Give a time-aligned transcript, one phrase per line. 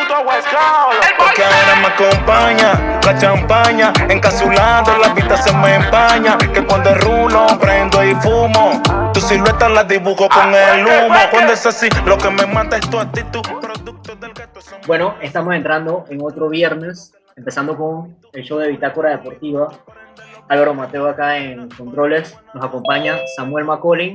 [0.00, 1.04] puto West Coast.
[1.18, 3.92] Porque ahora me acompaña la champaña.
[4.08, 6.38] Encasulando la vista se me empaña.
[6.38, 8.80] Que cuando rulo prendo y fumo.
[9.12, 11.14] Tu silueta la dibujo con el humo.
[11.30, 13.42] Cuando es así, lo que me mata es tu actitud.
[13.60, 18.68] Producto del gato son- Bueno, estamos entrando en otro viernes, empezando con el show de
[18.68, 19.68] Bitácora Deportiva.
[20.48, 24.14] Álvaro Mateo acá en Controles, nos acompaña Samuel Macaulay.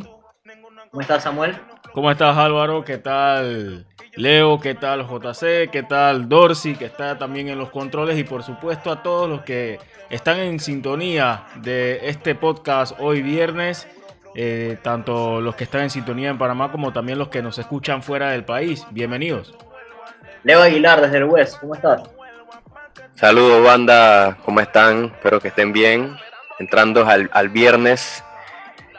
[0.91, 1.57] ¿Cómo estás, Samuel?
[1.95, 2.83] ¿Cómo estás Álvaro?
[2.83, 3.85] ¿Qué tal
[4.15, 4.59] Leo?
[4.59, 5.71] ¿Qué tal JC?
[5.71, 6.75] ¿Qué tal Dorsey?
[6.75, 10.59] Que está también en los controles y por supuesto a todos los que están en
[10.59, 13.87] sintonía de este podcast hoy viernes,
[14.35, 18.03] eh, tanto los que están en sintonía en Panamá como también los que nos escuchan
[18.03, 18.85] fuera del país.
[18.91, 19.55] Bienvenidos.
[20.43, 22.03] Leo Aguilar desde el West, ¿cómo estás?
[23.13, 25.13] Saludos banda, ¿cómo están?
[25.15, 26.17] Espero que estén bien.
[26.59, 28.21] Entrando al, al viernes,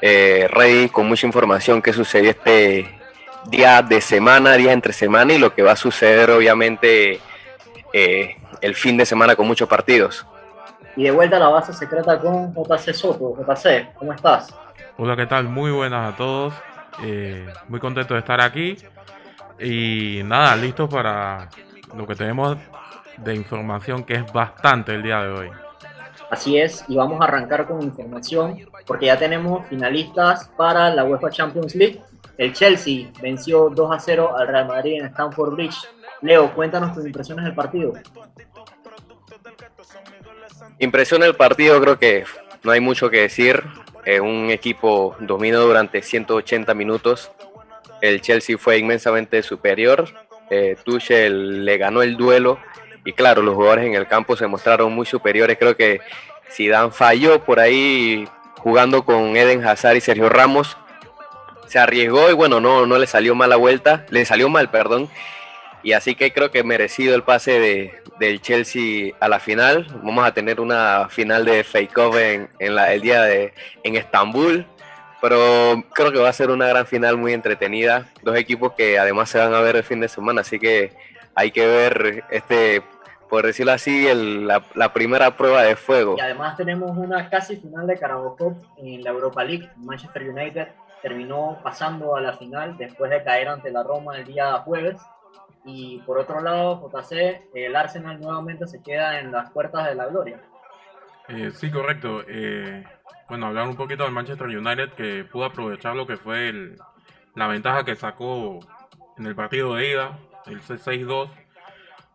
[0.00, 2.98] eh, ready con mucha información que sucedió este
[3.50, 7.20] día de semana, día entre semana y lo que va a suceder obviamente
[7.92, 10.26] eh, el fin de semana con muchos partidos.
[10.96, 13.36] Y de vuelta a la base secreta con JC Soto.
[13.36, 14.54] JC, ¿cómo estás?
[14.96, 15.44] Hola, ¿qué tal?
[15.44, 16.54] Muy buenas a todos.
[17.02, 18.76] Eh, muy contento de estar aquí.
[19.60, 21.48] Y nada, listos para
[21.94, 22.56] lo que tenemos
[23.18, 25.50] de información, que es bastante el día de hoy.
[26.30, 31.30] Así es, y vamos a arrancar con información porque ya tenemos finalistas para la UEFA
[31.30, 32.00] Champions League.
[32.36, 35.76] El Chelsea venció 2 a 0 al Real Madrid en Stamford Bridge.
[36.22, 37.92] Leo, cuéntanos tus impresiones del partido.
[40.78, 42.24] Impresión del partido, creo que
[42.62, 43.62] no hay mucho que decir.
[44.04, 47.30] Eh, un equipo dominó durante 180 minutos.
[48.00, 50.08] El Chelsea fue inmensamente superior.
[50.50, 52.58] Eh, Tuchel le ganó el duelo.
[53.06, 55.56] Y claro, los jugadores en el campo se mostraron muy superiores.
[55.58, 56.00] Creo que
[56.50, 60.76] Zidane falló por ahí jugando con Eden Hazard y Sergio Ramos.
[61.68, 64.04] Se arriesgó y bueno, no, no le salió mal la vuelta.
[64.10, 65.08] Le salió mal, perdón.
[65.84, 69.86] Y así que creo que merecido el pase de, del Chelsea a la final.
[70.02, 74.66] Vamos a tener una final de Fake Off el día de en Estambul.
[75.22, 78.08] Pero creo que va a ser una gran final muy entretenida.
[78.22, 80.40] Dos equipos que además se van a ver el fin de semana.
[80.40, 80.92] Así que
[81.36, 82.82] hay que ver, este,
[83.28, 86.14] por decirlo así, el- la, la primera prueba de fuego.
[86.16, 89.68] Y además tenemos una casi final de Carabao Cup en la Europa League.
[89.76, 90.68] Manchester United
[91.02, 94.96] terminó pasando a la final después de caer ante la Roma el día jueves.
[95.64, 100.06] Y por otro lado, JC, el Arsenal nuevamente se queda en las puertas de la
[100.06, 100.40] gloria.
[101.28, 102.22] Eh, sí, correcto.
[102.28, 102.84] Eh,
[103.28, 106.76] bueno, hablar un poquito del Manchester United que pudo aprovechar lo que fue el-
[107.34, 108.60] la ventaja que sacó
[109.18, 111.30] en el partido de ida, el 6-2,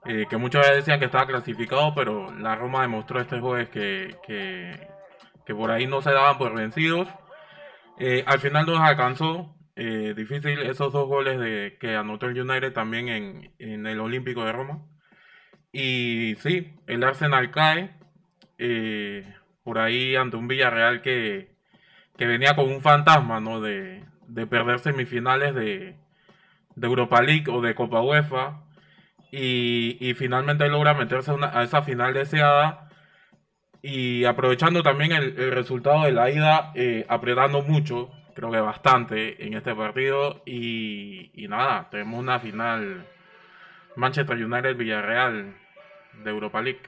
[0.05, 4.17] eh, que muchas veces decían que estaba clasificado, pero la Roma demostró este jueves que,
[4.25, 7.09] que, por ahí no se daban por vencidos.
[7.99, 9.55] Eh, al final no les alcanzó.
[9.75, 14.43] eh, difícil esos dos goles de, que anotó el United también en, en el Olímpico
[14.45, 14.85] de Roma.
[15.71, 17.95] Y sí, el Arsenal cae
[18.57, 19.33] eh,
[19.63, 21.55] por ahí ante un Villarreal que,
[22.17, 23.61] que venía con un fantasma, ¿no?
[23.61, 25.97] De, de perder semifinales de,
[26.75, 28.63] de Europa League o de Copa UEFA.
[29.31, 32.89] Y, finalmente logra meterse a, una- a esa final deseada.
[33.81, 39.53] Y aprovechando también el, resultado de la ida, eh, apretando mucho, creo que bastante en
[39.55, 40.43] este partido.
[40.45, 43.07] Y, y nada, tenemos una final
[43.95, 45.55] Manchester United Villarreal
[46.23, 46.81] de Europa League.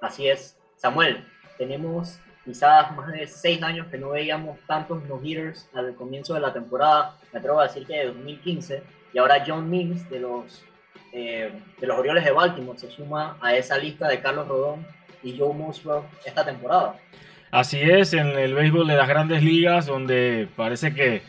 [0.00, 0.58] Así es.
[0.76, 1.24] Samuel,
[1.58, 6.52] tenemos quizás más de seis años que no veíamos tantos no-hitters al comienzo de la
[6.52, 7.16] temporada.
[7.32, 8.82] Me atrevo a decir que de 2015.
[9.12, 10.64] Y ahora John Means de los,
[11.12, 14.86] eh, de los Orioles de Baltimore se suma a esa lista de Carlos Rodón
[15.22, 16.96] y Joe Musgrove esta temporada.
[17.50, 21.22] Así es, en el béisbol de las grandes ligas, donde parece que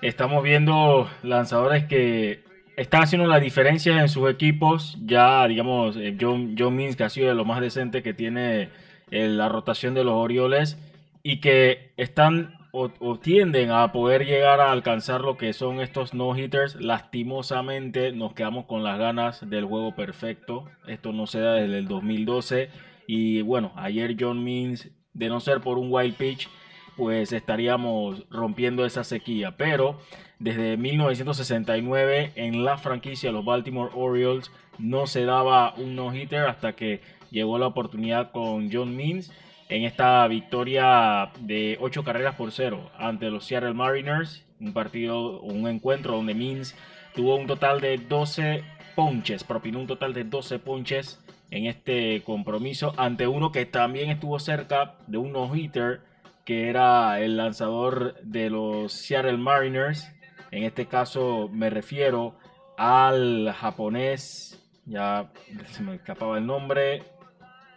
[0.00, 2.40] estamos viendo lanzadores que
[2.76, 4.96] están haciendo la diferencia en sus equipos.
[5.04, 8.70] Ya, digamos, eh, John, John Means, que ha sido de lo más decente que tiene
[9.10, 10.78] eh, la rotación de los Orioles,
[11.22, 16.76] y que están o, tienden a poder llegar a alcanzar lo que son estos no-hitters.
[16.76, 20.64] Lastimosamente nos quedamos con las ganas del juego perfecto.
[20.86, 22.70] Esto no se da desde el 2012.
[23.06, 26.48] Y bueno, ayer John Means, de no ser por un wild pitch,
[26.96, 29.56] pues estaríamos rompiendo esa sequía.
[29.56, 29.98] Pero
[30.38, 37.00] desde 1969 en la franquicia los Baltimore Orioles no se daba un no-hitter hasta que
[37.30, 39.32] llegó la oportunidad con John Means
[39.68, 44.44] en esta victoria de 8 carreras por 0 ante los Seattle Mariners.
[44.60, 46.74] Un partido, un encuentro donde Means
[47.14, 48.64] tuvo un total de 12
[48.94, 51.20] ponches, propinó un total de 12 ponches
[51.50, 56.00] en este compromiso ante uno que también estuvo cerca de un no-hitter
[56.44, 60.10] que era el lanzador de los Seattle Mariners.
[60.50, 62.36] En este caso me refiero
[62.78, 65.30] al japonés ya
[65.72, 67.02] se me escapaba el nombre,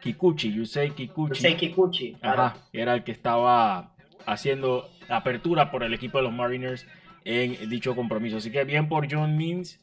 [0.01, 1.35] Kikuchi, Yusei Kikuchi.
[1.35, 2.41] Yusei Kikuchi, claro.
[2.41, 3.91] Ajá, era el que estaba
[4.25, 6.85] haciendo apertura por el equipo de los Mariners
[7.25, 8.37] en dicho compromiso.
[8.37, 9.79] Así que bien por John Means,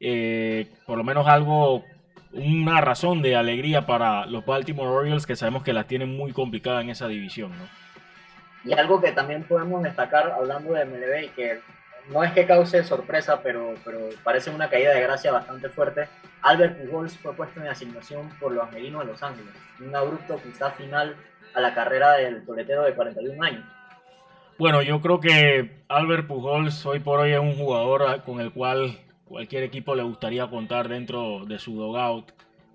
[0.00, 1.84] eh, por lo menos algo,
[2.32, 6.80] una razón de alegría para los Baltimore Orioles que sabemos que la tienen muy complicada
[6.80, 7.50] en esa división.
[7.50, 8.70] ¿no?
[8.70, 11.60] Y algo que también podemos destacar hablando de MLB y que
[12.10, 16.08] no es que cause sorpresa, pero, pero parece una caída de gracia bastante fuerte.
[16.42, 19.52] Albert Pujols fue puesto en asignación por los angelinos de Los Ángeles.
[19.80, 20.38] Un abrupto
[20.76, 21.16] final
[21.54, 23.64] a la carrera del toletero de 41 años.
[24.58, 28.98] Bueno, yo creo que Albert Pujols hoy por hoy es un jugador con el cual
[29.24, 32.32] cualquier equipo le gustaría contar dentro de su dogout.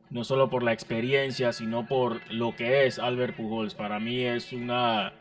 [0.09, 3.73] No solo por la experiencia, sino por lo que es Albert Pujols.
[3.73, 5.13] Para mí es una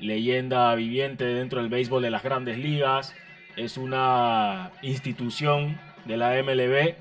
[0.00, 3.14] leyenda viviente dentro del béisbol de las grandes ligas
[3.58, 6.94] es una institución de la MLB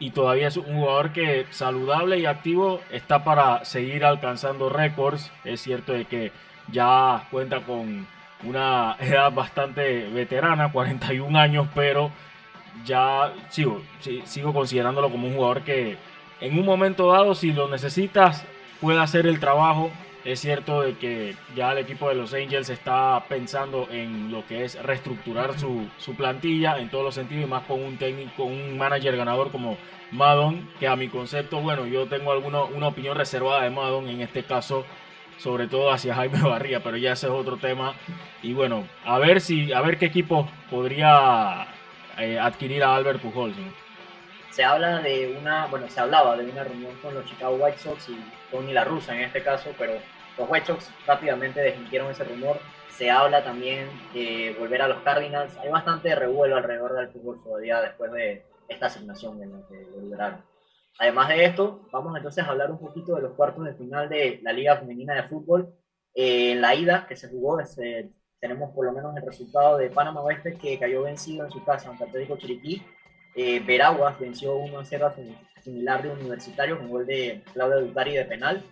[0.00, 5.30] y todavía es un jugador que saludable y activo está para seguir alcanzando récords.
[5.44, 6.32] Es cierto de que
[6.72, 8.06] ya cuenta con
[8.42, 12.10] una edad bastante veterana, 41 años, pero
[12.84, 13.82] ya sigo,
[14.24, 15.98] sigo considerándolo como un jugador que
[16.40, 18.46] en un momento dado, si lo necesitas,
[18.80, 19.90] puede hacer el trabajo
[20.24, 24.64] es cierto de que ya el equipo de los Angels está pensando en lo que
[24.64, 29.16] es reestructurar su, plantilla en todos los sentidos y más con un técnico, un manager
[29.16, 29.78] ganador como
[30.10, 34.20] Madon, que a mi concepto, bueno, yo tengo alguna una opinión reservada de Madon en
[34.20, 34.84] este caso,
[35.38, 37.94] sobre todo hacia Jaime Barría, pero ya ese es otro tema.
[38.42, 41.68] Y bueno, a ver si, a ver qué equipo podría
[42.18, 43.56] eh, adquirir a Albert Pujols.
[44.58, 48.08] Se habla de una, bueno, se hablaba de una reunión con los Chicago White Sox
[48.08, 48.18] y
[48.50, 49.92] Tony La Russa en este caso, pero
[50.36, 52.58] los White Sox rápidamente desmintieron ese rumor.
[52.88, 55.56] Se habla también de volver a los Cardinals.
[55.58, 60.02] Hay bastante revuelo alrededor del fútbol todavía después de esta asignación en la que lo
[60.02, 60.42] liberaron.
[60.98, 64.40] Además de esto, vamos entonces a hablar un poquito de los cuartos de final de
[64.42, 65.72] la Liga Femenina de Fútbol.
[66.14, 67.58] Eh, en la ida que se jugó,
[68.40, 71.90] tenemos por lo menos el resultado de Panamá Oeste que cayó vencido en su casa
[71.90, 72.82] ante Atlético Chiriquí.
[73.40, 78.24] Eh, Veraguas venció 1 0 a similar de Universitario con gol de Claudia Dutari de
[78.24, 78.64] penal.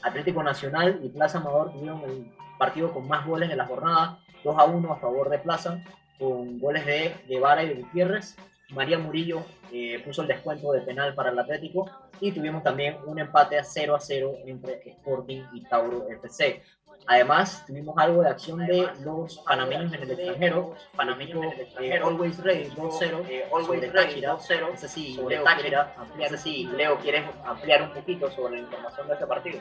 [0.00, 4.58] Atlético Nacional y Plaza Amador tuvieron el partido con más goles de la jornada, 2
[4.58, 5.78] a 1 a favor de Plaza,
[6.18, 8.34] con goles de Guevara y de Gutiérrez.
[8.70, 13.18] María Murillo eh, puso el descuento de penal para el Atlético y tuvimos también un
[13.18, 16.62] empate a 0 a 0 entre Sporting y Tauro FC.
[17.06, 20.74] Además, tuvimos algo de acción de los panameños en el extranjero.
[20.96, 22.06] Panameños en el extranjero.
[22.08, 23.26] Always Ready 2-0.
[23.28, 24.70] Eh, Always Ready 2-0.
[24.70, 29.14] No sé si Leo, no sé Leo quieres ampliar un poquito sobre la información de
[29.14, 29.60] este partido.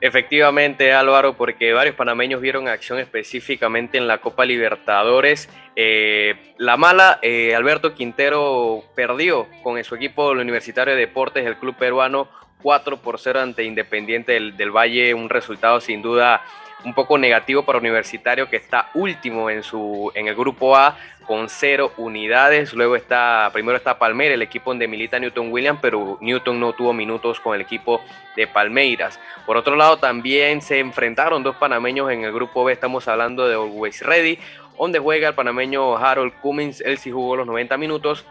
[0.00, 5.48] Efectivamente, Álvaro, porque varios panameños vieron acción específicamente en la Copa Libertadores.
[5.74, 11.56] Eh, la mala, eh, Alberto Quintero perdió con su equipo el Universitario de Deportes, el
[11.56, 12.28] club peruano,
[12.62, 16.42] 4 por 0 ante Independiente del, del Valle, un resultado sin duda
[16.84, 20.96] un poco negativo para Universitario que está último en su en el grupo A
[21.26, 22.72] con cero unidades.
[22.72, 26.92] Luego está primero está Palmeiras, el equipo donde milita Newton Williams, pero Newton no tuvo
[26.92, 28.00] minutos con el equipo
[28.34, 29.20] de Palmeiras.
[29.44, 32.72] Por otro lado, también se enfrentaron dos panameños en el grupo B.
[32.72, 34.38] Estamos hablando de Always Ready,
[34.78, 36.80] donde juega el panameño Harold Cummins.
[36.80, 38.24] Él sí jugó los 90 minutos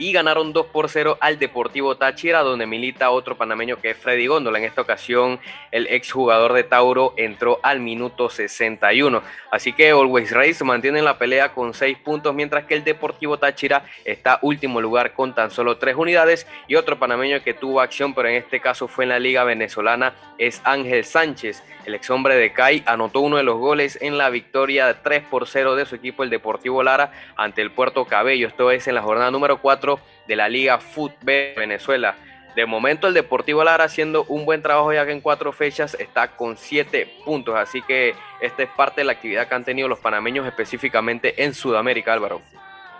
[0.00, 4.26] y ganaron 2 por 0 al Deportivo Táchira, donde milita otro panameño que es Freddy
[4.26, 4.58] Góndola.
[4.58, 5.38] En esta ocasión,
[5.70, 9.22] el exjugador de Tauro entró al minuto 61.
[9.52, 13.84] Así que Always Race mantiene la pelea con 6 puntos, mientras que el Deportivo Táchira
[14.06, 16.46] está último lugar con tan solo 3 unidades.
[16.66, 20.14] Y otro panameño que tuvo acción, pero en este caso fue en la Liga Venezolana,
[20.38, 21.62] es Ángel Sánchez.
[21.84, 25.46] El ex hombre de CAI anotó uno de los goles en la victoria 3 por
[25.46, 28.48] 0 de su equipo, el Deportivo Lara, ante el Puerto Cabello.
[28.48, 29.89] Esto es en la jornada número 4
[30.28, 32.16] de la Liga Fútbol Venezuela.
[32.54, 36.36] De momento el Deportivo Lara haciendo un buen trabajo ya que en cuatro fechas está
[36.36, 37.54] con siete puntos.
[37.54, 41.54] Así que esta es parte de la actividad que han tenido los panameños específicamente en
[41.54, 42.42] Sudamérica, Álvaro.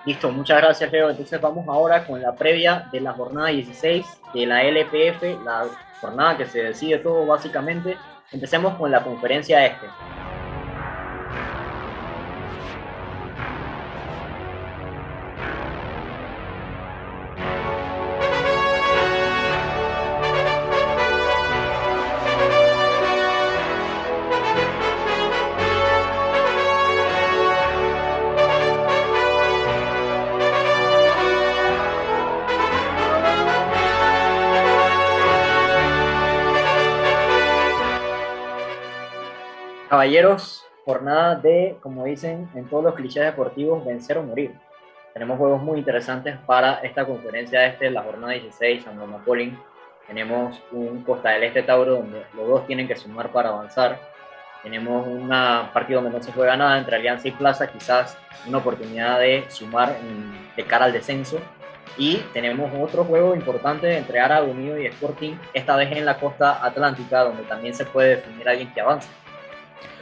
[0.06, 1.11] Listo, muchas gracias Leo.
[1.11, 5.66] Entonces vamos ahora con la previa de la jornada 16 de la LPF, la
[6.00, 7.97] jornada que se decide todo básicamente.
[8.32, 9.87] Empecemos con la conferencia este.
[40.00, 44.54] Caballeros, jornada de, como dicen en todos los clichés deportivos, vencer o morir.
[45.12, 49.59] tenemos juegos muy interesantes para esta conferencia este, la jornada 16, San Juan
[50.07, 54.00] Tenemos un Costa del Este Tauro donde los dos tienen que sumar para avanzar.
[54.62, 55.28] Tenemos un
[55.75, 58.16] partido donde no se juega nada entre Alianza y Plaza, quizás
[58.47, 59.95] una oportunidad de sumar
[60.57, 61.38] de cara al descenso.
[61.99, 66.64] Y tenemos otro juego importante entre Árabe Unido y Sporting, esta vez en la costa
[66.64, 69.11] atlántica, donde también se puede definir alguien que avanza.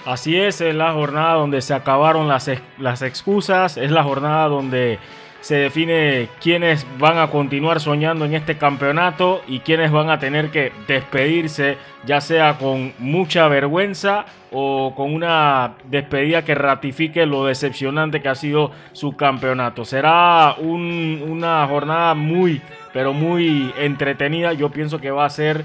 [0.05, 4.99] Así es, es la jornada donde se acabaron las, las excusas, es la jornada donde
[5.41, 10.51] se define quiénes van a continuar soñando en este campeonato y quiénes van a tener
[10.51, 18.21] que despedirse, ya sea con mucha vergüenza o con una despedida que ratifique lo decepcionante
[18.21, 19.85] que ha sido su campeonato.
[19.85, 22.61] Será una jornada muy,
[22.93, 24.55] pero muy entretenida.
[24.55, 25.65] Yo pienso que va a ser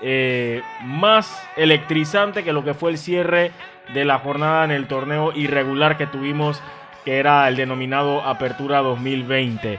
[0.00, 3.50] eh, más electrizante que lo que fue el cierre
[3.92, 6.62] de la jornada en el torneo irregular que tuvimos,
[7.04, 9.78] que era el denominado Apertura 2020.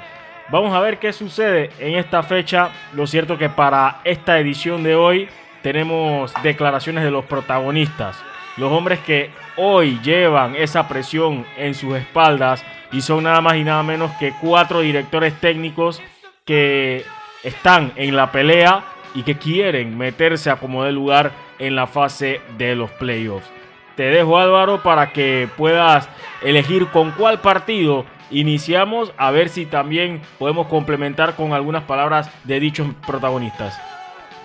[0.50, 2.70] Vamos a ver qué sucede en esta fecha.
[2.94, 5.30] Lo cierto que para esta edición de hoy
[5.62, 8.22] tenemos declaraciones de los protagonistas,
[8.58, 13.64] los hombres que hoy llevan esa presión en sus espaldas y son nada más y
[13.64, 16.02] nada menos que cuatro directores técnicos
[16.46, 17.06] que
[17.44, 22.42] están en la pelea y que quieren meterse a como de lugar en la fase
[22.58, 23.50] de los playoffs.
[23.96, 26.08] Te dejo Álvaro para que puedas
[26.42, 32.60] elegir con cuál partido iniciamos, a ver si también podemos complementar con algunas palabras de
[32.60, 33.78] dichos protagonistas.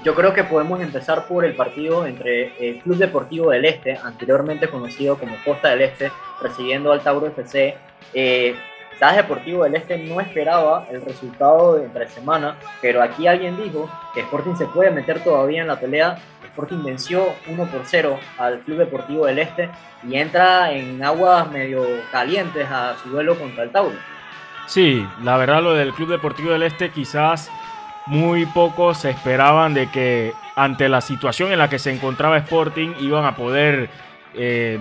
[0.05, 4.69] Yo creo que podemos empezar por el partido entre el Club Deportivo del Este, anteriormente
[4.69, 7.77] conocido como Costa del Este, recibiendo al Tauro FC.
[8.13, 8.55] Eh,
[9.01, 14.21] Deportivo del Este no esperaba el resultado de entre semana, pero aquí alguien dijo que
[14.21, 16.17] Sporting se puede meter todavía en la pelea.
[16.45, 19.69] Sporting venció 1 por 0 al Club Deportivo del Este
[20.09, 23.97] y entra en aguas medio calientes a su duelo contra el Tauro.
[24.67, 27.51] Sí, la verdad lo del Club Deportivo del Este quizás
[28.07, 32.95] muy pocos se esperaban de que ante la situación en la que se encontraba Sporting
[33.01, 33.91] iban a poder
[34.35, 34.79] eh,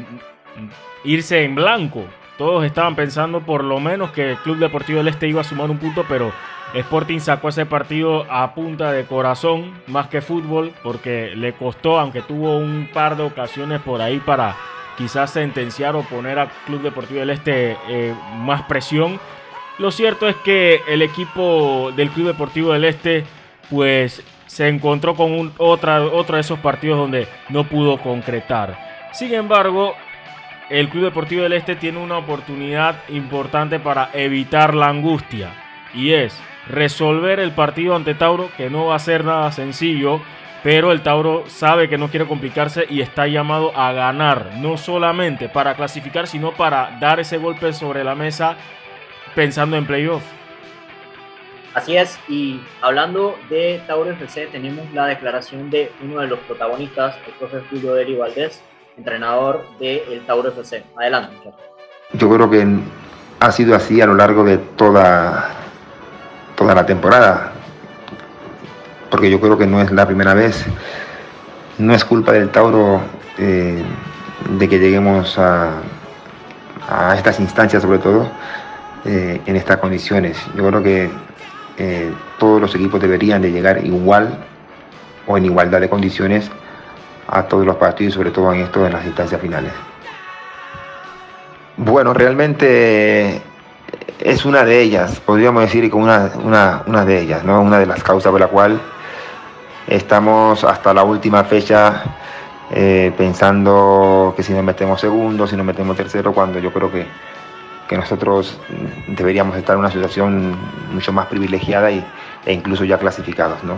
[1.04, 2.06] irse en blanco
[2.44, 5.72] todos estaban pensando por lo menos que el Club Deportivo del Este iba a sumar
[5.72, 6.34] un punto, pero
[6.74, 12.22] Sporting sacó ese partido a punta de corazón más que fútbol porque le costó, aunque
[12.22, 14.58] tuvo un par de ocasiones por ahí para
[14.98, 19.22] quizás sentenciar o poner al Club Deportivo del Este eh, más presión.
[19.78, 23.24] Lo cierto es que el equipo del Club Deportivo del Este
[23.70, 28.78] pues se encontró con otra, otro de esos partidos donde no pudo concretar.
[29.14, 29.96] Sin embargo,
[30.70, 35.54] el Club Deportivo del Este tiene una oportunidad importante para evitar la angustia
[35.94, 40.22] y es resolver el partido ante Tauro, que no va a ser nada sencillo,
[40.64, 45.50] pero el Tauro sabe que no quiere complicarse y está llamado a ganar, no solamente
[45.50, 48.56] para clasificar, sino para dar ese golpe sobre la mesa
[49.36, 50.24] pensando en playoff.
[51.74, 57.18] Así es, y hablando de Tauro FC, tenemos la declaración de uno de los protagonistas,
[57.26, 58.64] el profe Julio Deri Valdés,
[58.98, 60.84] entrenador del el Tauro FC.
[60.98, 61.52] Adelante.
[62.14, 62.66] Yo creo que
[63.40, 65.50] ha sido así a lo largo de toda,
[66.56, 67.54] toda la temporada,
[69.10, 70.66] porque yo creo que no es la primera vez.
[71.78, 73.02] No es culpa del Tauro
[73.38, 73.84] eh,
[74.58, 75.72] de que lleguemos a,
[76.88, 78.30] a, estas instancias, sobre todo
[79.06, 80.38] eh, en estas condiciones.
[80.56, 81.10] Yo creo que
[81.78, 84.38] eh, todos los equipos deberían de llegar igual
[85.26, 86.52] o en igualdad de condiciones
[87.28, 89.72] a todos los partidos, sobre todo en esto en las instancias finales.
[91.78, 93.42] Bueno, realmente
[94.20, 97.62] es una de ellas, podríamos decir que una, una, una de ellas, ¿no?
[97.62, 98.80] una de las causas por la cual
[99.88, 102.04] estamos hasta la última fecha
[102.72, 107.06] eh, pensando que si nos metemos segundo, si nos metemos tercero, cuando yo creo que,
[107.88, 108.60] que nosotros
[109.08, 110.56] deberíamos estar en una situación
[110.92, 112.06] mucho más privilegiada y,
[112.46, 113.64] e incluso ya clasificados.
[113.64, 113.76] ¿no?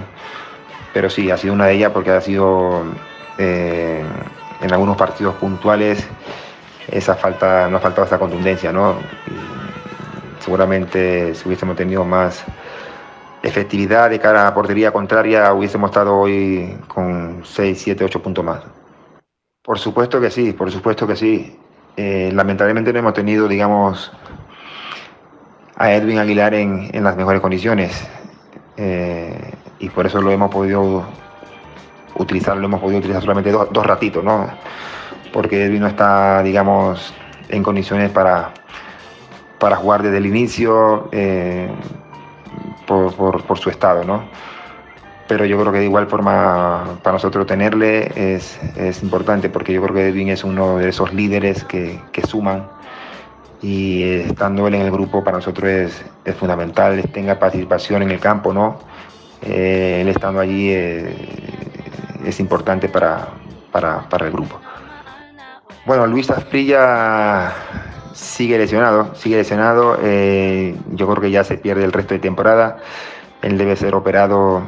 [0.94, 2.84] Pero sí, ha sido una de ellas porque ha sido
[3.38, 4.04] eh,
[4.62, 6.08] en algunos partidos puntuales
[6.88, 8.98] esa falta, no ha faltado esa contundencia, ¿no?
[10.46, 12.46] seguramente si hubiésemos tenido más
[13.42, 18.64] efectividad de cara a portería contraria, hubiésemos estado hoy con 6, 7, 8 puntos más.
[19.64, 21.58] Por supuesto que sí, por supuesto que sí.
[21.98, 24.12] Eh, lamentablemente no hemos tenido, digamos,
[25.76, 28.08] a Edwin Aguilar en, en las mejores condiciones.
[28.78, 31.06] Eh, y por eso lo hemos podido
[32.16, 34.48] utilizarlo, hemos podido utilizar solamente dos, ratitos, ¿no?
[35.34, 37.14] Porque Edwin no está, digamos,
[37.50, 38.52] en condiciones para,
[39.60, 41.70] para jugar desde el inicio eh,
[42.88, 44.24] por, su estado, ¿no?
[45.28, 49.82] Pero yo creo que de igual forma para nosotros tenerle es, es importante porque yo
[49.82, 52.68] creo que Edwin es uno de esos líderes que, que suman
[53.62, 58.20] y estando él en el grupo para nosotros es, es fundamental, tenga participación en el
[58.20, 58.78] campo, ¿no?
[59.42, 61.16] Eh, él estando allí eh,
[62.26, 63.28] es importante para,
[63.72, 64.60] para, para, el grupo.
[65.86, 67.54] Bueno, Luis Asprilla
[68.14, 72.78] sigue lesionado, sigue lesionado, eh, yo creo que ya se pierde el resto de temporada,
[73.42, 74.64] él debe ser operado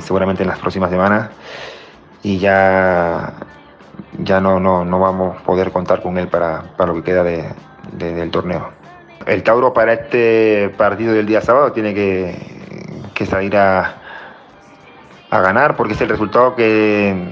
[0.00, 1.30] seguramente en las próximas semanas
[2.22, 3.34] y ya
[4.18, 7.22] ya no, no, no vamos a poder contar con él para, para lo que queda
[7.22, 7.44] de,
[7.92, 8.70] del torneo.
[9.26, 12.36] El Tauro para este partido del día sábado tiene que,
[13.14, 13.97] que salir a,
[15.30, 17.30] a, ganar porque es el resultado que,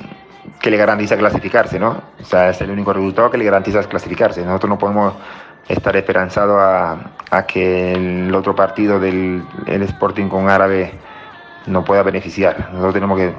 [0.61, 2.03] que, le garantiza clasificarse, ¿no?
[2.21, 4.45] O sea, es el único resultado que le garantiza clasificarse.
[4.45, 5.15] Nosotros no podemos
[5.69, 10.93] estar esperanzados a, a que el otro partido del el Sporting con Árabe
[11.67, 12.71] no pueda beneficiar.
[12.73, 13.35] Nosotros tenemos que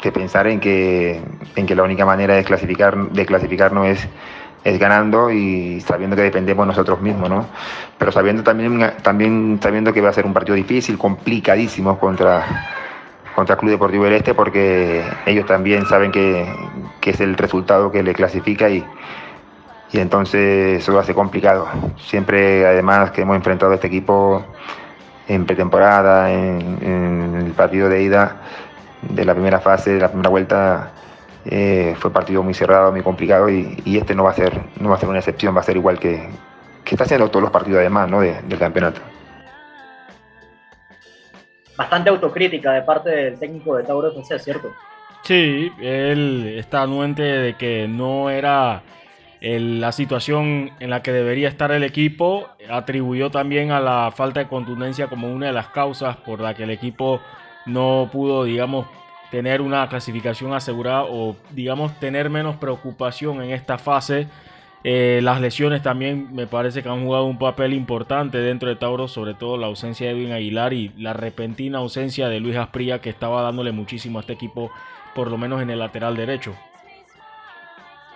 [0.00, 1.20] que pensar en que,
[1.56, 4.08] en que la única manera de, clasificar, de clasificarnos es,
[4.64, 7.46] es ganando y sabiendo que dependemos nosotros mismos, ¿no?
[7.98, 12.44] Pero sabiendo también, también sabiendo que va a ser un partido difícil, complicadísimo contra,
[13.34, 16.46] contra Club Deportivo del Este, porque ellos también saben que,
[17.00, 18.84] que es el resultado que le clasifica y,
[19.92, 21.68] y entonces eso a ser complicado.
[21.98, 24.44] Siempre, además, que hemos enfrentado a este equipo
[25.28, 28.36] en pretemporada, en, el partido de ida,
[29.02, 30.90] de la primera fase, de la primera vuelta,
[31.44, 34.90] eh, fue partido muy cerrado, muy complicado y, y, este no va a ser no
[34.90, 36.28] va a ser una excepción, va a ser igual que,
[36.84, 38.20] que está haciendo todos los partidos además ¿no?
[38.20, 39.00] de, del campeonato.
[41.80, 44.70] Bastante autocrítica de parte del técnico de Tauro FC, ¿cierto?
[45.22, 48.82] Sí, él está anuente de que no era
[49.40, 52.50] la situación en la que debería estar el equipo.
[52.70, 56.64] Atribuyó también a la falta de contundencia como una de las causas por la que
[56.64, 57.22] el equipo
[57.64, 58.86] no pudo, digamos,
[59.30, 64.28] tener una clasificación asegurada o, digamos, tener menos preocupación en esta fase.
[64.82, 69.08] Eh, las lesiones también me parece que han jugado un papel importante dentro de Tauro,
[69.08, 73.10] sobre todo la ausencia de Edwin Aguilar y la repentina ausencia de Luis Asprilla que
[73.10, 74.70] estaba dándole muchísimo a este equipo,
[75.14, 76.54] por lo menos en el lateral derecho.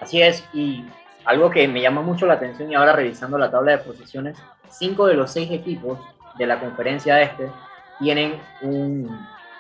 [0.01, 0.85] Así es, y
[1.27, 4.39] algo que me llama mucho la atención y ahora revisando la tabla de posiciones,
[4.71, 5.99] cinco de los seis equipos
[6.39, 7.51] de la conferencia este
[7.99, 9.09] tienen un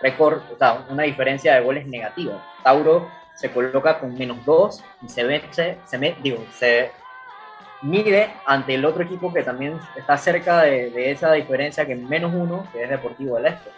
[0.00, 2.42] récord, o sea, una diferencia de goles negativa.
[2.62, 6.90] Tauro se coloca con menos 2 y se, vence, se, me, digo, se
[7.84, 12.32] mide ante el otro equipo que también está cerca de, de esa diferencia que menos
[12.34, 13.70] 1, que es Deportivo del Este.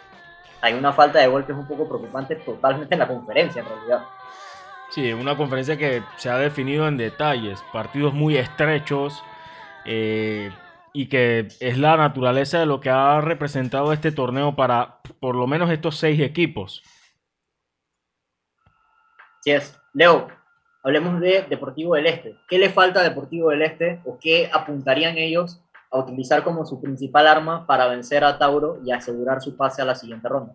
[0.61, 3.67] Hay una falta de gol que es un poco preocupante totalmente en la conferencia, en
[3.67, 4.03] realidad.
[4.89, 9.21] Sí, una conferencia que se ha definido en detalles, partidos muy estrechos,
[9.85, 10.51] eh,
[10.93, 15.45] y que es la naturaleza de lo que ha representado este torneo para por lo
[15.45, 16.81] menos estos seis equipos.
[19.41, 19.79] Sí es.
[19.93, 20.27] Leo,
[20.87, 22.35] hablemos de Deportivo del Este.
[22.47, 25.59] ¿Qué le falta a Deportivo del Este o qué apuntarían ellos
[25.91, 29.85] a utilizar como su principal arma para vencer a Tauro y asegurar su pase a
[29.85, 30.53] la siguiente ronda?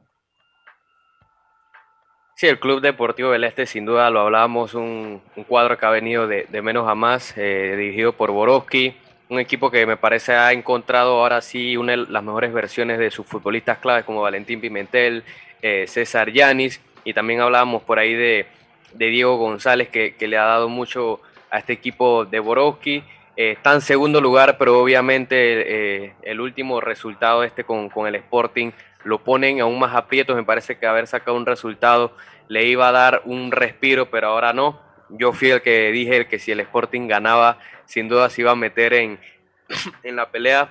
[2.35, 6.27] Sí, el Club Deportivo del Este, sin duda lo hablábamos, un, cuadro que ha venido
[6.27, 8.97] de, de menos a más, eh, dirigido por Borowski,
[9.29, 13.11] un equipo que me parece ha encontrado ahora sí una de las mejores versiones de
[13.11, 15.25] sus futbolistas claves como Valentín Pimentel,
[15.61, 18.47] eh, César Yanis y también hablábamos por ahí de,
[18.95, 23.05] de Diego González que, que, le ha dado mucho a este equipo de Borowski.
[23.37, 28.15] Eh, está en segundo lugar, pero obviamente eh, el último resultado este con, con, el
[28.17, 28.73] Sporting
[29.05, 30.37] lo ponen aún más aprietos.
[30.37, 32.13] Me parece que haber sacado un resultado
[32.49, 34.81] le iba a dar un respiro, pero ahora no.
[35.09, 38.57] Yo fui el que dije que si el Sporting ganaba sin duda se iba a
[38.57, 39.19] meter en,
[40.03, 40.69] en la pelea,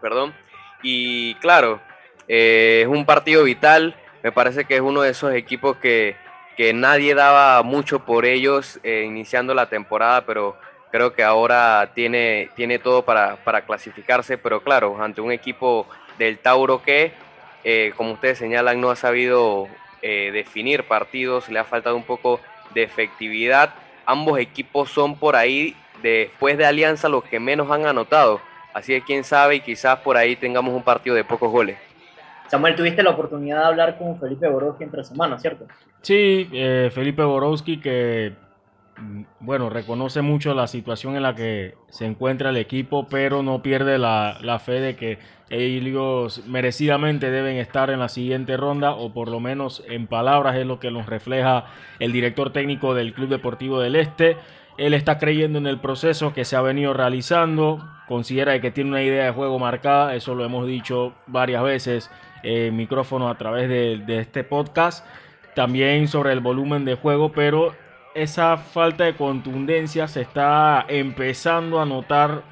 [0.00, 0.34] perdón.
[0.82, 1.80] Y claro,
[2.28, 6.16] eh, es un partido vital, me parece que es uno de esos equipos que,
[6.56, 10.56] que nadie daba mucho por ellos eh, iniciando la temporada, pero
[10.90, 15.86] creo que ahora tiene, tiene todo para, para clasificarse, pero claro, ante un equipo
[16.18, 17.12] del Tauro que,
[17.64, 19.68] eh, como ustedes señalan, no ha sabido
[20.02, 22.40] eh, definir partidos, le ha faltado un poco
[22.74, 23.74] de efectividad.
[24.04, 28.40] Ambos equipos son por ahí después de Alianza los que menos han anotado.
[28.74, 31.78] Así que quién sabe y quizás por ahí tengamos un partido de pocos goles.
[32.48, 35.66] Samuel, tuviste la oportunidad de hablar con Felipe Borowski entre semanas, ¿cierto?
[36.02, 38.34] Sí, eh, Felipe Borowski que,
[38.98, 43.62] mm, bueno, reconoce mucho la situación en la que se encuentra el equipo, pero no
[43.62, 45.18] pierde la, la fe de que
[45.52, 50.66] ellos merecidamente deben estar en la siguiente ronda, o por lo menos en palabras es
[50.66, 51.66] lo que nos refleja
[51.98, 54.36] el director técnico del Club Deportivo del Este.
[54.78, 59.02] Él está creyendo en el proceso que se ha venido realizando, considera que tiene una
[59.02, 62.10] idea de juego marcada, eso lo hemos dicho varias veces
[62.42, 65.06] en micrófono a través de, de, este podcast,
[65.54, 67.74] también sobre el volumen de juego, pero
[68.14, 72.42] esa falta de contundencia se está empezando a notar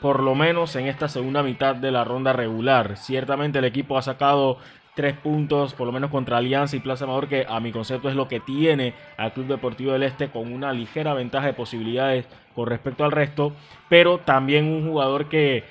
[0.00, 2.96] por lo menos en esta segunda mitad de la ronda regular.
[2.96, 4.58] Ciertamente el equipo ha sacado
[4.94, 8.14] tres puntos, por lo menos contra Alianza y Plaza Amador, que a mi concepto es
[8.14, 12.66] lo que tiene al Club Deportivo del Este con una ligera ventaja de posibilidades con
[12.66, 13.52] respecto al resto,
[13.88, 15.64] pero también un jugador que,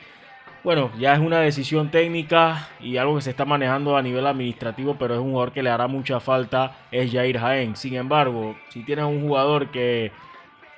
[0.63, 4.95] bueno, ya es una decisión técnica y algo que se está manejando a nivel administrativo,
[4.97, 7.75] pero es un jugador que le hará mucha falta, es Jair Jaén.
[7.75, 10.11] Sin embargo, si tienes un jugador que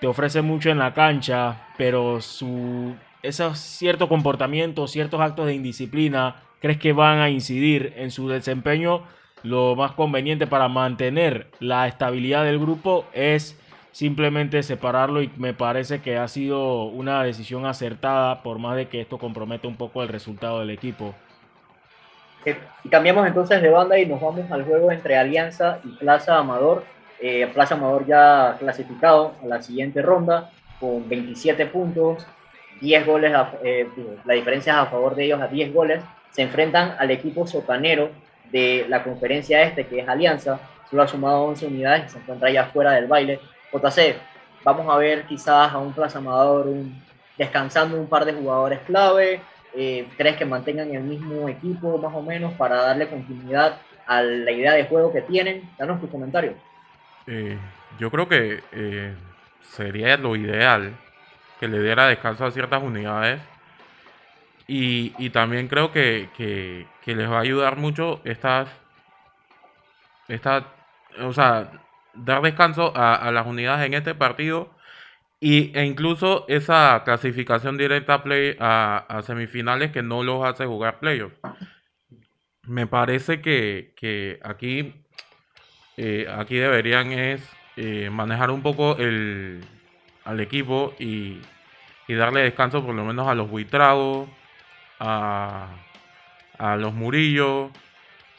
[0.01, 6.35] te ofrece mucho en la cancha, pero su esos ciertos comportamientos, ciertos actos de indisciplina
[6.59, 9.03] crees que van a incidir en su desempeño,
[9.43, 13.59] lo más conveniente para mantener la estabilidad del grupo es
[13.95, 18.99] simplemente separarlo y me parece que ha sido una decisión acertada por más de que
[18.99, 21.15] esto comprometa un poco el resultado del equipo.
[22.83, 26.83] Y cambiamos entonces de banda y nos vamos al juego entre Alianza y Plaza Amador.
[27.21, 32.27] Eh, Plaza Amador ya clasificado a la siguiente ronda con 27 puntos,
[32.81, 33.31] 10 goles,
[33.63, 33.87] eh,
[34.25, 38.09] la diferencia es a favor de ellos a 10 goles se enfrentan al equipo sotanero
[38.51, 42.49] de la conferencia este, que es Alianza, solo ha sumado 11 unidades y se encuentra
[42.51, 43.39] ya fuera del baile.
[43.79, 44.15] JC,
[44.63, 46.67] vamos a ver quizás a un Plaza Amador
[47.37, 49.41] descansando un par de jugadores clave,
[49.73, 54.51] eh, ¿crees que mantengan el mismo equipo más o menos para darle continuidad a la
[54.51, 55.69] idea de juego que tienen?
[55.77, 56.53] Danos tu comentario.
[57.27, 57.57] Eh,
[57.99, 59.13] yo creo que eh,
[59.61, 60.93] sería lo ideal
[61.59, 63.41] que le diera descanso a ciertas unidades
[64.67, 66.29] y, también creo que,
[67.05, 68.67] les va a ayudar mucho estas,
[70.27, 70.65] esta,
[71.21, 71.69] o sea,
[72.15, 74.75] dar descanso a, las unidades en este partido
[75.39, 80.99] y, e incluso esa clasificación directa a, play, a, semifinales que no los hace jugar
[80.99, 81.39] playoffs.
[82.63, 85.05] Me parece que, aquí,
[85.97, 89.61] eh, aquí deberían es eh, manejar un poco el,
[90.23, 91.41] al equipo y,
[92.07, 94.29] y darle descanso por lo menos a los buitragos
[94.99, 95.69] a,
[96.57, 97.71] a los Murillo, o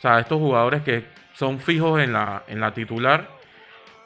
[0.01, 3.36] sea, estos jugadores que son fijos en la, en la titular.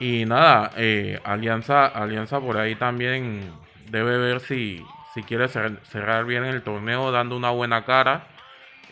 [0.00, 3.52] Y nada, eh, Alianza, Alianza por ahí también
[3.90, 4.82] debe ver si,
[5.14, 8.26] si quiere cerrar bien el torneo dando una buena cara,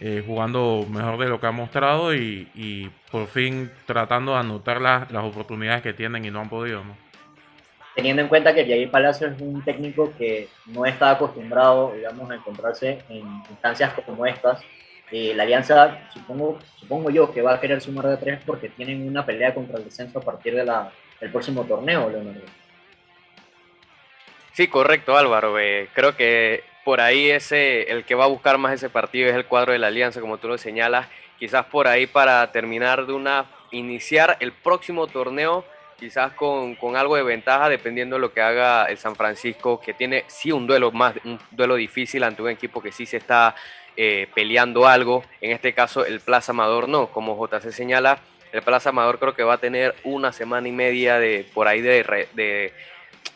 [0.00, 5.10] eh, jugando mejor de lo que ha mostrado y, por fin tratando de anotar las,
[5.10, 6.84] las oportunidades que tienen y no han podido.
[6.84, 7.08] ¿no?
[7.98, 12.36] teniendo en cuenta que Jair Palacio es un técnico que no está acostumbrado, digamos, a
[12.36, 14.60] encontrarse en instancias como estas,
[15.10, 19.06] eh, la alianza, supongo, supongo yo, que va a querer sumar de tres porque tienen
[19.06, 20.64] una pelea contra el descenso a partir de
[21.20, 22.40] del próximo torneo, Leonardo.
[24.52, 25.58] Sí, correcto, Álvaro.
[25.58, 29.34] Eh, creo que por ahí ese, el que va a buscar más ese partido es
[29.34, 31.08] el cuadro de la alianza, como tú lo señalas.
[31.38, 35.64] Quizás por ahí para terminar de una, iniciar el próximo torneo
[35.98, 40.24] quizás con, algo de ventaja dependiendo de lo que haga el San Francisco, que tiene
[40.28, 43.54] sí un duelo más, un duelo difícil ante un equipo que sí se está
[44.00, 45.24] eh, peleando algo.
[45.40, 48.20] En este caso, el Plaza Amador no, como JC señala,
[48.52, 51.80] el Plaza Amador creo que va a tener una semana y media de por ahí
[51.80, 52.72] de, de,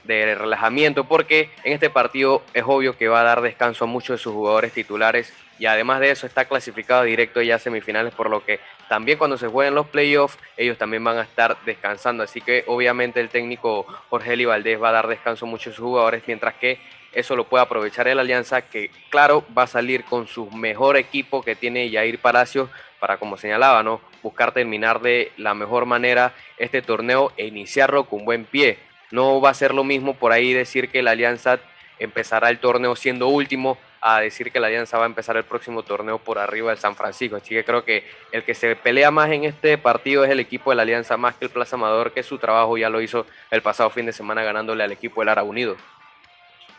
[0.04, 4.20] de relajamiento, porque en este partido es obvio que va a dar descanso a muchos
[4.20, 8.30] de sus jugadores titulares y además de eso está clasificado directo ya a semifinales, por
[8.30, 12.22] lo que también cuando se jueguen los playoffs, ellos también van a estar descansando.
[12.22, 16.22] Así que obviamente el técnico Jorge Eli Valdés va a dar descanso a muchos jugadores,
[16.26, 16.78] mientras que
[17.12, 21.42] eso lo puede aprovechar el Alianza, que claro, va a salir con su mejor equipo
[21.42, 22.70] que tiene Yair Palacios
[23.00, 24.00] para, como señalaba, ¿no?
[24.22, 28.78] buscar terminar de la mejor manera este torneo e iniciarlo con buen pie.
[29.10, 31.58] No va a ser lo mismo por ahí decir que la Alianza
[31.98, 35.84] empezará el torneo siendo último, a decir que la Alianza va a empezar el próximo
[35.84, 37.36] torneo por arriba del San Francisco.
[37.36, 40.70] Así que creo que el que se pelea más en este partido es el equipo
[40.70, 43.62] de la Alianza más que el Plaza Amador, que su trabajo ya lo hizo el
[43.62, 45.76] pasado fin de semana ganándole al equipo del Ara Unido.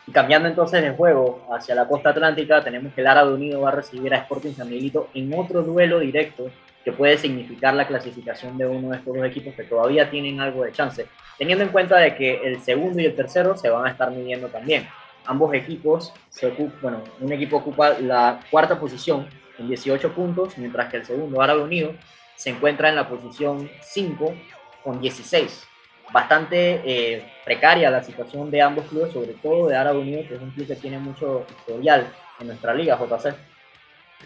[0.06, 3.70] Y cambiando entonces de juego hacia la costa atlántica, tenemos que el Árabe Unido va
[3.70, 6.50] a recibir a Sporting San Miguelito en otro duelo directo
[6.84, 10.64] que puede significar la clasificación de uno de estos dos equipos que todavía tienen algo
[10.64, 11.06] de chance,
[11.38, 14.48] teniendo en cuenta de que el segundo y el tercero se van a estar midiendo
[14.48, 14.86] también
[15.24, 16.50] ambos equipos, se
[16.82, 21.62] bueno, un equipo ocupa la cuarta posición con 18 puntos, mientras que el segundo, Árabe
[21.62, 21.94] Unido,
[22.36, 24.34] se encuentra en la posición 5
[24.82, 25.66] con 16.
[26.12, 30.40] Bastante eh, precaria la situación de ambos clubes, sobre todo de Árabe Unido, que es
[30.40, 32.06] un club que tiene mucho historial
[32.40, 33.34] en nuestra liga, JC.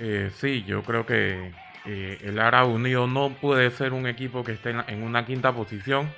[0.00, 1.52] Eh, sí, yo creo que
[1.86, 6.10] eh, el Árabe Unido no puede ser un equipo que esté en, una quinta posición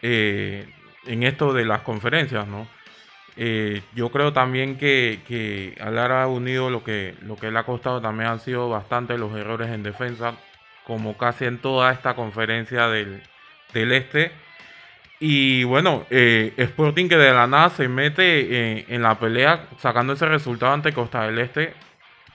[0.00, 2.68] en esto de las conferencias, ¿no?
[3.40, 8.00] Eh, yo creo también que, al Árabe Unido lo que, lo que le ha costado
[8.00, 10.34] también han sido bastante los errores en defensa,
[10.84, 13.22] como casi en toda esta conferencia del,
[13.72, 14.32] este.
[15.20, 20.26] Y bueno, eh, Sporting que de la nada se mete en la pelea sacando ese
[20.26, 21.74] resultado ante Costa del Este.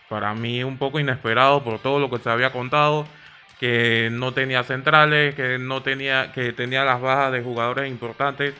[0.10, 3.08] Para mí un poco inesperado por todo lo que se había contado.
[3.60, 8.54] Que no tenía centrales, que no tenía, que tenía las bajas de jugadores importantes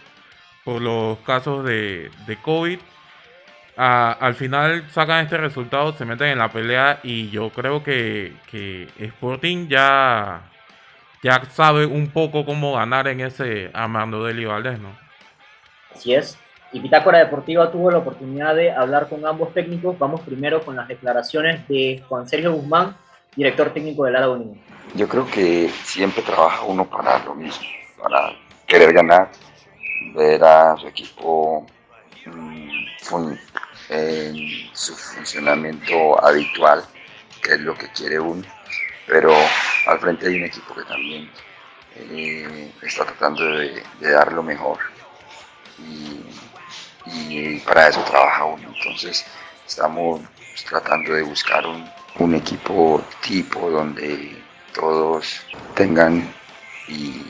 [0.64, 2.80] por los casos de, de COVID.
[3.76, 8.88] al final sacan este resultado, se meten en la pelea y yo creo que, que
[8.98, 10.53] Sporting ya
[11.24, 14.90] ya sabe un poco cómo ganar en ese Armando de Valdés, ¿no?
[15.96, 16.38] Así es.
[16.74, 19.98] Y Pitácora Deportiva tuvo la oportunidad de hablar con ambos técnicos.
[19.98, 22.98] Vamos primero con las declaraciones de Juan Sergio Guzmán,
[23.36, 24.60] director técnico del Lara Unión.
[24.96, 27.66] Yo creo que siempre trabaja uno para lo mismo,
[28.02, 28.34] para
[28.68, 29.30] querer ganar,
[30.16, 31.66] ver a su equipo
[32.26, 33.34] mm,
[33.90, 34.36] en
[34.74, 36.84] su funcionamiento habitual,
[37.42, 38.44] que es lo que quiere uno
[39.08, 39.34] pero
[39.88, 41.30] al frente hay un equipo que también
[41.96, 44.80] eh, está tratando de, dar lo mejor
[45.78, 48.74] y, para eso trabaja uno.
[48.76, 49.26] Entonces
[49.68, 50.22] estamos
[50.70, 54.42] tratando de buscar un, equipo tipo donde
[54.74, 55.42] todos
[55.76, 56.34] tengan
[56.88, 57.24] y,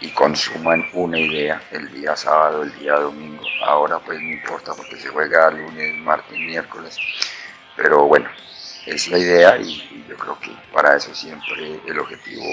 [0.00, 3.42] y, consuman una idea el día sábado, el día domingo.
[3.64, 6.96] Ahora pues no importa porque se juega lunes, martes, miércoles,
[7.76, 8.28] pero bueno,
[8.86, 12.44] es la idea y, yo creo que para eso siempre el objetivo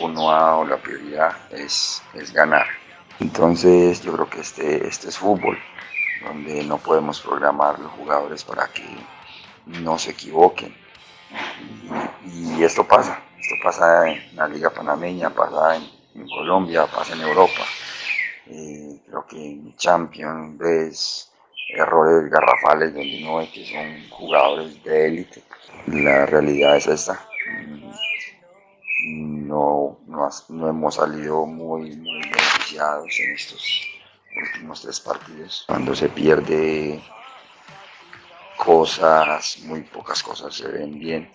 [0.00, 2.66] uno A o la prioridad es, es ganar.
[3.18, 5.58] Entonces yo creo que este, este es fútbol,
[6.22, 8.84] donde no podemos programar los jugadores para que
[9.66, 10.74] no se equivoquen.
[12.26, 17.62] Y, esto pasa, esto pasa en la Liga Panameña, pasa en, Colombia, pasa en Europa.
[18.46, 21.29] Eh, creo que en Champions ves
[21.74, 25.42] errores garrafales donde no es que son jugadores de élite.
[25.86, 27.26] La realidad es esta.
[29.04, 33.82] No, no, hemos salido muy, muy beneficiados en estos
[34.36, 35.64] últimos tres partidos.
[35.66, 37.02] Cuando se pierde
[38.56, 41.30] cosas, muy pocas cosas se ven bien.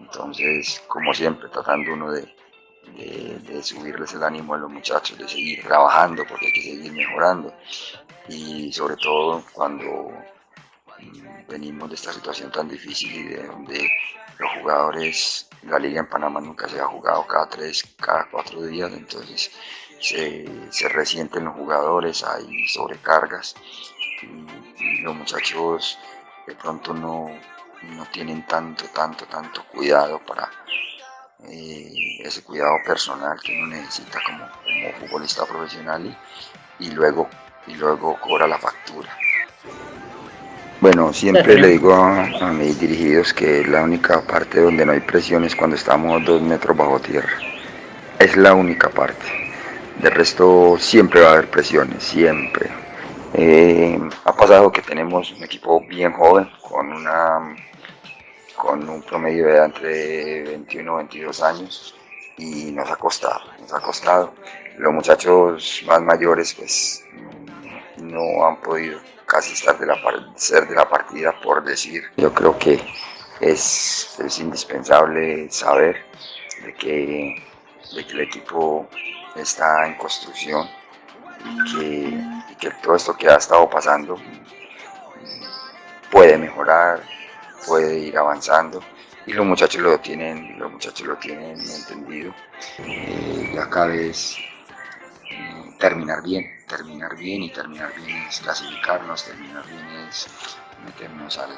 [0.00, 2.34] Entonces, como siempre, tratando uno de,
[2.96, 7.52] de, subirles el ánimo a los muchachos, de seguir trabajando porque hay que seguir mejorando
[8.28, 10.12] y sobre todo cuando
[10.98, 13.90] mm, venimos de esta situación tan difícil y de donde
[14.38, 18.92] los jugadores, la liga en Panamá nunca se ha jugado cada tres, cada cuatro días,
[18.92, 19.50] entonces
[20.00, 23.54] se, resienten los jugadores, hay sobrecargas
[24.22, 25.98] y, los muchachos
[26.46, 27.28] de pronto no,
[27.82, 30.50] no, tienen tanto, tanto, tanto cuidado para
[31.48, 37.28] eh, ese cuidado personal que uno necesita como, como futbolista profesional y, y luego
[37.66, 39.10] y luego cobra la factura.
[40.80, 45.44] Bueno, siempre le digo a, mis dirigidos que la única parte donde no hay presión
[45.44, 47.38] es cuando estamos dos metros bajo tierra.
[48.18, 49.24] Es la única parte.
[50.00, 52.68] De resto siempre va a haber presiones, siempre.
[53.32, 57.56] Eh, ha pasado que tenemos un equipo bien joven, con una
[58.56, 61.94] con un promedio de entre 21 y 22 años
[62.36, 64.34] y nos ha costado, nos ha costado.
[64.78, 67.04] Los muchachos más mayores pues
[68.10, 69.96] no han podido casi estar de la,
[70.36, 72.04] ser de la partida por decir.
[72.16, 72.80] Yo creo que
[73.40, 76.04] es, es indispensable saber
[76.64, 77.42] de que,
[77.94, 78.88] de que, el equipo
[79.36, 80.68] está en construcción
[81.44, 84.16] y que, que todo esto que ha estado pasando
[86.10, 87.02] puede mejorar,
[87.66, 88.80] puede ir avanzando
[89.26, 92.34] y los muchachos lo tienen, los muchachos lo tienen entendido.
[92.78, 94.36] Eh, ya cada vez
[95.78, 100.28] terminar bien, terminar bien y terminar bien es clasificarnos, terminar bien es
[100.84, 101.50] meternos al,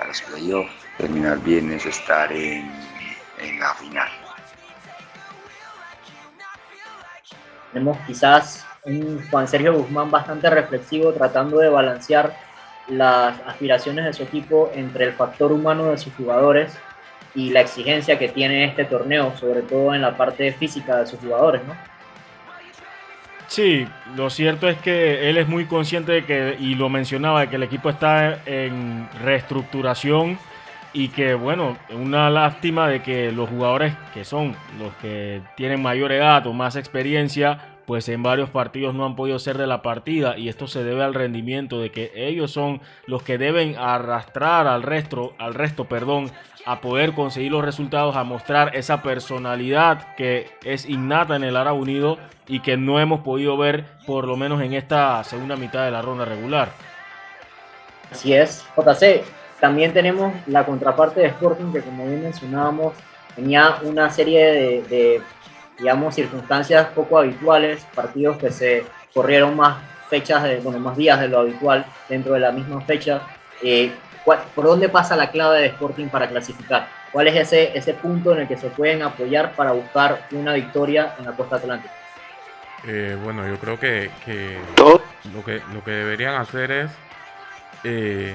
[0.00, 2.70] a los playoffs, terminar bien es estar en,
[3.38, 4.08] en la final.
[7.72, 12.36] Tenemos quizás un Juan Sergio Guzmán bastante reflexivo tratando de balancear
[12.88, 16.76] las aspiraciones de su equipo entre el factor humano de sus jugadores
[17.34, 21.20] y la exigencia que tiene este torneo, sobre todo en la parte física de sus
[21.20, 21.74] jugadores, ¿no?
[23.52, 23.86] Sí,
[24.16, 27.56] lo cierto es que él es muy consciente de que, y lo mencionaba, de que
[27.56, 30.38] el equipo está en reestructuración
[30.94, 36.12] y que, bueno, una lástima de que los jugadores que son los que tienen mayor
[36.12, 40.36] edad o más experiencia, pues en varios partidos no han podido ser de la partida
[40.38, 44.82] y esto se debe al rendimiento de que ellos son los que deben arrastrar al
[44.82, 46.30] resto, al resto, perdón,
[46.64, 51.72] a poder conseguir los resultados, a mostrar esa personalidad que es innata en el Ara
[51.72, 55.90] Unido y que no hemos podido ver por lo menos en esta segunda mitad de
[55.90, 56.70] la ronda regular.
[58.10, 59.24] Así es, JC.
[59.60, 62.94] También tenemos la contraparte de Sporting que como bien mencionábamos
[63.34, 65.22] tenía una serie de,
[65.78, 71.28] digamos, circunstancias poco habituales, partidos que se corrieron más fechas, de, bueno, más días de
[71.28, 73.22] lo habitual dentro de la misma fecha.
[73.62, 73.92] Eh,
[74.24, 76.88] ¿Por dónde pasa la clave de Sporting para clasificar?
[77.10, 81.14] ¿Cuál es ese, ese punto en el que se pueden apoyar para buscar una victoria
[81.18, 81.92] en la costa atlántica?
[82.86, 84.10] Eh, bueno, yo creo que,
[84.76, 86.90] lo que lo que deberían hacer es
[87.84, 88.34] eh,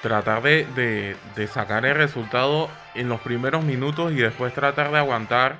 [0.00, 1.16] tratar de,
[1.52, 5.56] sacar el resultado en los primeros minutos y después tratar de aguantar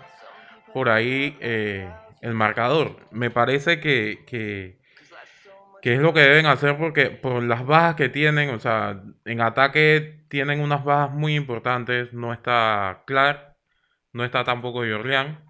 [0.76, 2.98] por ahí eh, el marcador.
[3.10, 4.76] Me parece que, que,
[5.80, 10.26] es lo que deben hacer porque por las bajas que tienen, o sea, en ataque
[10.28, 12.12] tienen unas bajas muy importantes.
[12.12, 13.54] No está Clark,
[14.12, 15.42] no está tampoco Jorlian.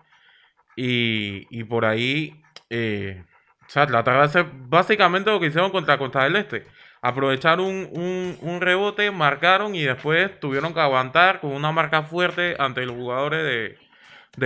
[0.77, 3.25] Y, y por ahí, eh,
[3.67, 6.67] o sea, tratar de hacer básicamente lo que hicieron contra Costa del Este
[7.03, 12.97] aprovecharon un, rebote, marcaron y después tuvieron que aguantar con una marca fuerte ante los
[12.97, 13.86] jugadores de,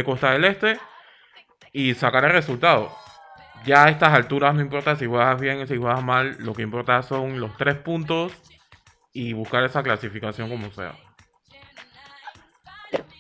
[0.04, 0.78] Costa del Este
[1.72, 2.90] y sacar el resultado.
[3.64, 6.62] Ya a estas alturas no importa si juegas bien o si juegas mal, lo que
[6.62, 8.32] importa son los tres puntos
[9.12, 10.94] y buscar esa clasificación como sea.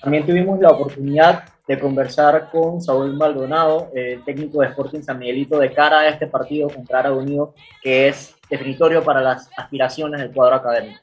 [0.00, 5.58] También tuvimos la oportunidad de conversar con Saúl Maldonado, el técnico de Sporting San Miguelito,
[5.58, 10.32] de cara a este partido contra Ara Unido, que es definitorio para las aspiraciones del
[10.32, 11.00] cuadro académico.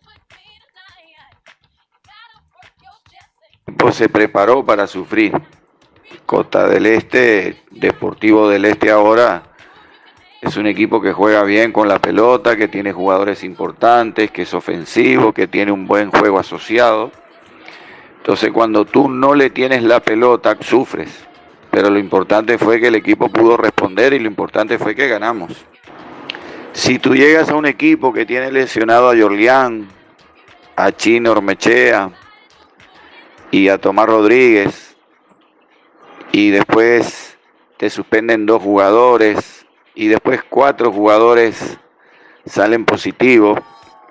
[3.78, 5.32] Pues se preparó para sufrir.
[6.28, 9.42] Costa del Este, Deportivo del Este ahora,
[10.40, 14.54] es un equipo que juega bien con la pelota, que tiene jugadores importantes, que es
[14.54, 17.12] ofensivo, que tiene un buen juego asociado
[18.28, 21.26] entonces cuando tú no le tienes la pelota, sufres.
[21.72, 25.54] Pero lo importante fue que el equipo pudo responder y lo importante fue que ganamos.
[26.74, 29.88] Si tú llegas a un equipo que tiene lesionado a Jorlián,
[30.76, 32.12] a Chino Ormechea
[33.50, 34.87] y a Tomás Rodríguez,
[36.32, 37.38] y después
[37.78, 39.66] te suspenden dos jugadores,
[39.98, 41.78] y después cuatro jugadores
[42.46, 43.60] salen positivos,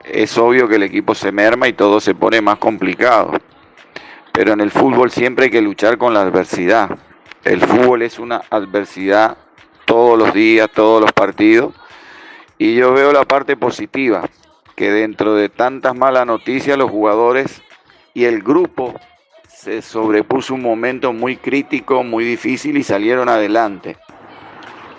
[0.05, 3.33] es obvio que el equipo se merma y todo se pone más complicado.
[4.33, 6.91] Pero en el fútbol siempre hay que luchar con la adversidad.
[7.45, 9.37] El fútbol es una adversidad
[9.85, 11.73] todos los días, todos los partidos.
[12.59, 14.29] Y yo veo la parte positiva,
[14.75, 17.63] que dentro de tantas malas noticias los jugadores
[18.13, 18.95] y el grupo
[19.67, 23.97] se sobrepuso un momento muy crítico, muy difícil y salieron adelante.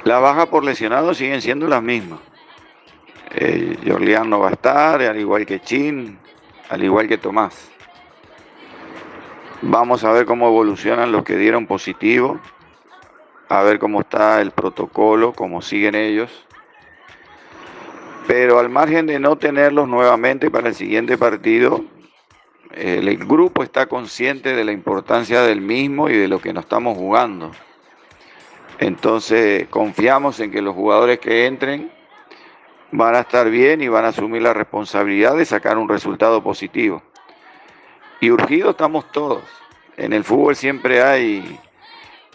[0.03, 2.19] Las bajas por lesionados siguen siendo las mismas.
[3.31, 6.19] Eh, Jorlián no va a estar, al igual que Chin,
[6.67, 7.71] al igual que Tomás.
[9.61, 12.37] Vamos a ver cómo evolucionan los que dieron positivo,
[13.47, 16.45] a ver cómo está el protocolo, cómo siguen ellos.
[18.27, 21.85] Pero al margen de no tenerlos nuevamente para el siguiente partido,
[22.77, 26.97] el grupo está consciente de la importancia del mismo y de lo que nos estamos
[26.97, 27.51] jugando.
[28.79, 31.91] Entonces confiamos en que los jugadores que entren
[32.91, 37.01] van a estar bien y van a asumir la responsabilidad de sacar un resultado positivo.
[38.21, 39.43] Y urgidos estamos todos.
[39.97, 41.59] En el fútbol siempre hay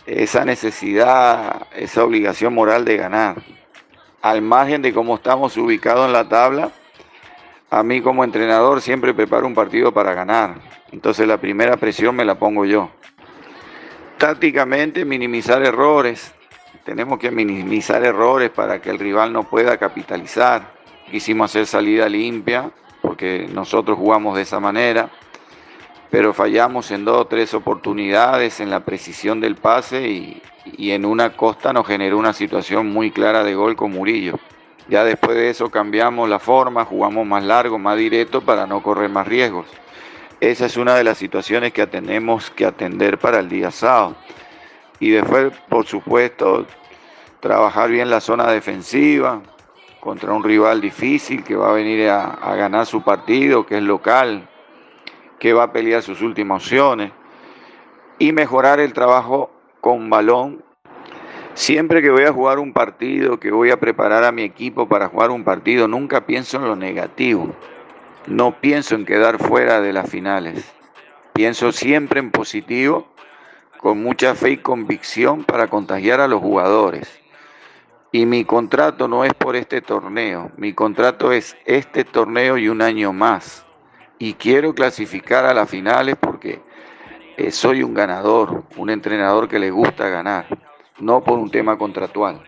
[0.06, 3.42] esa necesidad, esa obligación moral de ganar.
[4.20, 6.72] Al margen de cómo estamos ubicados en la tabla,
[7.72, 10.60] a mí como entrenador siempre preparo un partido para ganar.
[10.92, 12.90] Entonces la primera presión me la pongo yo.
[14.18, 16.34] Tácticamente minimizar errores.
[16.84, 20.74] Tenemos que minimizar errores para que el rival no pueda capitalizar.
[21.10, 25.10] Quisimos hacer salida limpia porque nosotros jugamos de esa manera
[26.12, 30.42] pero fallamos en dos o tres oportunidades en la precisión del pase y,
[30.92, 34.38] en una costa nos generó una situación muy clara de gol con Murillo.
[34.88, 39.08] Ya después de eso cambiamos la forma, jugamos más largo, más directo para no correr
[39.08, 39.66] más riesgos.
[40.40, 44.16] Esa es una de las situaciones que tenemos que atender para el día sábado.
[44.98, 46.66] Y después, por supuesto,
[47.40, 49.40] trabajar bien la zona defensiva
[50.00, 53.82] contra un rival difícil que va a venir a, a ganar su partido, que es
[53.82, 54.48] local,
[55.38, 57.12] que va a pelear sus últimas opciones
[58.18, 60.64] y mejorar el trabajo con balón.
[61.54, 65.08] Siempre que voy a jugar un partido, que voy a preparar a mi equipo para
[65.08, 67.54] jugar un partido, nunca pienso en lo negativo.
[68.26, 70.72] No pienso en quedar fuera de las finales.
[71.32, 73.08] Pienso siempre en positivo,
[73.78, 77.20] con mucha fe y convicción para contagiar a los jugadores.
[78.12, 82.82] Y mi contrato no es por este torneo, mi contrato es este torneo y un
[82.82, 83.64] año más
[84.22, 86.62] y quiero clasificar a las finales porque
[87.36, 90.46] eh, soy un ganador, un entrenador que le gusta ganar,
[90.98, 92.40] no por un tema contractual.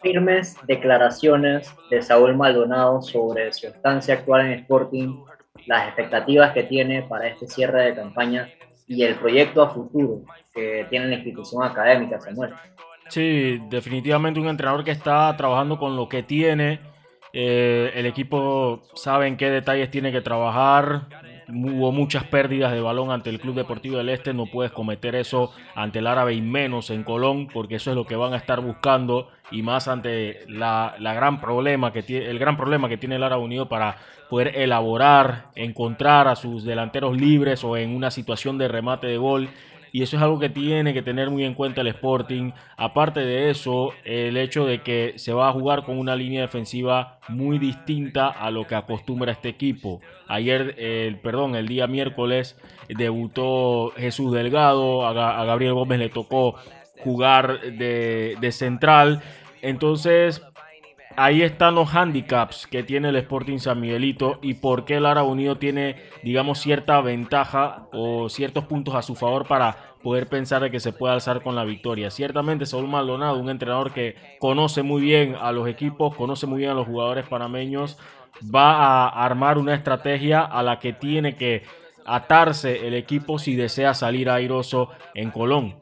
[0.00, 5.24] Firmes declaraciones de Saúl Maldonado sobre su estancia actual en Sporting,
[5.66, 8.48] las expectativas que tiene para este cierre de campaña
[8.86, 10.22] y el proyecto a futuro
[10.54, 12.54] que tiene la institución académica, Samuel.
[13.08, 16.80] Sí, definitivamente un entrenador que está trabajando con lo que tiene.
[17.32, 21.06] Eh, el equipo sabe en qué detalles tiene que trabajar.
[21.50, 24.34] Hubo muchas pérdidas de balón ante el Club Deportivo del Este.
[24.34, 28.04] No puedes cometer eso ante el Árabe y menos en Colón, porque eso es lo
[28.04, 29.30] que van a estar buscando.
[29.50, 33.42] Y más ante la, gran problema que tiene, el gran problema que tiene el Árabe
[33.42, 33.96] Unido para
[34.28, 39.48] poder elaborar, encontrar a sus delanteros libres o en una situación de remate de gol
[39.98, 42.52] y eso es algo que tiene que tener muy en cuenta el Sporting.
[42.76, 47.18] Aparte de eso, el hecho de que se va a jugar con una línea defensiva
[47.26, 50.00] muy distinta a lo que acostumbra este equipo.
[50.28, 52.56] Ayer, el perdón, el día miércoles
[52.88, 56.54] debutó Jesús Delgado, a, Gabriel Gómez le tocó
[57.00, 59.20] jugar de, de central.
[59.62, 60.42] Entonces,
[61.18, 65.24] ahí están los handicaps que tiene el Sporting San Miguelito y por qué el Ara
[65.24, 70.70] Unido tiene, digamos, cierta ventaja o ciertos puntos a su favor para poder pensar de
[70.70, 72.10] que se pueda alzar con la victoria.
[72.10, 76.70] Ciertamente Saúl Maldonado, un entrenador que conoce muy bien a los equipos, conoce muy bien
[76.70, 77.98] a los jugadores panameños,
[78.54, 81.62] va a armar una estrategia a la que tiene que
[82.04, 85.74] atarse el equipo si desea salir airoso en Colón.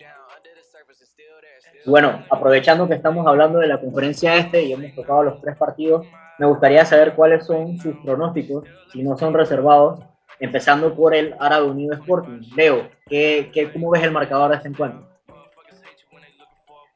[1.84, 6.04] Bueno, aprovechando que estamos hablando de la conferencia este y hemos tocado los tres partidos,
[6.38, 10.00] me gustaría saber cuáles son sus pronósticos, si no son reservados,
[10.41, 12.41] empezando por el Árabe Unido Sporting.
[12.55, 15.07] Leo, ¿qué, qué, cómo ves el marcador de este encuentro?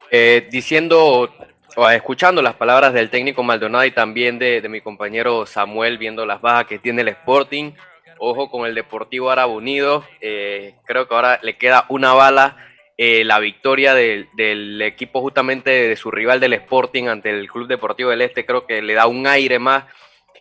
[0.09, 1.29] Eh, diciendo
[1.77, 6.25] o escuchando las palabras del técnico Maldonado y también de, de, mi compañero Samuel, viendo
[6.25, 7.71] las bajas que tiene el Sporting,
[8.19, 12.57] ojo con el Deportivo Árabe Unido, eh, creo que ahora le queda una bala
[13.03, 18.11] eh, la victoria del, equipo justamente de su rival del Sporting ante el Club Deportivo
[18.11, 19.85] del Este, creo que le da un aire más.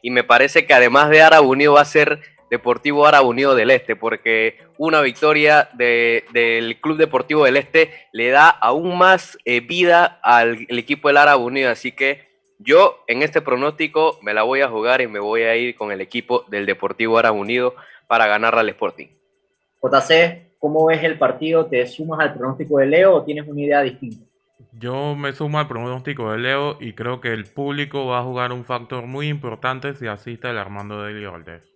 [0.02, 2.20] Y me parece que además de Árabe Unido va a ser
[2.50, 8.48] Deportivo Árabe Unido del Este, porque una victoria del Club Deportivo del Este le da
[8.48, 11.70] aún más eh, vida al equipo del Árabe Unido.
[11.70, 12.28] Así que
[12.58, 15.92] yo en este pronóstico me la voy a jugar y me voy a ir con
[15.92, 17.74] el equipo del Deportivo Árabe Unido
[18.06, 19.08] para ganar al Sporting.
[19.82, 21.64] JC, ¿Cómo ves el partido?
[21.64, 24.22] ¿Te sumas al pronóstico de Leo o tienes una idea distinta?
[24.72, 28.52] Yo me sumo al pronóstico de Leo y creo que el público va a jugar
[28.52, 31.66] un factor muy importante si asiste el Armando de Valdés.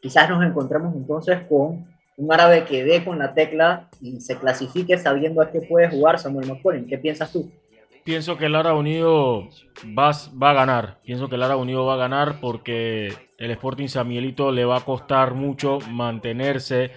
[0.00, 1.86] Quizás nos encontremos entonces con
[2.16, 6.18] un árabe que dé con la tecla y se clasifique sabiendo a qué puede jugar
[6.18, 6.86] Samuel McCollin.
[6.86, 7.50] ¿Qué piensas tú?
[8.04, 9.48] Pienso que el Lara Unido
[9.96, 10.98] va, va, a ganar.
[11.04, 14.84] Pienso que el Lara Unido va a ganar porque el Sporting Samielito le va a
[14.84, 16.90] costar mucho mantenerse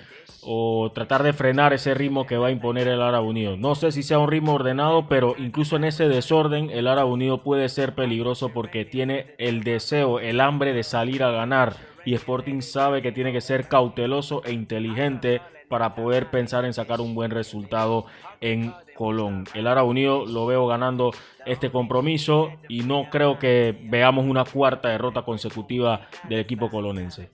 [0.44, 3.58] o tratar de frenar ese ritmo que va a imponer el Árabe Unido.
[3.58, 7.44] No sé si sea un ritmo ordenado, pero incluso en ese desorden el Árabe Unido
[7.44, 11.76] puede ser peligroso porque tiene el deseo, el hambre de salir a ganar
[12.06, 17.00] y Sporting sabe que tiene que ser cauteloso e inteligente para poder pensar en sacar
[17.00, 18.06] un buen resultado
[18.42, 19.46] en Colón.
[19.54, 21.12] El Árabe Unido lo veo ganando
[21.46, 27.30] este compromiso y no creo que veamos una cuarta derrota consecutiva del equipo colonense.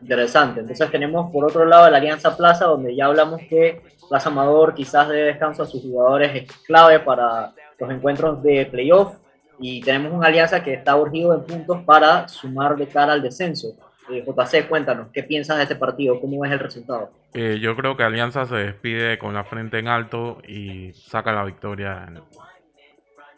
[0.00, 0.60] Interesante.
[0.60, 5.08] Entonces tenemos por otro lado la Alianza Plaza, donde ya hablamos que Plaza Amador quizás
[5.08, 9.16] de descanso a sus jugadores es clave para los encuentros de playoff.
[9.58, 13.74] Y tenemos una alianza que está urgido en puntos para sumar de cara al descenso.
[14.10, 16.20] Eh, JC, cuéntanos, ¿qué piensas de este partido?
[16.20, 17.10] ¿Cómo es el resultado?
[17.32, 21.44] Eh, yo creo que Alianza se despide con la frente en alto y saca la
[21.44, 22.06] victoria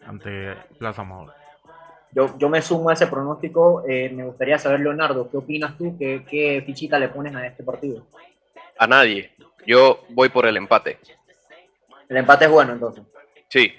[0.04, 1.34] ante Plaza Amador.
[2.12, 3.84] Yo, yo me sumo a ese pronóstico.
[3.86, 5.96] Eh, me gustaría saber, Leonardo, ¿qué opinas tú?
[5.98, 8.04] ¿Qué, ¿Qué fichita le pones a este partido?
[8.78, 9.30] A nadie.
[9.66, 10.98] Yo voy por el empate.
[12.08, 13.04] El empate es bueno, entonces.
[13.48, 13.72] Sí.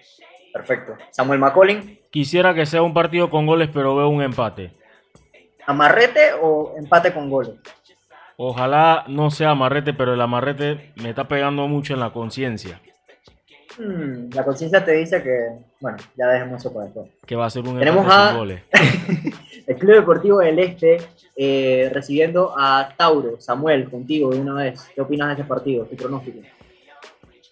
[0.53, 0.95] Perfecto.
[1.11, 1.99] Samuel McCollin.
[2.09, 4.71] Quisiera que sea un partido con goles, pero veo un empate.
[5.67, 7.55] ¿Amarrete o empate con goles?
[8.37, 12.79] Ojalá no sea amarrete, pero el amarrete me está pegando mucho en la conciencia.
[13.77, 15.49] Hmm, la conciencia te dice que,
[15.81, 17.09] bueno, ya dejemos eso por después.
[17.25, 18.61] Que va a ser un Tenemos a goles.
[19.67, 20.97] el Club Deportivo del Este
[21.35, 23.41] eh, recibiendo a Tauro.
[23.41, 24.89] Samuel, contigo de una vez.
[24.95, 25.83] ¿Qué opinas de ese partido?
[25.85, 26.39] ¿Tu pronóstico?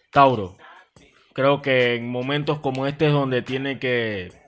[0.09, 0.55] Tauro.
[1.33, 4.44] Creo que en momentos como este es donde tiene que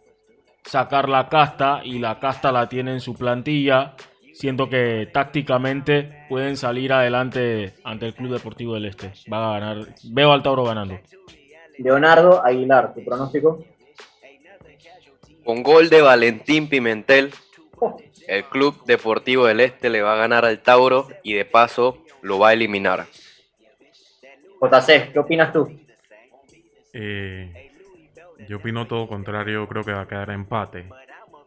[0.67, 3.95] sacar la casta y la casta la tiene en su plantilla.
[4.33, 9.13] Siento que tácticamente pueden salir adelante ante el Club Deportivo del Este.
[9.31, 9.87] Va a ganar.
[10.03, 10.99] Veo al Tauro ganando.
[11.79, 13.63] Leonardo Aguilar, tu pronóstico.
[15.43, 17.31] Con gol de Valentín Pimentel,
[18.27, 22.37] el Club Deportivo del Este le va a ganar al Tauro y de paso lo
[22.37, 23.05] va a eliminar.
[24.61, 25.71] JC, ¿qué opinas tú?
[26.93, 27.66] Eh,
[28.47, 30.89] yo opino todo contrario, creo que va a quedar empate.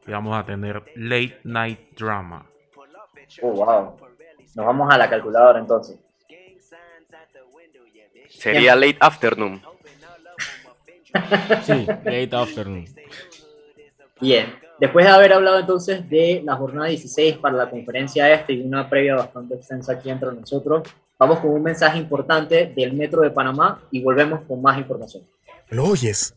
[0.07, 2.47] Y vamos a tener late night drama.
[3.43, 3.97] Oh, wow.
[4.55, 5.99] Nos vamos a la calculadora entonces.
[8.29, 9.63] Sería late afternoon.
[11.63, 12.87] Sí, late afternoon.
[14.21, 18.63] Bien, después de haber hablado entonces de la jornada 16 para la conferencia este y
[18.63, 20.89] una previa bastante extensa aquí entre nosotros,
[21.19, 25.25] vamos con un mensaje importante del Metro de Panamá y volvemos con más información.
[25.69, 26.35] ¿Lo oyes?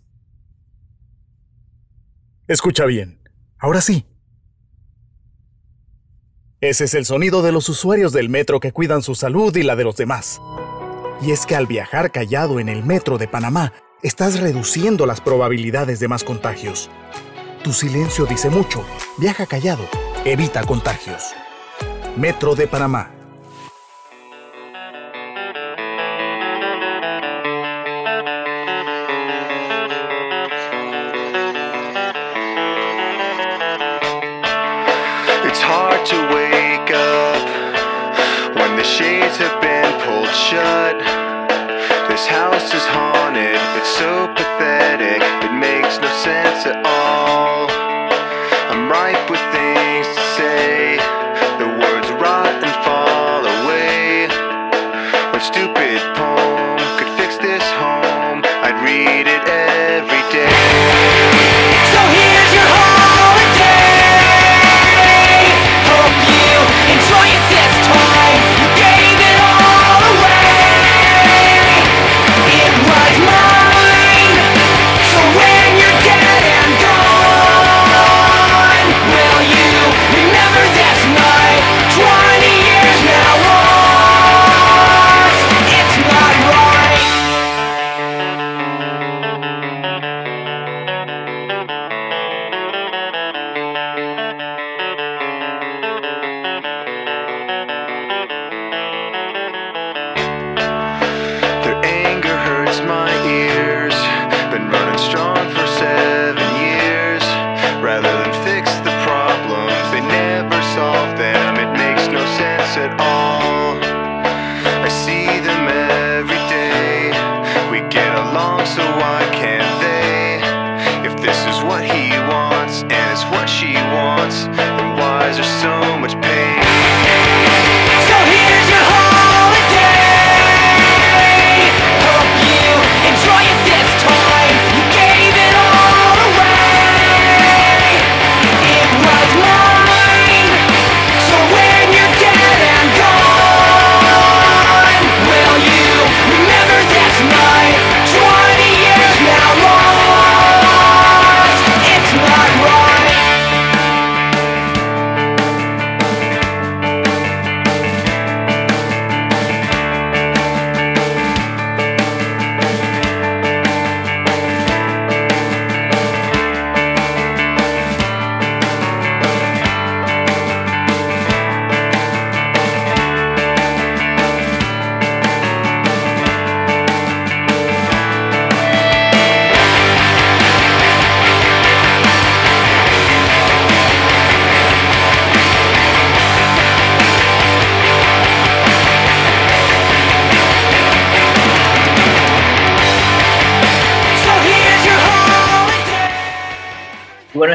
[2.47, 3.19] Escucha bien.
[3.57, 4.05] Ahora sí.
[6.59, 9.75] Ese es el sonido de los usuarios del metro que cuidan su salud y la
[9.75, 10.41] de los demás.
[11.21, 16.01] Y es que al viajar callado en el metro de Panamá, estás reduciendo las probabilidades
[16.01, 16.89] de más contagios.
[17.63, 18.85] Tu silencio dice mucho.
[19.17, 19.87] Viaja callado.
[20.25, 21.23] Evita contagios.
[22.17, 23.12] Metro de Panamá.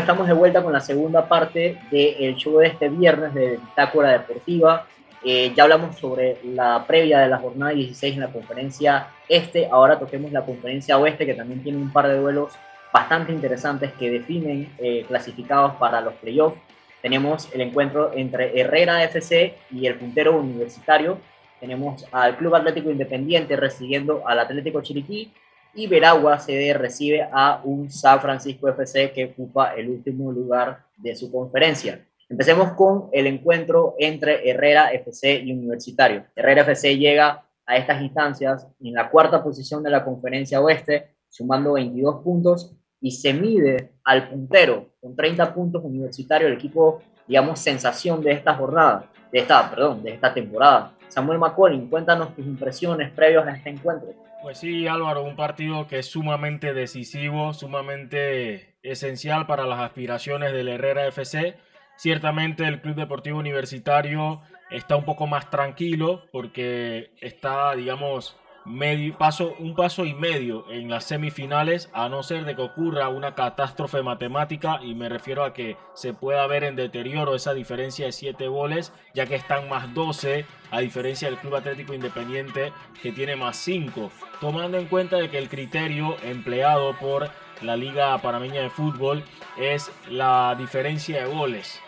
[0.09, 4.87] Estamos de vuelta con la segunda parte del show de este viernes de Bitácora Deportiva.
[5.23, 9.69] Eh, ya hablamos sobre la previa de la jornada 16 en la conferencia este.
[9.71, 12.55] Ahora toquemos la conferencia oeste, que también tiene un par de duelos
[12.91, 16.59] bastante interesantes que definen eh, clasificados para los playoffs.
[17.03, 21.19] Tenemos el encuentro entre Herrera FC y el puntero universitario.
[21.61, 25.31] Tenemos al Club Atlético Independiente recibiendo al Atlético Chiriquí
[25.79, 31.15] y Veragua CD recibe a un San Francisco FC que ocupa el último lugar de
[31.15, 32.05] su conferencia.
[32.29, 36.25] Empecemos con el encuentro entre Herrera FC y Universitario.
[36.35, 41.75] Herrera FC llega a estas instancias en la cuarta posición de la conferencia oeste, sumando
[41.75, 48.21] 22 puntos y se mide al puntero con 30 puntos Universitario, el equipo, digamos, sensación
[48.21, 50.93] de esta jornada, de esta, perdón, de esta temporada.
[51.07, 54.28] Samuel McCollin, cuéntanos tus impresiones previos a este encuentro.
[54.41, 60.69] Pues sí, Álvaro, un partido que es sumamente decisivo, sumamente esencial para las aspiraciones del
[60.69, 61.57] Herrera FC.
[61.97, 68.37] Ciertamente el Club Deportivo Universitario está un poco más tranquilo porque está, digamos,
[68.69, 73.09] medio, paso, un paso y medio en las semifinales, a no ser de que ocurra
[73.09, 78.07] una catástrofe matemática, y me refiero a que se pueda ver en deterioro esa diferencia
[78.07, 83.13] de 7 goles, ya que están más 12, a diferencia del Club Atlético Independiente, que
[83.13, 84.11] tiene más 5,
[84.41, 87.31] tomando en cuenta de que el criterio empleado por
[87.63, 89.25] la Liga Panameña de Fútbol
[89.59, 91.81] es la diferencia de goles.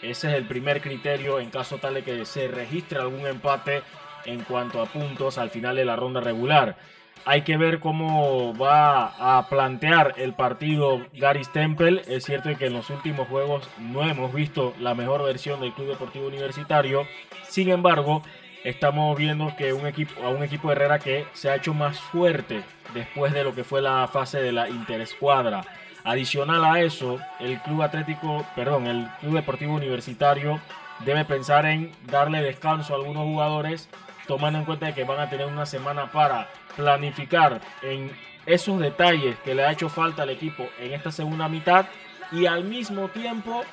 [0.00, 3.82] Ese es el primer criterio en caso tal de que se registre algún empate
[4.28, 6.76] en cuanto a puntos al final de la ronda regular.
[7.24, 12.02] Hay que ver cómo va a plantear el partido Gary Stempel.
[12.06, 15.88] Es cierto que en los últimos juegos no hemos visto la mejor versión del Club
[15.88, 17.06] Deportivo Universitario.
[17.48, 18.22] Sin embargo,
[18.64, 22.00] estamos viendo que un equipo, a un equipo de Herrera que se ha hecho más
[22.00, 22.62] fuerte
[22.94, 25.64] después de lo que fue la fase de la interescuadra.
[26.04, 30.60] Adicional a eso, el Club Atlético, perdón, el Club Deportivo Universitario
[31.04, 33.88] debe pensar en darle descanso a algunos jugadores,
[34.28, 38.12] tomando en cuenta que van a tener una semana para planificar en
[38.46, 41.86] esos detalles que le ha hecho falta al equipo en esta segunda mitad
[42.30, 43.64] y al mismo tiempo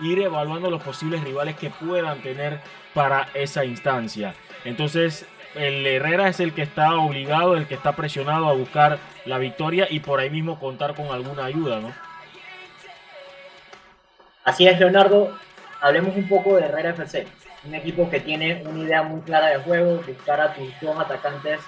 [0.00, 2.60] ir evaluando los posibles rivales que puedan tener
[2.94, 4.34] para esa instancia.
[4.64, 9.38] Entonces, el Herrera es el que está obligado, el que está presionado a buscar la
[9.38, 11.92] victoria y por ahí mismo contar con alguna ayuda, ¿no?
[14.44, 15.36] Así es, Leonardo.
[15.80, 17.26] Hablemos un poco de Herrera FC.
[17.68, 21.60] Un equipo que tiene una idea muy clara de juego, buscar a tus dos atacantes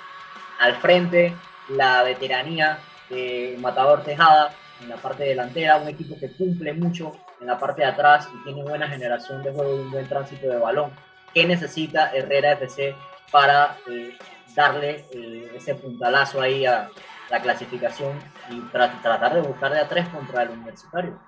[0.59, 1.37] al frente,
[1.69, 2.79] la veteranía
[3.11, 4.51] de Matador Tejada
[4.83, 8.45] en la parte delantera, un equipo que cumple mucho en la parte de atrás y
[8.45, 10.91] tiene buena generación de juego y un buen tránsito de balón.
[11.35, 12.95] ¿Qué necesita Herrera FC
[13.31, 14.17] para eh,
[14.55, 16.89] darle eh, ese puntalazo ahí a
[17.31, 21.21] la clasificación y tra- tratar de buscar de a tres contra el universitario.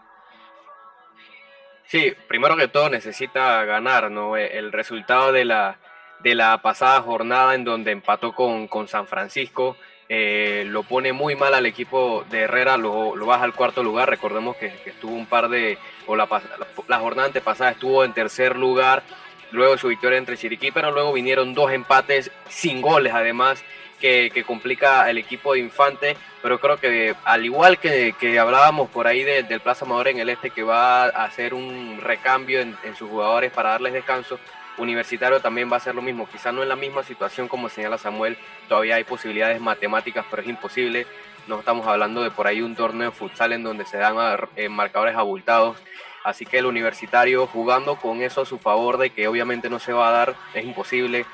[1.92, 4.38] Sí, primero que todo necesita ganar, ¿no?
[4.38, 5.76] Eh, El resultado de la,
[6.20, 9.76] de la pasada jornada en donde empató con, con San Francisco
[10.08, 14.08] eh, lo pone muy mal al equipo de Herrera, lo, baja al cuarto lugar.
[14.08, 15.76] Recordemos que, estuvo un par de,
[16.06, 19.02] o la jornada antepasada estuvo en tercer lugar,
[19.50, 23.62] luego su victoria entre Chiriquí, pero luego vinieron dos empates sin goles además.
[24.00, 28.90] Que, que complica el equipo de Infante, pero creo que al igual que, que hablábamos
[28.90, 32.60] por ahí de- del Plaza Amador en el este, que va a hacer un recambio
[32.60, 34.38] en, en sus jugadores para darles descanso,
[34.78, 37.98] Universitario también va a hacer lo mismo, quizá no en la misma situación como señala
[37.98, 38.38] Samuel,
[38.68, 41.06] todavía hay posibilidades matemáticas, pero es imposible.
[41.46, 44.16] No estamos hablando de por ahí un torneo de futsal en donde se dan
[44.56, 45.76] eh, marcadores abultados.
[46.24, 49.92] Así que el universitario jugando con eso a su favor de que obviamente no se
[49.92, 51.26] va a dar, es imposible.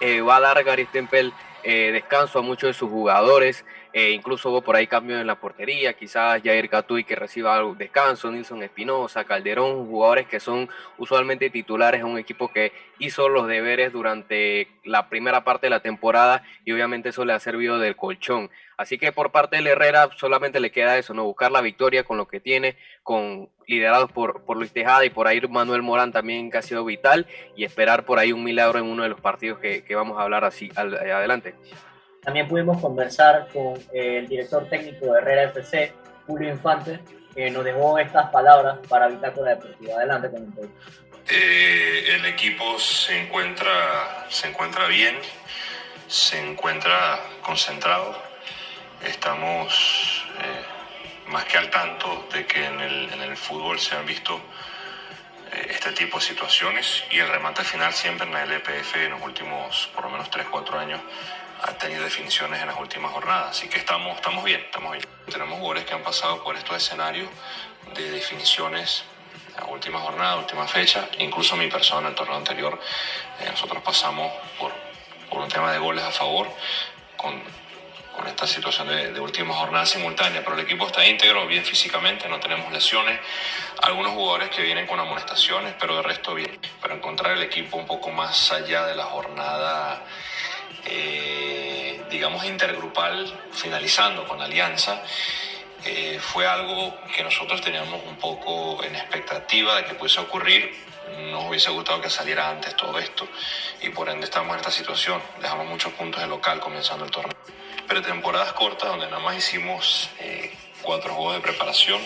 [0.00, 1.32] Eh, va a dar Gary Stempel
[1.62, 3.64] eh, descanso a muchos de sus jugadores.
[3.96, 5.92] Eh, incluso hubo por ahí cambios en la portería.
[5.92, 10.68] Quizás Jair Catuy que reciba descanso, Nilson Espinosa, Calderón, jugadores que son
[10.98, 15.78] usualmente titulares en un equipo que hizo los deberes durante la primera parte de la
[15.78, 18.50] temporada y obviamente eso le ha servido del colchón.
[18.76, 22.16] Así que por parte del Herrera solamente le queda eso, no buscar la victoria con
[22.16, 26.50] lo que tiene, con liderados por, por Luis Tejada y por ahí Manuel Morán también
[26.50, 29.60] que ha sido vital y esperar por ahí un milagro en uno de los partidos
[29.60, 31.54] que, vamos a hablar así adelante.
[32.24, 35.92] También pudimos conversar con eh, el director técnico de Herrera FC,
[36.26, 37.00] Julio Infante,
[37.34, 39.96] que nos dejó estas palabras para Bitácora Deportiva.
[39.96, 40.70] Adelante con el.
[41.28, 45.16] Eh, el equipo se encuentra, se encuentra bien,
[46.06, 48.16] se encuentra concentrado.
[49.06, 54.06] Estamos eh, más que al tanto de que en el, en el fútbol se han
[54.06, 54.40] visto
[55.52, 59.22] eh, este tipo de situaciones y el remate final siempre en la LPF en los
[59.22, 61.00] últimos por lo menos 3-4 años
[61.66, 63.56] ha tenido definiciones en las últimas jornadas.
[63.56, 65.04] Así que estamos, estamos bien, estamos bien.
[65.30, 67.28] Tenemos jugadores que han pasado por estos escenarios
[67.94, 69.04] de definiciones
[69.56, 72.78] la última jornada, última fecha, incluso mi persona, el torneo anterior,
[73.40, 74.72] eh, nosotros pasamos por,
[75.30, 76.48] por un tema de goles a favor
[77.16, 77.40] con,
[78.16, 82.28] con esta situación de, de última jornada simultánea, pero el equipo está íntegro, bien físicamente,
[82.28, 83.20] no tenemos lesiones,
[83.80, 86.58] algunos jugadores que vienen con amonestaciones, pero de resto bien.
[86.82, 90.02] Pero encontrar el equipo un poco más allá de la jornada,
[90.86, 95.02] eh, digamos, intergrupal, finalizando con Alianza,
[95.84, 100.72] eh, fue algo que nosotros teníamos un poco en expectativa de que pudiese ocurrir.
[101.30, 103.28] Nos hubiese gustado que saliera antes todo esto
[103.82, 105.20] y por ende estamos en esta situación.
[105.40, 107.36] Dejamos muchos puntos de local comenzando el torneo.
[107.86, 112.00] Pero temporadas cortas donde nada más hicimos eh, cuatro juegos de preparación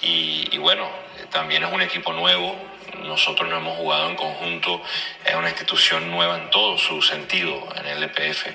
[0.00, 0.88] y, y bueno,
[1.18, 2.56] eh, también es un equipo nuevo.
[3.04, 4.82] Nosotros no hemos jugado en conjunto,
[5.24, 8.46] es una institución nueva en todo su sentido, en el EPF,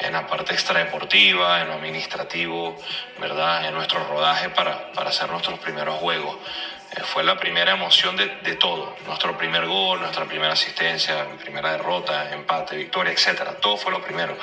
[0.00, 2.76] en la parte extradeportiva, en lo administrativo,
[3.18, 3.66] ¿verdad?
[3.66, 6.36] En nuestro rodaje para, para hacer nuestros primeros juegos.
[6.92, 8.96] Eh, fue la primera emoción de, de, todo.
[9.06, 13.56] Nuestro primer gol, nuestra primera asistencia, primera derrota, empate, victoria, etcétera.
[13.56, 14.36] Todo fue lo primero.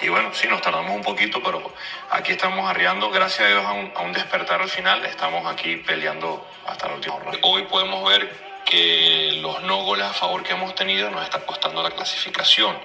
[0.00, 1.72] Y bueno, sí, nos tardamos un poquito, pero
[2.10, 5.04] aquí estamos arriando, gracias a Dios, a un, a un despertar al final.
[5.04, 7.38] Estamos aquí peleando hasta la última ronda.
[7.42, 11.82] Hoy podemos ver que los no goles a favor que hemos tenido nos está costando
[11.82, 12.76] la clasificación.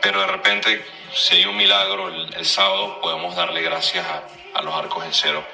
[0.00, 0.84] Pero de repente,
[1.14, 5.44] si hay un milagro el, sábado, podemos darle gracias a, a los arcos en cero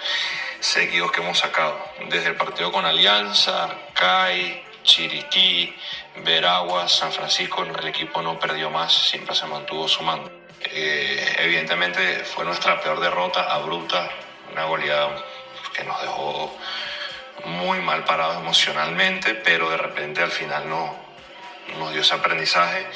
[0.61, 1.79] seguidos que hemos sacado.
[2.09, 5.75] Desde el partido con Alianza, CAI, Chiriquí,
[6.25, 10.31] Veraguas, San Francisco, el equipo no perdió más, siempre se mantuvo sumando.
[10.61, 14.09] Eh, evidentemente fue nuestra peor derrota, abrupta,
[14.53, 15.23] una goleada
[15.75, 16.57] que nos dejó
[17.45, 20.97] muy mal parados emocionalmente, pero de repente al final no,
[21.78, 22.87] nos dio ese aprendizaje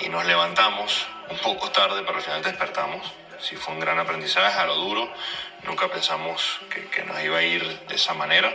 [0.00, 3.12] y nos levantamos un poco tarde, pero al final despertamos.
[3.40, 5.12] Sí fue un gran aprendizaje a lo duro,
[5.66, 8.54] Nunca pensamos que, que, nos iba a ir de esa manera.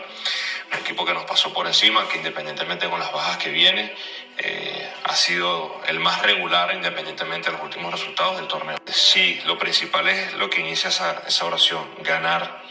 [0.72, 3.96] Un equipo que nos pasó por encima, que independientemente con las bajas que viene,
[4.38, 8.78] eh, ha sido el más regular independientemente de los últimos resultados del torneo.
[8.86, 12.62] Sí, lo principal es lo que inicia esa, esa oración, ganar.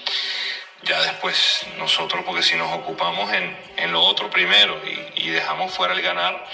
[0.84, 5.72] Ya después nosotros, porque si nos ocupamos en, en lo otro primero y, y dejamos
[5.74, 6.44] fuera el ganar,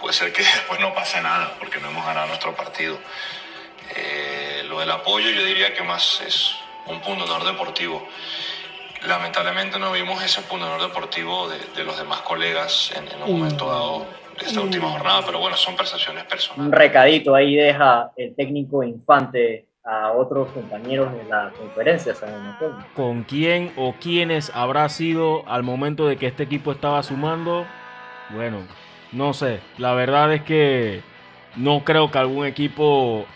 [0.00, 2.98] puede ser que después no pase nada, porque no hemos ganado nuestro partido.
[3.96, 6.54] Eh, lo del apoyo yo diría que más es
[6.86, 8.06] un pundonor deportivo.
[9.06, 13.66] Lamentablemente no vimos ese pundonor deportivo de, de los demás colegas en, en un momento
[13.66, 14.06] dado
[14.38, 16.66] de esta última jornada, pero bueno, son percepciones personales.
[16.66, 22.14] Un recadito ahí deja el técnico Infante a otros compañeros en la conferencia.
[22.94, 27.66] ¿Con quién o quiénes habrá sido al momento de que este equipo estaba sumando?
[28.30, 28.58] Bueno,
[29.10, 29.60] no sé.
[29.78, 31.02] La verdad es que
[31.56, 33.26] no creo que algún equipo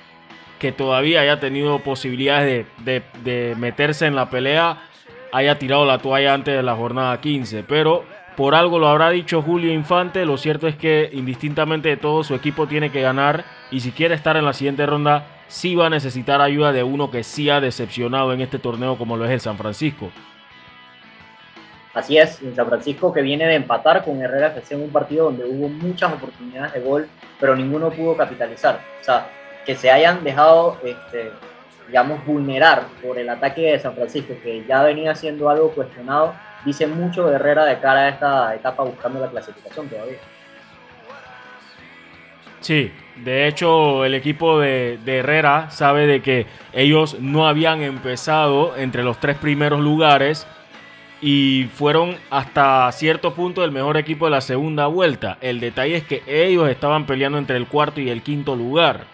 [0.60, 4.78] que todavía haya tenido posibilidades de, de, de, meterse en la pelea
[5.32, 7.64] haya tirado la toalla antes de la jornada 15.
[7.64, 8.04] Pero
[8.36, 10.24] por algo lo habrá dicho Julio Infante.
[10.24, 13.44] Lo cierto es que indistintamente de todo su equipo tiene que ganar.
[13.70, 17.10] Y si quiere estar en la siguiente ronda, sí va a necesitar ayuda de uno
[17.10, 20.10] que sí ha decepcionado en este torneo como lo es el San Francisco.
[21.94, 25.26] Así es, el San Francisco que viene de empatar con Herrera FC en un partido
[25.26, 27.08] donde hubo muchas oportunidades de gol,
[27.40, 28.80] pero ninguno pudo capitalizar.
[29.00, 29.28] O sea,
[29.64, 31.32] que se hayan dejado, este,
[31.86, 36.34] digamos, vulnerar por el ataque de San Francisco, que ya venía siendo algo cuestionado,
[36.66, 40.18] dice mucho de Herrera de cara a esta etapa buscando la clasificación todavía.
[42.60, 42.92] Sí,
[43.24, 49.18] de hecho el equipo de, Herrera sabe de que ellos no habían empezado entre los
[49.18, 50.46] tres primeros lugares
[51.22, 55.38] y fueron hasta cierto punto el mejor equipo de la segunda vuelta.
[55.40, 59.04] El detalle es que ellos estaban peleando entre el cuarto y el quinto lugar.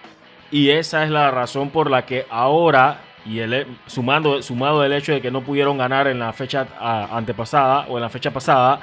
[0.51, 3.41] Y esa es la razón por la que ahora, y
[3.87, 6.67] sumando, sumado el hecho de que no pudieron ganar en la fecha
[7.11, 8.81] antepasada o en la fecha pasada,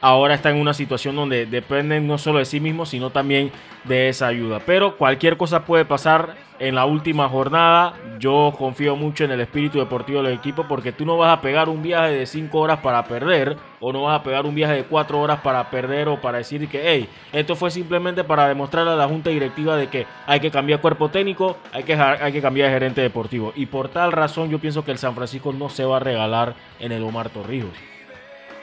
[0.00, 3.50] ahora está en una situación donde dependen no solo de sí mismos, sino también
[3.84, 4.60] de esa ayuda.
[4.64, 7.94] Pero cualquier cosa puede pasar en la última jornada.
[8.18, 11.68] Yo confío mucho en el espíritu deportivo del equipo porque tú no vas a pegar
[11.68, 14.84] un viaje de 5 horas para perder o no vas a pegar un viaje de
[14.84, 18.96] 4 horas para perder o para decir que, hey, esto fue simplemente para demostrar a
[18.96, 22.68] la junta directiva de que hay que cambiar cuerpo técnico, hay que, hay que cambiar
[22.68, 23.52] de gerente deportivo.
[23.54, 26.54] Y por tal razón yo pienso que el San Francisco no se va a regalar
[26.80, 27.95] en el Omar Torrijos.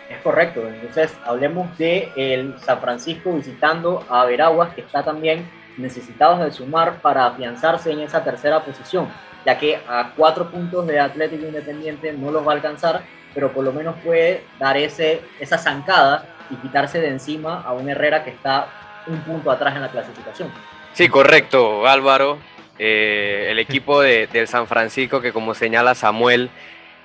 [0.09, 6.39] Es correcto, entonces hablemos de el San Francisco visitando a Veraguas, que está también necesitados
[6.39, 9.07] de sumar para afianzarse en esa tercera posición,
[9.45, 13.63] ya que a cuatro puntos de Atlético Independiente no los va a alcanzar, pero por
[13.63, 18.29] lo menos puede dar ese, esa zancada y quitarse de encima a un Herrera que
[18.29, 18.67] está
[19.07, 20.51] un punto atrás en la clasificación.
[20.93, 22.37] Sí, correcto, Álvaro.
[22.77, 26.49] Eh, el equipo de, del San Francisco, que como señala Samuel,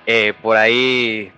[0.05, 1.31] eh, por ahí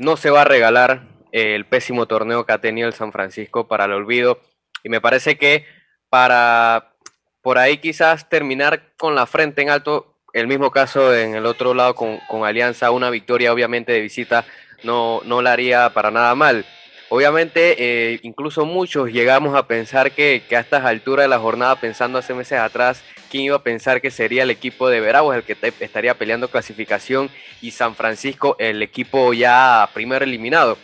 [0.00, 3.68] no se va a regalar eh, el pésimo torneo que ha tenido el San Francisco
[3.68, 4.40] para el olvido.
[4.82, 5.66] Y me parece que
[6.08, 6.94] para
[7.42, 11.74] por ahí quizás terminar con la frente en alto, el mismo caso en el otro
[11.74, 14.44] lado con, con Alianza, una victoria obviamente de visita
[14.82, 16.64] no, no la haría para nada mal.
[17.10, 21.76] Obviamente, eh, incluso muchos llegamos a pensar que, que, a estas alturas de la jornada,
[21.76, 25.44] pensando hace meses atrás, ¿quién iba a pensar que sería el equipo de Veraguas el
[25.44, 27.30] que estaría peleando clasificación
[27.62, 30.76] y San Francisco el equipo ya primero eliminado?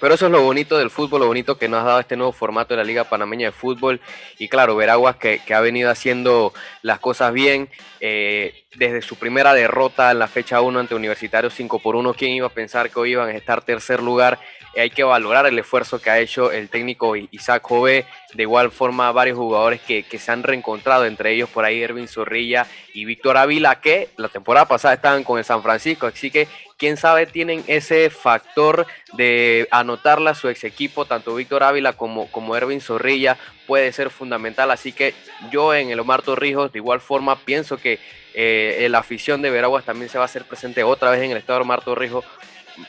[0.00, 2.32] Pero eso es lo bonito del fútbol, lo bonito que nos ha dado este nuevo
[2.32, 4.00] formato de la Liga Panameña de Fútbol.
[4.38, 7.70] Y claro, Veraguas que, que ha venido haciendo las cosas bien.
[8.00, 12.32] Eh, desde su primera derrota en la fecha 1 ante Universitario 5 por 1, ¿quién
[12.32, 14.40] iba a pensar que hoy iban a estar tercer lugar?
[14.74, 18.06] Eh, hay que valorar el esfuerzo que ha hecho el técnico Isaac Jove.
[18.32, 22.08] De igual forma, varios jugadores que, que se han reencontrado, entre ellos por ahí Ervin
[22.08, 26.06] Zorrilla y Víctor Ávila, que la temporada pasada estaban con el San Francisco.
[26.06, 31.62] Así que quién sabe tienen ese factor de anotarla a su ex equipo, tanto Víctor
[31.62, 35.14] Ávila como, como Ervin Zorrilla puede ser fundamental, así que
[35.50, 37.98] yo en el Omar Torrijos de igual forma pienso que
[38.34, 41.36] eh, la afición de Veraguas también se va a hacer presente otra vez en el
[41.38, 42.24] estado de Omar Torrijos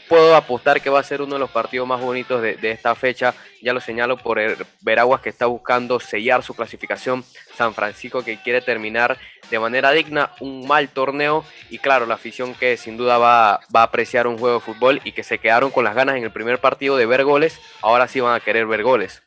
[0.07, 3.33] puedo apostar que va a ser uno de los partidos más bonitos de, esta fecha.
[3.61, 4.39] Ya lo señalo por
[4.81, 7.23] Veraguas que está buscando sellar su clasificación.
[7.55, 9.17] San Francisco que quiere terminar
[9.49, 11.43] de manera digna un mal torneo.
[11.69, 15.01] Y claro, la afición que sin duda va, va a apreciar un juego de fútbol
[15.03, 17.59] y que se quedaron con las ganas en el primer partido de ver goles.
[17.81, 19.21] Ahora sí van a querer ver goles.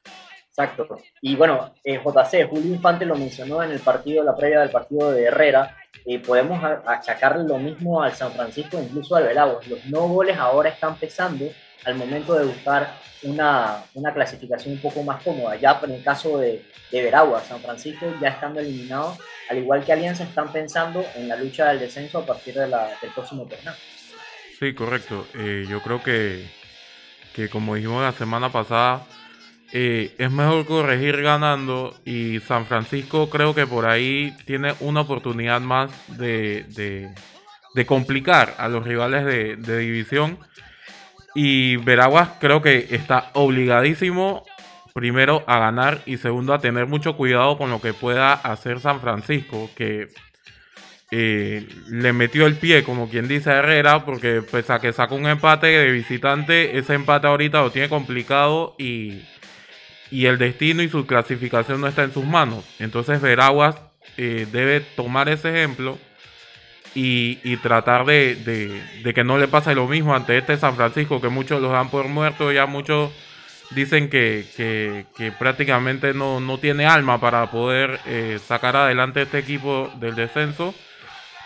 [0.59, 0.99] Exacto.
[1.21, 5.13] Y bueno, eh, JC, Julio Infante lo mencionó en el partido, la previa del partido
[5.13, 5.77] de Herrera.
[6.07, 9.67] Eh, podemos achacar lo mismo al San Francisco, incluso al Veraguas.
[9.67, 11.47] Los no goles ahora están pesando
[11.85, 15.57] al momento de buscar una, una clasificación un poco más cómoda.
[15.57, 19.17] Ya en el caso de, de Veraguas, San Francisco ya estando eliminado,
[19.49, 22.89] al igual que Alianza, están pensando en la lucha del descenso a partir de la,
[23.01, 23.75] del próximo torneo.
[24.59, 25.27] Sí, correcto.
[25.35, 26.49] Eh, yo creo que,
[27.35, 29.07] que como dijimos la semana pasada,
[29.73, 35.91] es mejor corregir ganando y San Francisco creo que por ahí tiene una oportunidad más
[36.19, 36.65] de,
[37.75, 40.39] de, complicar a los rivales de, de, división.
[41.35, 44.45] Y Veraguas creo que está obligadísimo
[44.95, 49.01] primero a ganar y segundo a tener mucho cuidado con lo que pueda hacer San
[49.01, 50.09] Francisco, que
[51.11, 55.27] eh, le metió el pie, como quien dice Herrera, porque pese a que sacó un
[55.27, 59.23] empate de visitante, ese empate ahorita lo tiene complicado y
[60.11, 62.65] y el destino y su clasificación no está en sus manos.
[62.79, 63.77] Entonces Veraguas
[64.17, 65.99] eh, debe tomar ese ejemplo
[66.95, 68.83] y, tratar de,
[69.15, 72.09] que no le pase lo mismo ante este San Francisco, que muchos los dan por
[72.09, 73.13] muerto, ya muchos
[73.71, 75.05] dicen que,
[75.39, 80.75] prácticamente no, tiene alma para poder eh, sacar adelante este equipo del descenso.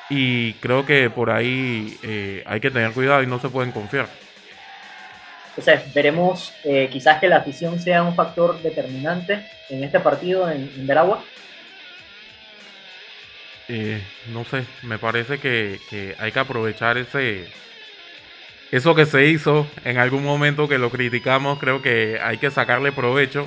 [0.09, 4.09] Y creo que por ahí eh, hay que tener cuidado y no se pueden confiar.
[5.57, 10.87] Entonces, veremos eh, quizás que la afición sea un factor determinante en este partido en,
[10.87, 11.23] Veragua.
[13.69, 15.79] Eh, no sé, me parece que,
[16.19, 17.49] hay que aprovechar ese
[18.71, 22.91] eso que se hizo en algún momento que lo criticamos, creo que hay que sacarle
[22.91, 23.47] provecho.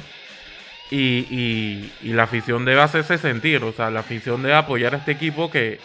[0.92, 5.50] Y, la afición debe hacerse sentir, o sea, la afición debe apoyar a este equipo
[5.50, 5.80] que,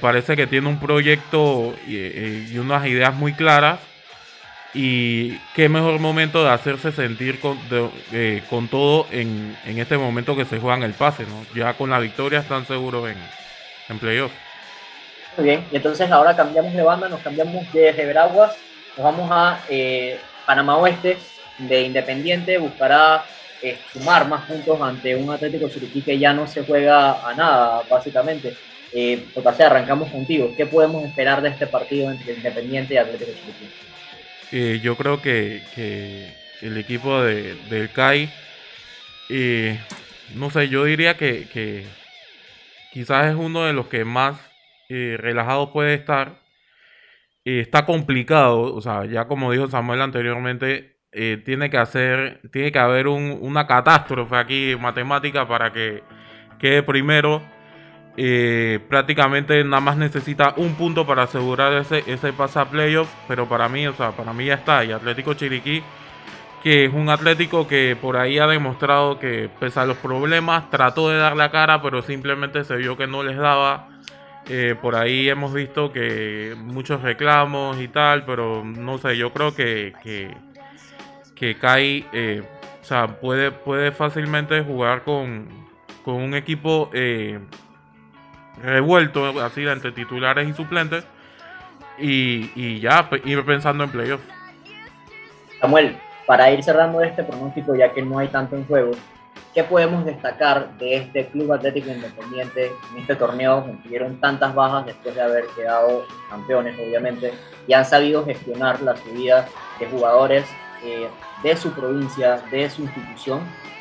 [0.00, 1.96] parece que tiene un proyecto y,
[2.52, 3.78] y unas ideas muy claras
[4.74, 7.58] y qué mejor momento de hacerse sentir con,
[8.12, 11.44] eh, con todo en, en, este momento que se juegan el pase, ¿no?
[11.54, 13.16] Ya con la victoria están seguros en,
[13.88, 14.32] en playoff.
[15.36, 18.56] Muy bien, y entonces ahora cambiamos de banda, nos cambiamos de Veraguas,
[18.96, 21.16] nos vamos a eh, Panamá Oeste,
[21.58, 23.24] de Independiente, buscará
[23.62, 27.82] eh, sumar más puntos ante un Atlético Chiriquí que ya no se juega a nada,
[27.88, 28.54] básicamente.
[28.92, 30.54] Eh, sea, arrancamos contigo.
[30.56, 33.68] ¿Qué podemos esperar de este partido entre Independiente y Atlético Chiriquí?
[34.52, 35.62] Eh, yo creo que,
[36.62, 38.30] el equipo de, del CAI,
[39.28, 39.78] eh,
[40.34, 41.86] no sé, yo diría que,
[42.92, 44.40] quizás es uno de los que más
[44.88, 46.40] eh, relajado puede estar.
[47.44, 50.98] está complicado, o sea, ya como dijo Samuel anteriormente,
[51.44, 56.02] tiene que hacer, tiene que haber una catástrofe aquí matemática para que
[56.58, 57.42] quede primero
[58.20, 62.66] eh, prácticamente nada más necesita un punto para asegurar ese, ese pase a.
[63.28, 64.84] Pero para mí, o sea, para mí ya está.
[64.84, 65.84] Y Atlético Chiriquí,
[66.60, 71.10] que es un Atlético que por ahí ha demostrado que, pese a los problemas, trató
[71.10, 73.88] de dar la cara, pero simplemente se vio que no les daba.
[74.48, 79.54] Eh, por ahí hemos visto que muchos reclamos y tal, pero no sé, yo creo
[79.54, 80.34] que, que,
[81.36, 82.42] que Kai eh,
[82.80, 85.46] o sea, puede, puede fácilmente jugar con,
[86.04, 86.90] con un equipo
[88.62, 91.04] revuelto así entre titulares y suplentes
[91.98, 94.24] y, ya ir pensando en playoffs.
[95.60, 95.96] Samuel,
[96.26, 98.92] para ir cerrando este pronóstico, ya que no hay tanto en juego,
[99.54, 103.64] ¿qué podemos destacar de este Club Atlético Independiente en este torneo?
[103.82, 107.32] Tuvieron tantas bajas después de haber quedado campeones, obviamente,
[107.66, 109.48] y han sabido gestionar la subida
[109.80, 110.44] de jugadores
[110.84, 111.08] eh,
[111.42, 113.40] de su provincia, de su institución,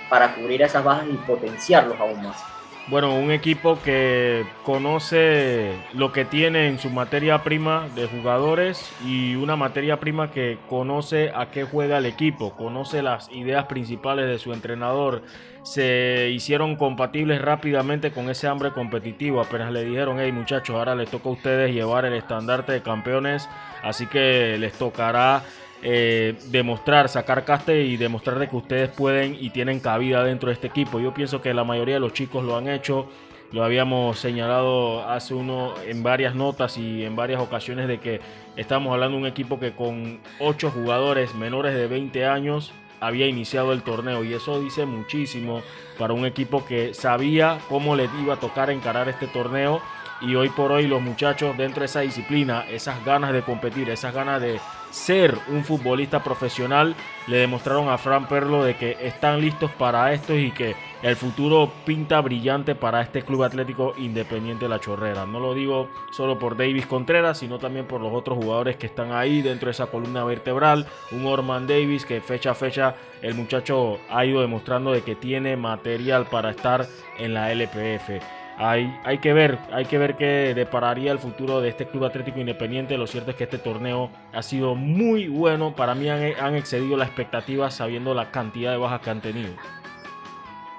[0.09, 2.56] para cubrir esas bajas y potenciarlos aún más.
[2.89, 9.35] Bueno, un equipo que conoce lo que tiene en su materia prima de jugadores y
[9.35, 14.39] una materia prima que conoce a qué juega el equipo, conoce las ideas principales de
[14.39, 15.23] su entrenador.
[15.63, 19.41] Se hicieron compatibles rápidamente con ese hambre competitivo.
[19.41, 23.49] Apenas le dijeron, hey muchachos, ahora les toca a ustedes llevar el estandarte de campeones,
[23.83, 25.43] así que les tocará
[25.83, 30.53] eh, demostrar, sacar caste y demostrar de que ustedes pueden y tienen cabida dentro de
[30.53, 30.99] este equipo.
[30.99, 33.09] Yo pienso que la mayoría de los chicos lo han hecho.
[33.51, 38.19] lo habíamos señalado hace uno en varias notas y en varias ocasiones de que
[38.57, 43.71] estamos hablando de un equipo que con ocho jugadores menores de 20 años había iniciado
[43.73, 45.61] el torneo y eso dice muchísimo
[45.97, 49.81] para un equipo que sabía cómo le iba a tocar encarar este torneo
[50.21, 54.13] y hoy por hoy los muchachos dentro de esa disciplina, esas ganas de competir, esas
[54.13, 54.59] ganas de
[54.97, 56.95] ser un futbolista profesional,
[57.27, 61.71] le demostraron a Fran Perlo de que están listos para esto y que el futuro
[61.85, 65.25] pinta brillante para este Club Atlético Independiente de La Chorrera.
[65.25, 69.11] No lo digo solo por Davis Contreras, sino también por los otros jugadores que están
[69.11, 70.87] ahí dentro de esa columna vertebral.
[71.11, 75.55] Un Orman Davis que fecha a fecha el muchacho ha ido demostrando de que tiene
[75.55, 76.87] material para estar
[77.19, 78.36] en la LPF.
[78.59, 82.39] Hay, hay, que ver, hay que ver qué depararía el futuro de este Club Atlético
[82.39, 82.97] Independiente.
[82.97, 85.75] Lo cierto es que este torneo ha sido muy bueno.
[85.75, 89.53] Para mí han, han excedido las expectativas sabiendo la cantidad de bajas que han tenido.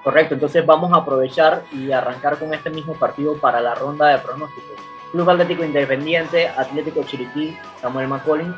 [0.03, 4.17] Correcto, entonces vamos a aprovechar y arrancar con este mismo partido para la ronda de
[4.19, 4.79] pronósticos.
[5.11, 8.55] Club Atlético Independiente, Atlético Chiriquí, Samuel McCollin.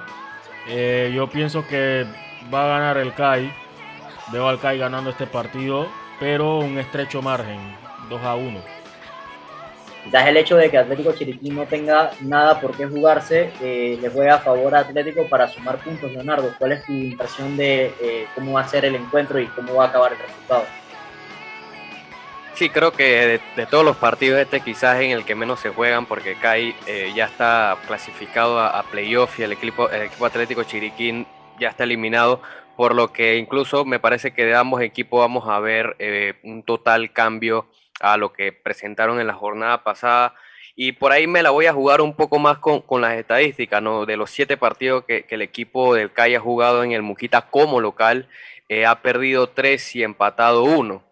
[0.67, 2.05] Eh, yo pienso que
[2.53, 3.51] va a ganar el CAI.
[4.31, 5.87] Veo al CAI ganando este partido,
[6.19, 7.59] pero un estrecho margen,
[8.09, 8.80] 2 a 1.
[10.03, 14.35] Quizás el hecho de que Atlético Chiriquí no tenga nada por qué jugarse eh, juega
[14.35, 16.53] a favor a Atlético para sumar puntos, Leonardo.
[16.57, 19.85] ¿Cuál es tu impresión de eh, cómo va a ser el encuentro y cómo va
[19.85, 20.65] a acabar el resultado?
[22.55, 26.05] Sí, creo que de, todos los partidos este quizás en el que menos se juegan
[26.05, 30.63] porque CAI eh, ya está clasificado a, a, playoff y el equipo, el equipo Atlético
[30.63, 31.25] Chiriquín
[31.59, 32.41] ya está eliminado,
[32.75, 36.63] por lo que incluso me parece que de ambos equipos vamos a ver eh, un
[36.63, 37.67] total cambio
[38.01, 40.35] a lo que presentaron en la jornada pasada.
[40.75, 43.81] Y por ahí me la voy a jugar un poco más con, con las estadísticas,
[43.81, 44.05] ¿no?
[44.05, 47.41] De los siete partidos que, que, el equipo del CAI ha jugado en el Muquita
[47.41, 48.27] como local,
[48.69, 51.03] eh, ha perdido tres y empatado uno.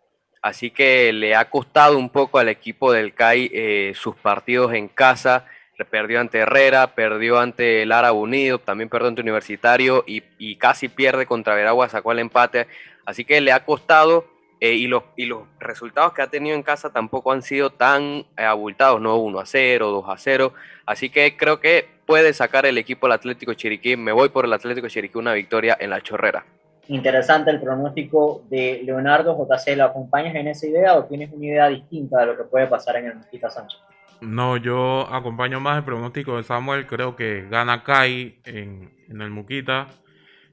[0.41, 4.87] Así que le ha costado un poco al equipo del CAI eh, sus partidos en
[4.87, 5.45] casa.
[5.89, 10.89] Perdió ante Herrera, perdió ante el Árabe Unido, también perdió ante Universitario y, y, casi
[10.89, 12.67] pierde contra Veragua, sacó el empate.
[13.05, 14.27] Así que le ha costado
[14.59, 18.25] eh, y, los, y los resultados que ha tenido en casa tampoco han sido tan
[18.37, 20.53] eh, abultados, no 1 a 0, 2 a 0.
[20.85, 23.95] Así que creo que puede sacar el equipo el Atlético Chiriquí.
[23.95, 26.45] Me voy por el Atlético Chiriquí una victoria en la chorrera
[26.89, 29.77] interesante el pronóstico de Leonardo JC.
[29.77, 32.97] ¿Lo acompañas en esa idea o tienes una idea distinta de lo que puede pasar
[32.97, 33.79] en el Mosquita Sánchez?
[34.21, 36.87] No, yo acompaño más el pronóstico de Samuel.
[36.87, 39.87] Creo que gana Kai en, en el Muquita.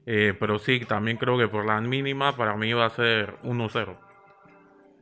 [0.09, 3.97] Eh, pero sí, también creo que por la mínima para mí va a ser 1-0.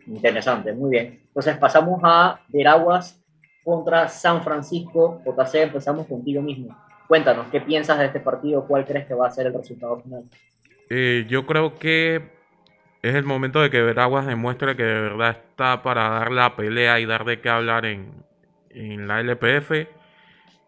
[0.07, 1.21] Interesante, muy bien.
[1.27, 3.23] Entonces pasamos a Veraguas
[3.63, 5.21] contra San Francisco.
[5.23, 6.75] JC, empezamos contigo mismo.
[7.07, 8.65] Cuéntanos, ¿qué piensas de este partido?
[8.65, 10.23] ¿Cuál crees que va a ser el resultado final?
[10.89, 12.31] Eh, yo creo que
[13.03, 16.99] es el momento de que Veraguas demuestre que de verdad está para dar la pelea
[16.99, 18.11] y dar de qué hablar en,
[18.71, 19.87] en la LPF.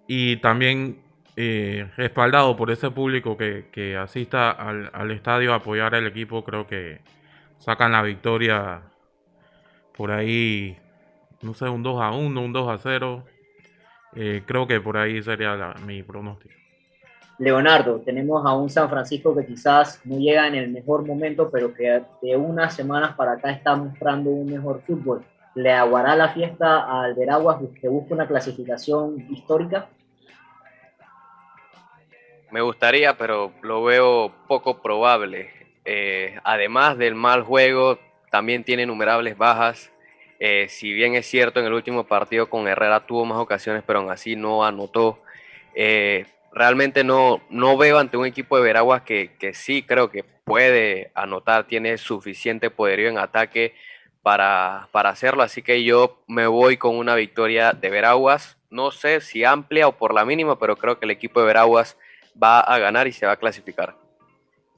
[0.06, 1.07] Y también
[1.40, 6.44] eh, respaldado por ese público que, que asista al, al, estadio a apoyar al equipo,
[6.44, 7.00] creo que
[7.60, 8.82] sacan la victoria
[9.96, 10.76] por ahí,
[11.44, 13.24] no sé, un 2 a 1, un 2 a 0.
[14.16, 16.56] Eh, creo que por ahí sería la, mi pronóstico.
[17.38, 21.72] Leonardo, tenemos a un San Francisco que quizás no llega en el mejor momento, pero
[21.72, 25.24] que de unas semanas para acá está mostrando un mejor fútbol.
[25.54, 29.88] ¿Le aguará la fiesta al Veraguas que busca una clasificación histórica?
[32.50, 35.52] Me gustaría, pero lo veo poco probable.
[35.84, 38.00] Eh, además del mal juego,
[38.32, 39.92] también tiene innumerables bajas.
[40.40, 44.00] Eh, si bien es cierto, en el último partido con Herrera tuvo más ocasiones, pero
[44.00, 45.22] aún así no anotó.
[45.76, 50.24] Eh, realmente no, no veo ante un equipo de Veraguas que, que, sí creo que
[50.24, 53.76] puede anotar, tiene suficiente poderío en ataque
[54.24, 59.22] para, para, hacerlo, así que yo me voy con una victoria de Veraguas, no sé
[59.22, 61.98] si amplia o por la mínima, pero creo que el equipo de Veraguas
[62.42, 63.96] va a ganar y se va a clasificar.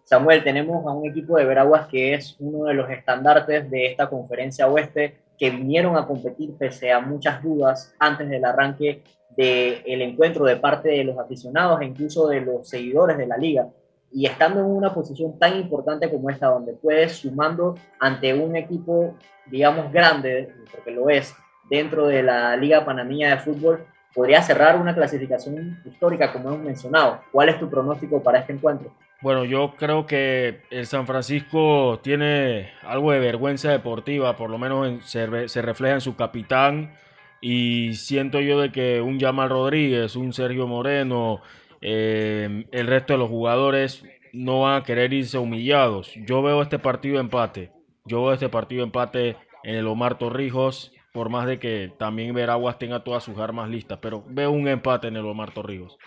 [0.03, 4.09] Samuel, tenemos a un equipo de Veraguas que es uno de los estandartes de esta
[4.09, 9.03] conferencia oeste, que vinieron a competir pese a muchas dudas antes del arranque
[9.37, 13.69] del encuentro de parte de los aficionados e incluso de los seguidores de la liga.
[14.11, 19.15] Y estando en una posición tan importante como esta, donde puedes sumando ante un equipo,
[19.45, 21.33] digamos, grande, porque lo es,
[21.69, 27.21] dentro de la Liga Panameña de Fútbol, podría cerrar una clasificación histórica, como hemos mencionado.
[27.31, 28.91] ¿Cuál es tu pronóstico para este encuentro?
[29.21, 34.87] Bueno, yo creo que el San Francisco tiene algo de vergüenza deportiva, por lo menos
[34.87, 35.01] en,
[35.49, 36.93] se, refleja en su capitán,
[37.41, 41.41] y siento yo de que un Jamal Rodríguez, un Sergio Moreno,
[41.81, 46.13] eh, el resto de los jugadores no van a querer irse humillados.
[46.25, 47.71] Yo veo este partido empate.
[48.05, 52.79] Yo veo este partido empate en el Omar Torrijos por más de que también Veraguas
[52.79, 55.97] tenga todas sus armas listas, pero veo un empate en el Omar Torrijos.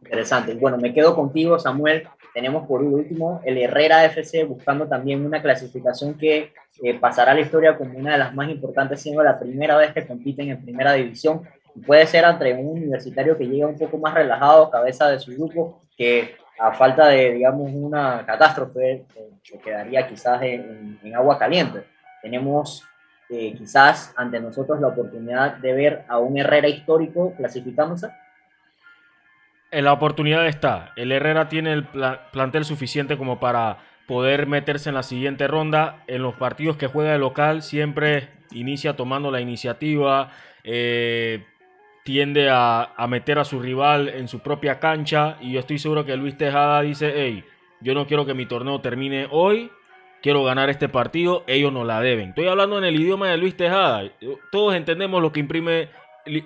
[0.00, 0.54] Interesante.
[0.54, 2.08] Bueno, me quedo contigo, Samuel.
[2.32, 7.42] Tenemos por último el Herrera FC buscando también una clasificación que eh, pasará a la
[7.42, 10.94] historia como una de las más importantes, siendo la primera vez que compiten en primera
[10.94, 11.42] división.
[11.74, 15.32] Y puede ser entre un universitario que llega un poco más relajado, cabeza de su
[15.32, 21.38] grupo, que a falta de, digamos, una catástrofe, eh, se quedaría quizás en, en agua
[21.38, 21.84] caliente.
[22.22, 22.88] Tenemos
[23.30, 28.08] eh, quizás ante nosotros la oportunidad de ver a un Herrera histórico clasificándose.
[29.70, 30.92] La oportunidad está.
[30.96, 31.86] El Herrera tiene el
[32.32, 36.04] plantel suficiente como para poder meterse en la siguiente ronda.
[36.06, 40.30] En los partidos que juega de local siempre inicia tomando la iniciativa,
[40.64, 41.44] eh,
[42.02, 46.06] tiende a, a, meter a su rival en su propia cancha y yo estoy seguro
[46.06, 47.44] que Luis Tejada dice, hey,
[47.82, 49.70] yo no quiero que mi torneo termine hoy,
[50.22, 52.30] quiero ganar este partido, ellos no la deben.
[52.30, 54.10] Estoy hablando en el idioma de Luis Tejada.
[54.50, 55.88] Todos entendemos lo que imprime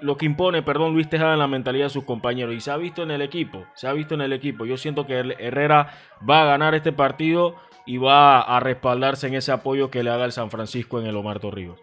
[0.00, 2.76] lo que impone, perdón, Luis Tejada en la mentalidad de sus compañeros y se ha
[2.76, 4.64] visto en el equipo, se ha visto en el equipo.
[4.64, 5.94] Yo siento que Herrera
[6.28, 10.24] va a ganar este partido y va a respaldarse en ese apoyo que le haga
[10.24, 11.80] el San Francisco en el Omar Torrijos.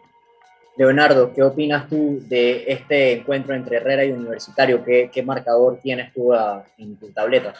[0.78, 4.82] Leonardo, ¿qué opinas tú de este encuentro entre Herrera y Universitario?
[4.86, 7.54] ¿Qué, marcador tienes tú a, en tu tableta?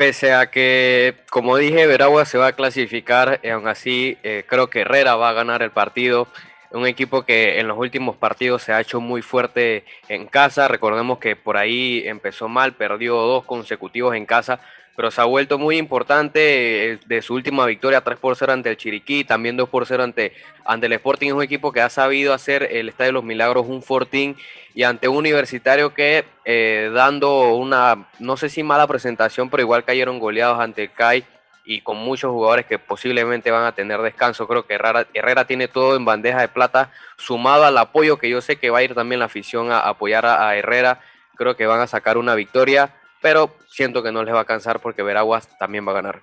[0.00, 4.70] Pese a que, como dije, Veragua se va a clasificar, y aún así eh, creo
[4.70, 6.26] que Herrera va a ganar el partido.
[6.70, 10.68] Un equipo que en los últimos partidos se ha hecho muy fuerte en casa.
[10.68, 14.60] Recordemos que por ahí empezó mal, perdió dos consecutivos en casa,
[14.96, 18.70] pero se ha vuelto muy importante eh, de su última victoria 3 por 0 ante
[18.70, 20.34] el Chiriquí, también 2 por 0 ante,
[20.64, 21.28] ante el Sporting.
[21.28, 24.36] Es un equipo que ha sabido hacer el Estadio de los Milagros un fortín
[24.74, 29.84] y ante un universitario que eh, dando una, no sé si mala presentación, pero igual
[29.84, 31.24] cayeron goleados ante el CAI
[31.64, 34.46] y con muchos jugadores que posiblemente van a tener descanso.
[34.46, 38.40] Creo que Herrera, Herrera tiene todo en bandeja de plata, sumado al apoyo que yo
[38.40, 41.00] sé que va a ir también la afición a, apoyar a, a Herrera.
[41.36, 44.80] Creo que van a sacar una victoria, pero siento que no les va a cansar
[44.80, 46.20] porque Veraguas también va a ganar.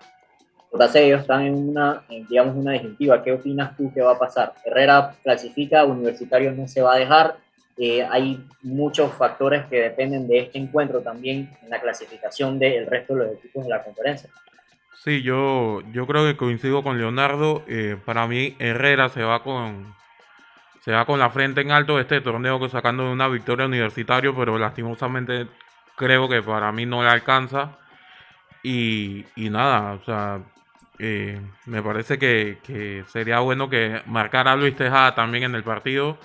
[0.72, 3.24] Entonces ellos están en una, en, digamos, una disyuntiva.
[3.24, 4.54] ¿Qué opinas tú que va a pasar?
[4.66, 7.38] Herrera clasifica, Universitario no se va a dejar.
[7.78, 13.16] Eh, hay muchos factores que dependen de este encuentro también en la clasificación del resto
[13.16, 14.30] de los equipos de la conferencia.
[15.04, 17.64] Sí, yo, yo creo que coincido con Leonardo.
[17.68, 19.96] Eh, para mí, Herrera se va con
[20.82, 24.58] se va con la frente en alto de este torneo sacando una victoria universitario, pero
[24.58, 25.48] lastimosamente
[25.98, 27.72] creo que para mí no le alcanza.
[28.64, 30.40] Y, y nada, o sea,
[31.00, 35.64] eh, me parece que, que, sería bueno que marcara a Luis Tejada también en el
[35.64, 36.18] partido.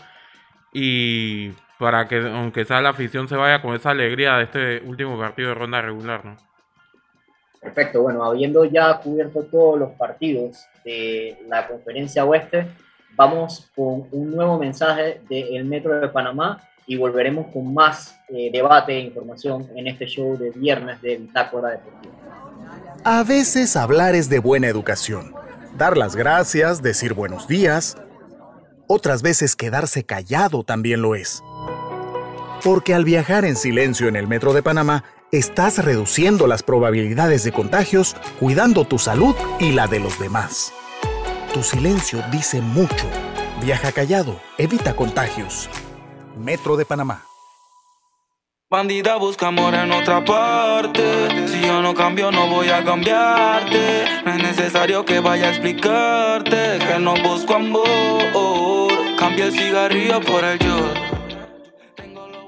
[0.72, 5.18] Y para que, aunque sea la afición, se vaya con esa alegría de este último
[5.18, 6.36] partido de ronda regular, ¿no?
[7.60, 12.66] Perfecto, bueno, habiendo ya cubierto todos los partidos de la conferencia oeste,
[13.14, 18.92] vamos con un nuevo mensaje del Metro de Panamá y volveremos con más eh, debate
[18.96, 22.14] e información en este show de viernes de Bitácora Deportiva.
[23.04, 25.34] A veces hablar es de buena educación.
[25.76, 27.96] Dar las gracias, decir buenos días.
[28.86, 31.42] Otras veces quedarse callado también lo es.
[32.62, 37.52] Porque al viajar en silencio en el metro de Panamá, estás reduciendo las probabilidades de
[37.52, 40.72] contagios, cuidando tu salud y la de los demás.
[41.54, 43.06] Tu silencio dice mucho.
[43.62, 45.68] Viaja callado, evita contagios.
[46.43, 47.24] Metro de Panamá.
[48.68, 51.47] Bandida busca amor en otra parte.
[51.47, 54.05] Si yo no cambio, no voy a cambiarte.
[54.24, 58.90] No es necesario que vaya a explicarte que no busco amor.
[59.16, 60.78] Cambia el cigarrillo por el yo.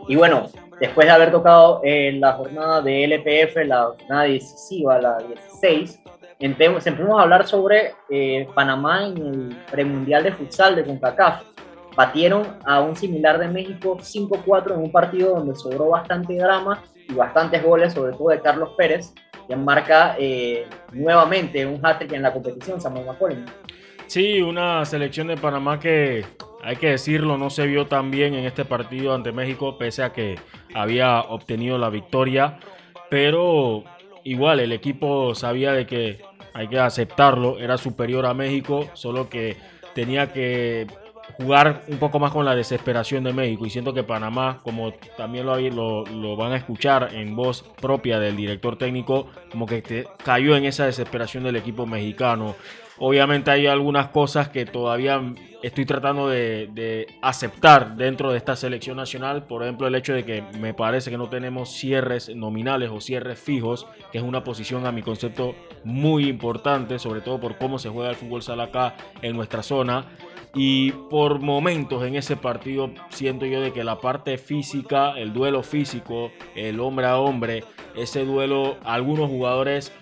[0.08, 0.48] Y bueno,
[0.80, 6.00] después de haber tocado en la jornada de LPF, la jornada decisiva, la 16,
[6.40, 11.53] empezamos a hablar sobre eh, Panamá en el premundial de futsal de CONCACAF
[11.96, 17.14] batieron a un similar de México 5-4 en un partido donde sobró bastante drama y
[17.14, 19.14] bastantes goles, sobre todo de Carlos Pérez,
[19.46, 23.44] que marca eh, nuevamente un hat-trick en la competición, Samuel McCollum.
[24.06, 26.24] Sí, una selección de Panamá que,
[26.62, 30.12] hay que decirlo, no se vio tan bien en este partido ante México, pese a
[30.12, 30.36] que
[30.74, 32.58] había obtenido la victoria,
[33.10, 33.84] pero
[34.24, 36.22] igual el equipo sabía de que
[36.54, 39.56] hay que aceptarlo, era superior a México, solo que
[39.94, 40.86] tenía que
[41.38, 45.46] jugar un poco más con la desesperación de México y siento que Panamá, como también
[45.46, 50.86] lo, van a escuchar en voz propia del director técnico, como que cayó en esa
[50.86, 52.54] desesperación del equipo mexicano.
[52.98, 55.20] Obviamente hay algunas cosas que todavía
[55.64, 59.46] estoy tratando de, de, aceptar dentro de esta selección nacional.
[59.46, 63.40] Por ejemplo, el hecho de que me parece que no tenemos cierres nominales o cierres
[63.40, 67.88] fijos, que es una posición a mi concepto muy importante, sobre todo por cómo se
[67.88, 70.06] juega el fútbol sala acá en nuestra zona.
[70.54, 75.62] Y por momentos en ese partido siento yo de que la parte física, el duelo
[75.62, 77.64] físico, el hombre a hombre,
[77.96, 79.92] ese duelo, a algunos jugadores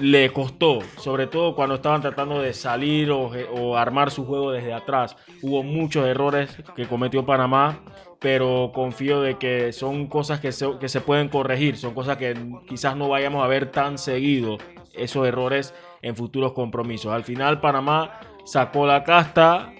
[0.00, 4.72] le costó, sobre todo cuando estaban tratando de salir o, o, armar su juego desde
[4.72, 5.16] atrás.
[5.42, 7.80] Hubo muchos errores que cometió Panamá,
[8.18, 12.34] pero confío de que son cosas que se, que se pueden corregir, son cosas que
[12.66, 14.58] quizás no vayamos a ver tan seguido,
[14.94, 17.12] esos errores en futuros compromisos.
[17.12, 19.73] Al final Panamá sacó la casta,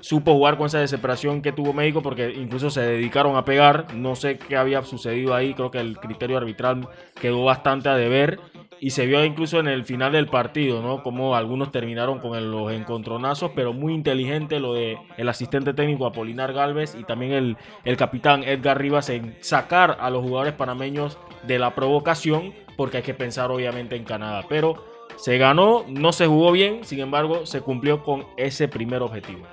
[0.00, 3.94] supo jugar con esa desesperación que tuvo México porque incluso se dedicaron a pegar.
[3.94, 6.88] No sé qué había sucedido ahí, creo que el criterio arbitral
[7.20, 8.40] quedó bastante a deber
[8.80, 11.02] y se vio incluso en el final del partido, ¿no?
[11.02, 16.52] Como algunos terminaron con los encontronazos, pero muy inteligente lo de el asistente técnico Apolinar
[16.52, 21.58] Galvez y también el, el capitán Edgar Rivas en sacar a los jugadores panameños de
[21.58, 24.84] la provocación, porque hay que pensar obviamente en Canadá, pero
[25.16, 29.44] se ganó, no se jugó bien, sin embargo, se cumplió con ese primer objetivo.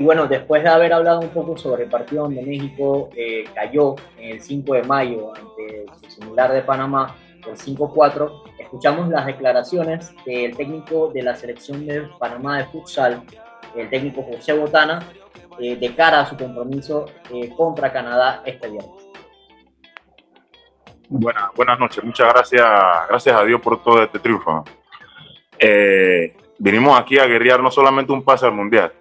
[0.00, 3.96] Y bueno, después de haber hablado un poco sobre el partido donde México eh, cayó
[4.16, 7.14] el 5 de mayo ante su similar de Panamá
[7.44, 13.22] por 5-4, escuchamos las declaraciones del técnico de la selección de Panamá de futsal,
[13.76, 15.00] el técnico José Botana,
[15.58, 19.06] eh, de cara a su compromiso eh, contra Canadá este viernes.
[21.10, 22.66] Buenas, buenas noches, muchas gracias,
[23.06, 24.64] gracias a Dios por todo este triunfo.
[25.58, 28.94] Eh, vinimos aquí a guerrear no solamente un pase al mundial,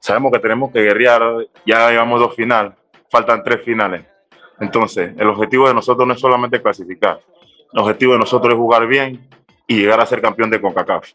[0.00, 1.22] sabemos que tenemos que guerrear,
[1.64, 2.72] ya llevamos dos finales,
[3.10, 4.04] faltan tres finales.
[4.58, 7.20] Entonces, el objetivo de nosotros no es solamente clasificar,
[7.72, 9.28] el objetivo de nosotros es jugar bien
[9.66, 11.12] y llegar a ser campeón de CONCACAF.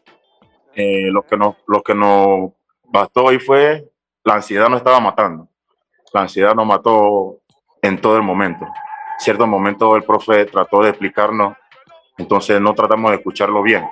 [0.74, 2.52] Eh, lo, que nos, lo que nos
[2.84, 3.84] bastó hoy fue
[4.24, 5.48] la ansiedad nos estaba matando.
[6.12, 7.38] La ansiedad nos mató
[7.80, 8.66] en todo el momento.
[9.18, 11.56] Cierto momento el profe trató de explicarnos,
[12.18, 13.88] entonces no tratamos de escucharlo bien.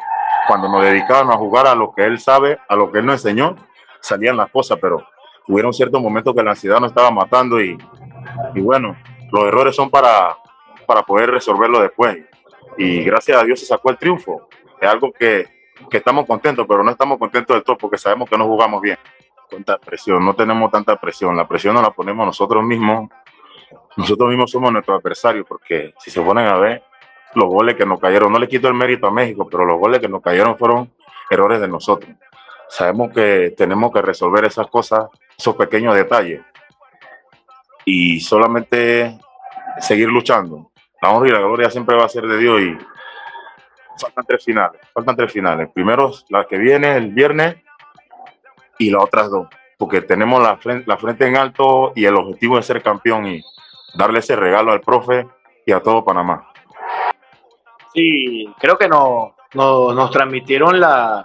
[0.49, 3.25] Cuando nos dedicábamos a jugar a lo que él sabe, a lo que él nos
[3.25, 3.57] enseñó,
[4.05, 5.07] salían las cosas, pero
[5.49, 7.77] hubieron ciertos momentos que la ansiedad nos estaba matando y,
[8.55, 8.97] y bueno,
[9.33, 10.37] los errores son para,
[10.87, 12.19] para poder resolverlo después.
[12.77, 14.49] Y gracias a Dios se sacó el triunfo.
[14.81, 15.47] Es algo que,
[15.91, 18.99] que estamos contentos, pero no estamos contentos del todo porque sabemos que no jugamos bien.
[19.49, 21.37] Tanta presión, no tenemos tanta presión.
[21.37, 23.09] La presión nos la ponemos nosotros mismos.
[23.97, 26.83] Nosotros mismos somos nuestros adversarios porque si se ponen a ver
[27.35, 30.01] los goles que nos cayeron, no le quito el mérito a México, pero los goles
[30.01, 30.93] que nos cayeron fueron
[31.31, 32.15] errores de nosotros
[32.69, 36.43] sabemos que tenemos que resolver esas cosas, esos pequeños detalles.
[37.85, 39.19] Y solamente
[39.79, 40.71] seguir luchando.
[41.03, 42.79] La honra y la gloria siempre va a ser de Dios y
[44.01, 44.81] faltan tres finales.
[44.93, 45.69] Faltan tres finales.
[45.73, 47.57] Primero la que viene el viernes
[48.79, 49.49] y las otras dos.
[49.77, 53.43] Porque tenemos la frente, la frente en alto y el objetivo es ser campeón y
[53.95, 55.27] darle ese regalo al profe
[55.67, 56.51] y a todo Panamá.
[57.93, 61.25] Sí, creo que no, no, nos transmitieron la,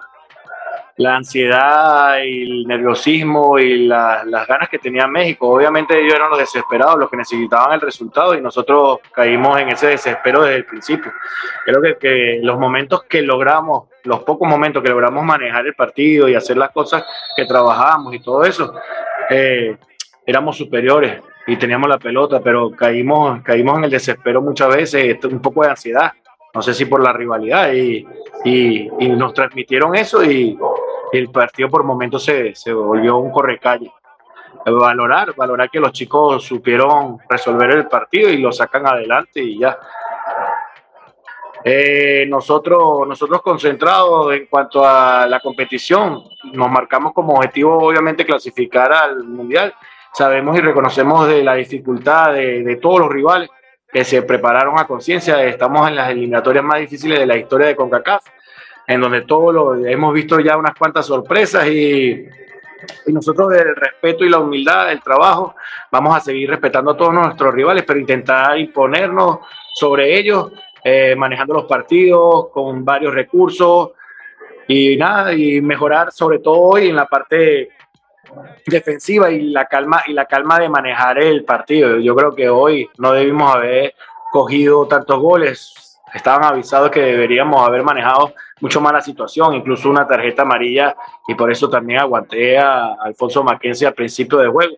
[0.99, 5.47] la ansiedad y el nerviosismo y las ganas que tenía México.
[5.47, 9.87] Obviamente ellos eran los desesperados, los que necesitaban el resultado y nosotros caímos en ese
[9.87, 11.13] desespero desde el principio.
[11.63, 16.27] Creo que, que los momentos que logramos, los pocos momentos que logramos manejar el partido
[16.27, 18.73] y hacer las cosas que trabajábamos y todo eso,
[19.29, 19.77] eh,
[20.25, 25.41] éramos superiores y teníamos la pelota, pero caímos, caímos en el desespero muchas veces, un
[25.41, 26.11] poco de ansiedad
[26.53, 28.05] no sé si por la rivalidad, y,
[28.43, 30.57] y, y, nos transmitieron eso y,
[31.11, 33.91] el partido por momentos se, se volvió un correcalle.
[34.65, 39.77] Valorar, valorar que los chicos supieron resolver el partido y lo sacan adelante y ya.
[41.63, 46.23] Eh, nosotros, nosotros concentrados en cuanto a la competición,
[46.53, 49.73] nos marcamos como objetivo obviamente clasificar al Mundial.
[50.13, 53.49] Sabemos y reconocemos de la dificultad de, de todos los rivales
[53.91, 55.43] que se prepararon a conciencia.
[55.43, 58.23] Estamos en las eliminatorias más difíciles de la historia de CONCACAF
[58.89, 62.27] en donde todos lo hemos visto ya unas cuantas sorpresas y,
[63.05, 65.55] y nosotros del respeto y la humildad del trabajo
[65.91, 69.41] vamos a seguir respetando a todos nuestros rivales, pero intentar imponernos
[69.75, 70.51] sobre ellos,
[70.83, 73.91] eh, manejando los partidos con varios recursos
[74.67, 77.69] y nada, y mejorar sobre todo hoy en la parte
[78.65, 81.99] defensiva y la calma y la calma de manejar el partido.
[81.99, 83.93] Yo creo que hoy no debimos haber
[84.31, 85.88] cogido tantos goles.
[86.13, 90.95] Estaban avisados que deberíamos haber manejado mucho más la situación, incluso una tarjeta amarilla,
[91.27, 94.77] y por eso también aguanté a Alfonso Mackenzie al principio del juego.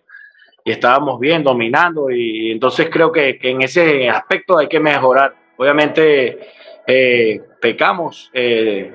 [0.63, 5.33] Y estábamos bien, dominando, y entonces creo que, en ese aspecto hay que mejorar.
[5.57, 6.39] Obviamente
[6.85, 8.91] eh, pecamos eh,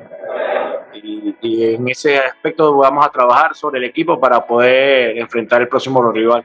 [0.95, 5.69] y, y, en ese aspecto vamos a trabajar sobre el equipo para poder enfrentar el
[5.69, 6.45] próximo rival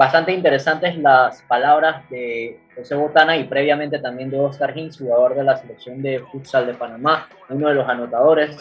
[0.00, 5.44] bastante interesantes las palabras de José Botana y previamente también de Oscar Hins, jugador de
[5.44, 8.56] la selección de futsal de Panamá, uno de los anotadores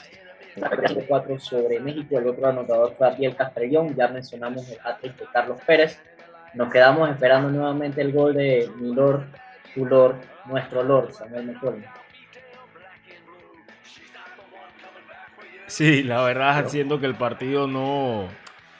[1.07, 2.19] 4 sobre México.
[2.19, 3.95] El otro anotador fue Ariel Castrellón.
[3.95, 5.97] Ya mencionamos el hat-trick de Carlos Pérez.
[6.55, 9.23] Nos quedamos esperando nuevamente el gol de mi Lord,
[9.73, 11.85] tu Lord, nuestro Lord, Samuel Mejorno.
[15.67, 18.27] Sí, la verdad, siento que el partido no,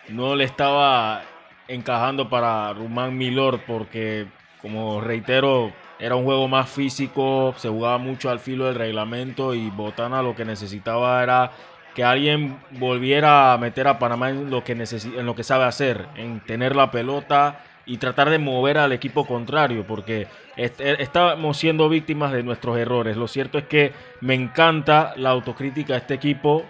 [0.09, 1.21] no le estaba
[1.69, 4.25] encajando para Rumán Milord porque,
[4.61, 9.69] como reitero, era un juego más físico, se jugaba mucho al filo del reglamento y
[9.69, 11.51] Botana lo que necesitaba era
[11.95, 16.07] que alguien volviera a meter a Panamá en lo que, en lo que sabe hacer,
[16.15, 22.31] en tener la pelota y tratar de mover al equipo contrario, porque estamos siendo víctimas
[22.31, 23.17] de nuestros errores.
[23.17, 26.63] Lo cierto es que me encanta la autocrítica de este equipo.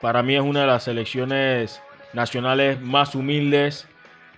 [0.00, 1.80] Para mí es una de las selecciones
[2.12, 3.86] nacionales más humildes,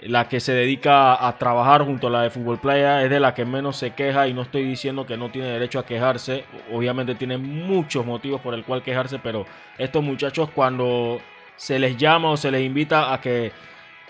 [0.00, 3.34] la que se dedica a trabajar junto a la de Fútbol Playa, es de la
[3.34, 7.14] que menos se queja y no estoy diciendo que no tiene derecho a quejarse, obviamente
[7.14, 9.46] tiene muchos motivos por el cual quejarse, pero
[9.78, 11.20] estos muchachos cuando
[11.56, 13.52] se les llama o se les invita a que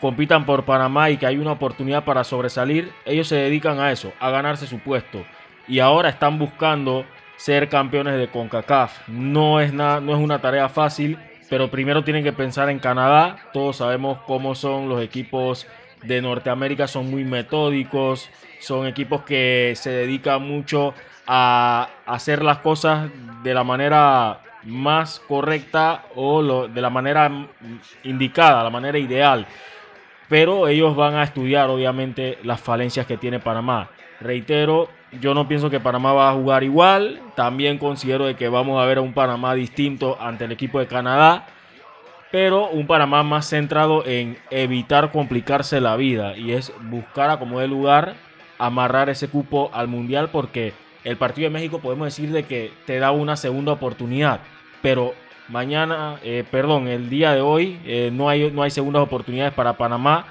[0.01, 4.13] compitan por Panamá y que hay una oportunidad para sobresalir, ellos se dedican a eso,
[4.21, 5.25] a ganarse su puesto.
[5.69, 7.05] Y ahora están buscando
[7.37, 9.09] ser campeones de CONCACAF.
[9.09, 13.37] No es, nada, no es una tarea fácil, pero primero tienen que pensar en Canadá.
[13.53, 15.67] Todos sabemos cómo son los equipos
[16.03, 20.95] de Norteamérica, son muy metódicos, son equipos que se dedican mucho
[21.27, 23.11] a hacer las cosas
[23.43, 27.31] de la manera más correcta o de la manera
[28.05, 29.47] indicada, la manera ideal.
[30.29, 33.91] Pero ellos van a estudiar obviamente las falencias que tiene Panamá.
[34.21, 37.21] Reitero, yo no pienso que Panamá va a jugar igual.
[37.35, 40.87] También considero de que vamos a ver a un Panamá distinto ante el equipo de
[40.87, 41.47] Canadá.
[42.33, 46.37] Pero un Panamá más centrado en evitar complicarse la vida.
[46.37, 48.15] Y es buscar a como de lugar
[48.59, 50.31] amarrar ese cupo al Mundial.
[50.31, 50.73] Porque
[51.05, 54.41] el partido de México podemos decir de que te da una segunda oportunidad.
[54.83, 55.15] Pero
[55.49, 59.75] mañana, eh, perdón, el día de hoy eh, no, hay, no hay segundas oportunidades para
[59.75, 60.27] Panamá.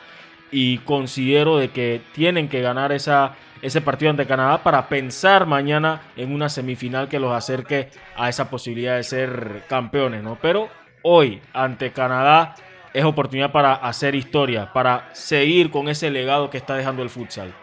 [0.52, 6.02] Y considero de que tienen que ganar esa ese partido ante Canadá para pensar mañana
[6.16, 10.38] en una semifinal que los acerque a esa posibilidad de ser campeones, ¿no?
[10.42, 10.70] Pero
[11.02, 12.56] hoy ante Canadá
[12.94, 17.54] es oportunidad para hacer historia, para seguir con ese legado que está dejando el futsal.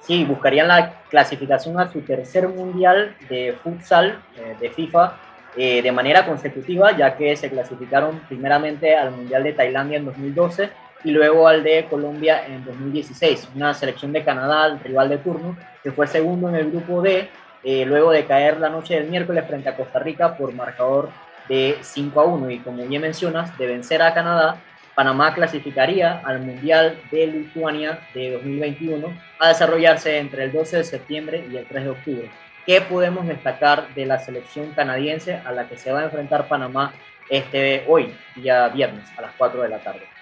[0.00, 5.16] Sí, buscarían la clasificación a su tercer mundial de futsal eh, de FIFA
[5.56, 10.70] eh, de manera consecutiva, ya que se clasificaron primeramente al Mundial de Tailandia en 2012
[11.06, 15.56] y luego al de Colombia en 2016, una selección de Canadá, el rival de turno,
[15.80, 17.28] que fue segundo en el grupo D,
[17.62, 21.10] eh, luego de caer la noche del miércoles frente a Costa Rica por marcador
[21.48, 22.50] de 5 a 1.
[22.50, 24.56] Y como bien mencionas, de vencer a Canadá,
[24.96, 29.06] Panamá clasificaría al Mundial de Lituania de 2021
[29.38, 32.30] a desarrollarse entre el 12 de septiembre y el 3 de octubre.
[32.66, 36.94] ¿Qué podemos destacar de la selección canadiense a la que se va a enfrentar Panamá
[37.30, 40.15] este hoy, día viernes, a las 4 de la tarde?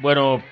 [0.00, 0.42] Bueno,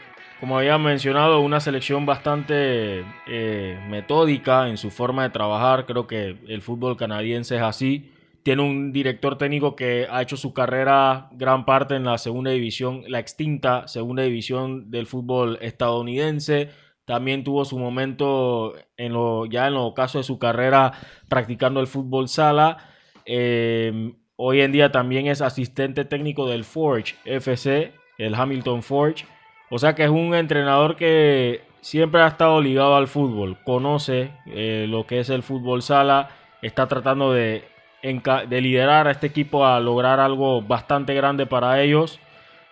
[0.41, 5.87] como había mencionado, una selección bastante eh, metódica en su forma de trabajar.
[5.87, 8.13] Creo que el fútbol canadiense es así.
[8.43, 13.05] Tiene un director técnico que ha hecho su carrera gran parte en la segunda división,
[13.09, 16.69] la extinta segunda división del fútbol estadounidense.
[17.07, 20.93] También tuvo su momento en lo, ya en los casos de su carrera
[21.31, 22.77] practicando el fútbol sala.
[23.25, 29.25] Eh, hoy en día también es asistente técnico del Forge FC, el Hamilton Forge.
[29.71, 34.87] O sea que es un entrenador que siempre ha estado ligado al fútbol, conoce eh,
[34.89, 36.31] lo que es el fútbol sala,
[36.63, 37.65] está tratando de,
[38.03, 42.21] de, liderar a este equipo a lograr algo bastante grande para ellos.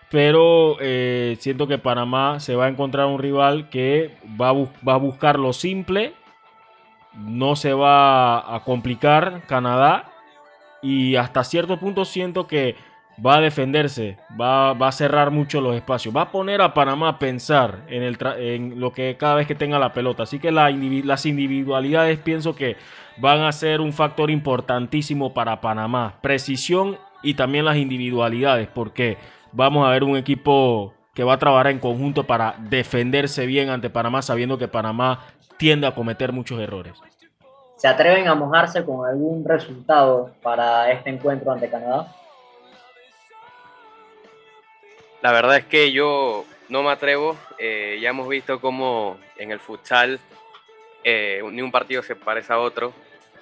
[0.09, 4.97] Pero eh, siento que Panamá se va a encontrar un rival que va va a
[4.97, 6.13] buscar lo simple,
[7.13, 10.13] no se va a complicar Canadá.
[10.81, 12.75] Y hasta cierto punto siento que
[13.25, 17.19] va a defenderse, va, a cerrar mucho los espacios, va a poner a Panamá a
[17.19, 20.23] pensar en, lo que cada vez que tenga la pelota.
[20.23, 22.77] Así que las individualidades pienso que
[23.17, 26.15] van a ser un factor importantísimo para Panamá.
[26.21, 29.17] Precisión y también las individualidades, porque
[29.51, 33.89] vamos a ver un equipo que va a trabajar en conjunto para defenderse bien ante
[33.89, 35.21] Panamá, sabiendo que Panamá
[35.57, 36.93] tiende a cometer muchos errores.
[37.77, 42.07] ¿Se atreven a mojarse con algún resultado para este encuentro ante Canadá?
[45.21, 47.37] La verdad es que yo no me atrevo.
[47.57, 50.19] Eh, ya hemos visto cómo en el futsal
[51.03, 52.93] eh, ni un partido se parece a otro.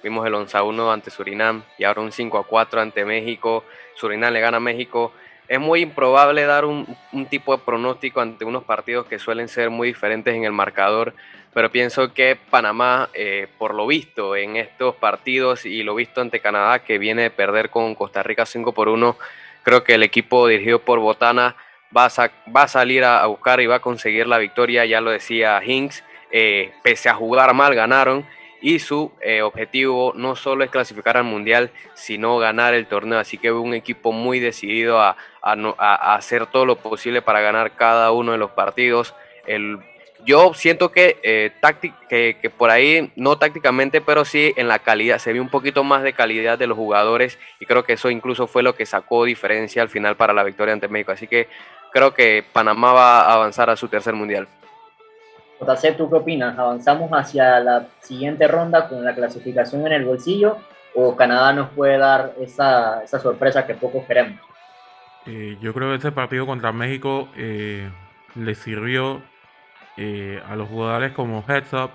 [0.02, 3.64] Vimos el 11 a 1 ante Surinam y ahora un 5 a 4 ante México.
[3.94, 5.12] Surinam le gana a México.
[5.48, 6.86] Es muy improbable dar un,
[7.28, 11.14] tipo de pronóstico ante unos partidos que suelen ser muy diferentes en el marcador,
[11.54, 16.40] pero pienso que Panamá, eh, por lo visto en estos partidos y lo visto ante
[16.40, 19.16] Canadá, que viene a perder con Costa Rica 5 por 1,
[19.66, 21.56] Creo que el equipo dirigido por Botana
[21.94, 26.04] va a, salir a, buscar y va a conseguir la victoria, ya lo decía Hinks,
[26.30, 28.26] eh, pese a jugar mal ganaron
[28.60, 33.38] y su eh, objetivo no solo es clasificar al Mundial, sino ganar el torneo, así
[33.38, 38.32] que un equipo muy decidido a- a hacer todo lo posible para ganar cada uno
[38.32, 39.14] de los partidos.
[39.46, 39.78] El,
[40.26, 41.52] yo siento que, eh,
[42.08, 45.84] que, que por ahí, no tácticamente, pero sí en la calidad, se vio un poquito
[45.84, 49.24] más de calidad de los jugadores y creo que eso incluso fue lo que sacó
[49.24, 51.12] diferencia al final para la victoria ante México.
[51.12, 51.48] Así que
[51.92, 54.48] creo que Panamá va a avanzar a su tercer mundial.
[55.60, 56.58] JC, ¿tú qué opinas?
[56.58, 60.58] ¿Avanzamos hacia la siguiente ronda con la clasificación en el bolsillo
[60.94, 64.40] o Canadá nos puede dar esa, esa sorpresa que pocos queremos?
[65.26, 67.90] Eh, yo creo que ese partido contra México eh,
[68.34, 69.22] le sirvió
[69.96, 71.90] eh, a los jugadores como heads up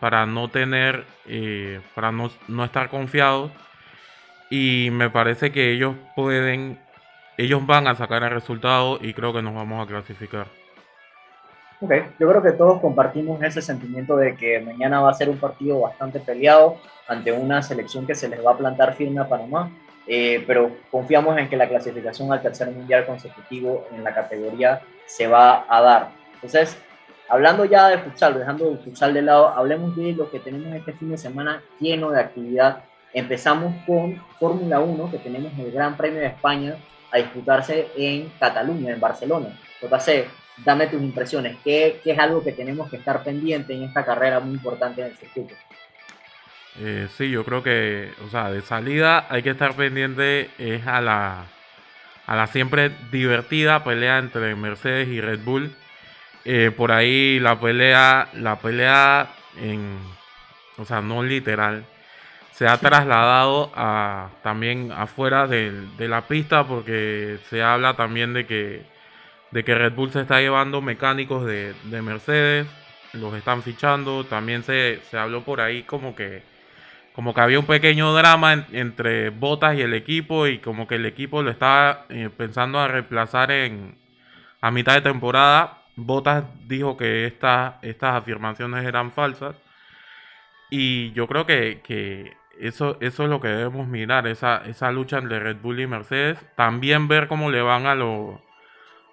[0.00, 3.50] para no tener, eh, para no, no estar confiados
[4.50, 6.78] y me parece que ellos pueden,
[7.38, 10.46] ellos van a sacar el resultado y creo que nos vamos a clasificar.
[11.80, 15.38] Ok, yo creo que todos compartimos ese sentimiento de que mañana va a ser un
[15.38, 16.76] partido bastante peleado
[17.08, 19.70] ante una selección que se les va a plantar firme a Panamá,
[20.06, 25.26] eh, pero confiamos en que la clasificación al tercer mundial consecutivo en la categoría se
[25.26, 26.10] va a dar.
[26.34, 26.78] Entonces,
[27.28, 30.92] hablando ya de futsal, dejando el futsal de lado, hablemos de lo que tenemos este
[30.92, 32.84] fin de semana lleno de actividad.
[33.12, 36.76] Empezamos con Fórmula 1, que tenemos el Gran Premio de España
[37.12, 39.48] a disputarse en Cataluña, en Barcelona.
[39.80, 40.26] JC,
[40.64, 41.56] dame tus impresiones.
[41.62, 45.08] ¿Qué, qué es algo que tenemos que estar pendiente en esta carrera muy importante en
[45.08, 45.54] el circuito?
[46.80, 51.00] Eh, sí, yo creo que, o sea, de salida hay que estar pendiente es a
[51.00, 51.44] la,
[52.26, 55.74] a la siempre divertida pelea entre Mercedes y Red Bull.
[56.44, 59.98] Eh, por ahí la pelea, la pelea en,
[60.78, 61.84] o sea, no literal,
[62.52, 68.46] se ha trasladado a también afuera del- de la pista porque se habla también de
[68.46, 68.82] que,
[69.52, 72.66] de que Red Bull se está llevando mecánicos de, de Mercedes,
[73.14, 76.42] los están fichando, también se, se habló por ahí como que
[77.14, 80.96] como que había un pequeño drama en- entre Bottas y el equipo y como que
[80.96, 83.96] el equipo lo estaba eh, pensando a reemplazar en
[84.60, 85.83] a mitad de temporada.
[85.96, 89.56] Bottas dijo que esta- estas afirmaciones eran falsas
[90.70, 95.18] y yo creo que, que eso, eso es lo que debemos mirar, esa, esa lucha
[95.18, 96.38] entre Red Bull y Mercedes.
[96.56, 98.40] También ver cómo le van a, los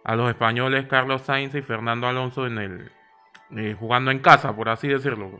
[0.04, 2.92] a los españoles Carlos Sainz y Fernando Alonso en el
[3.58, 5.32] eh, jugando en casa, por así decirlo.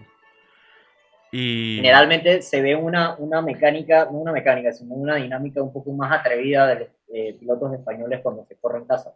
[1.32, 5.94] Y Generalmente se ve una, una mecánica, no una mecánica, sino una dinámica un poco
[5.94, 9.16] más atrevida de los eh, pilotos españoles cuando se corren casa.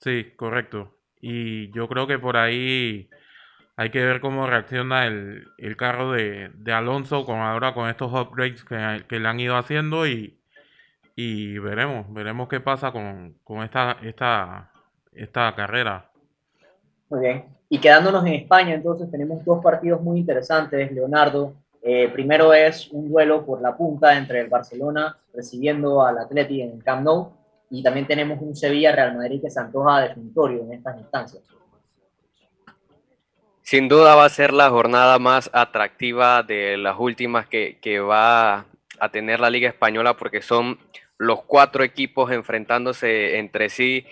[0.00, 0.97] Sí, correcto.
[1.20, 3.08] Y yo creo que por ahí
[3.76, 8.12] hay que ver cómo reacciona el, el carro de, de Alonso con ahora con estos
[8.12, 10.38] upgrades que, que le han ido haciendo y,
[11.14, 14.72] y veremos, veremos qué pasa con, con esta, esta,
[15.12, 16.10] esta carrera.
[17.08, 17.44] Muy bien.
[17.68, 21.54] Y quedándonos en España, entonces tenemos dos partidos muy interesantes, Leonardo.
[21.82, 26.80] Eh, primero es un duelo por la punta entre el Barcelona recibiendo al Atleti en
[26.80, 27.37] Camp Nou
[27.70, 31.42] y también tenemos un Sevilla-Real Madrid que se antoja definitorio en estas instancias.
[33.62, 38.64] Sin duda va a ser la jornada más atractiva de las últimas que, que va
[38.98, 40.78] a tener la Liga Española porque son
[41.18, 44.06] los cuatro equipos enfrentándose entre sí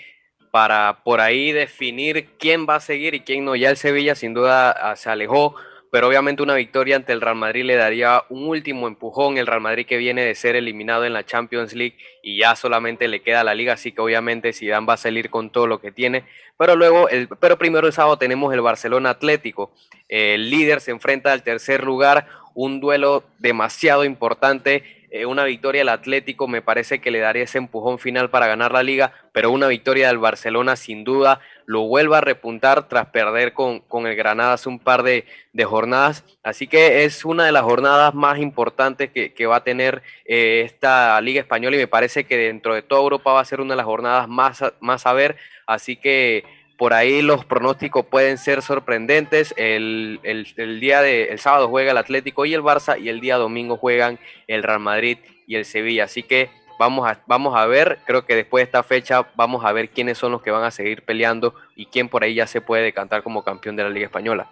[0.51, 3.57] para por ahí definir quién va a seguir y quién no.
[3.57, 5.55] Ya el Sevilla sin duda se alejó,
[5.91, 9.39] pero obviamente una victoria ante el Real Madrid le daría un último empujón.
[9.39, 13.09] El Real Madrid que viene de ser eliminado en la Champions League y ya solamente
[13.09, 15.93] le queda la liga, así que obviamente Zidane va a salir con todo lo que
[15.93, 16.25] tiene.
[16.59, 19.73] Pero luego, el, pero primero el sábado tenemos el Barcelona Atlético.
[20.09, 25.07] El líder se enfrenta al tercer lugar, un duelo demasiado importante.
[25.11, 28.73] Eh, una victoria al Atlético me parece que le daría ese empujón final para ganar
[28.73, 33.53] la liga, pero una victoria del Barcelona sin duda lo vuelve a repuntar tras perder
[33.53, 36.25] con, con el Granada hace un par de, de, jornadas.
[36.43, 40.63] Así que es una de las jornadas más importantes que, que va a tener eh,
[40.65, 43.75] esta liga española y me parece que dentro de toda Europa va a ser una
[43.75, 45.37] de las jornadas más, más a ver.
[45.67, 46.45] Así que
[46.79, 49.53] por ahí los pronósticos pueden ser sorprendentes.
[49.57, 53.21] El, el, el, día de el sábado juega el Atlético y el Barça y el
[53.21, 55.19] día domingo juegan el Real Madrid
[55.49, 56.05] y el Sevilla.
[56.05, 56.49] Así que
[56.79, 60.19] vamos a, vamos a ver, creo que después de esta fecha vamos a ver quiénes
[60.19, 63.23] son los que van a seguir peleando y quién por ahí ya se puede decantar
[63.23, 64.47] como campeón de la Liga Española.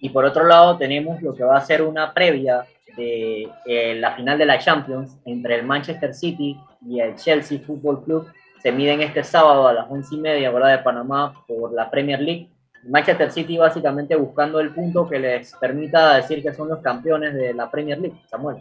[0.00, 2.66] Y por otro lado tenemos lo que va a ser una previa
[2.96, 8.04] de eh, la final de la Champions entre el Manchester City y el Chelsea Football
[8.04, 8.28] Club
[8.62, 12.20] se miden este sábado a las once y media, hora de Panamá, por la Premier
[12.20, 12.48] League.
[12.84, 17.52] Manchester City básicamente buscando el punto que les permita decir que son los campeones de
[17.52, 18.56] la Premier League, Samuel.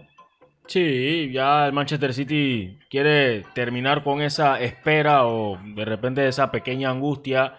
[0.68, 6.90] Sí, ya el Manchester City quiere terminar con esa espera o de repente esa pequeña
[6.90, 7.56] angustia.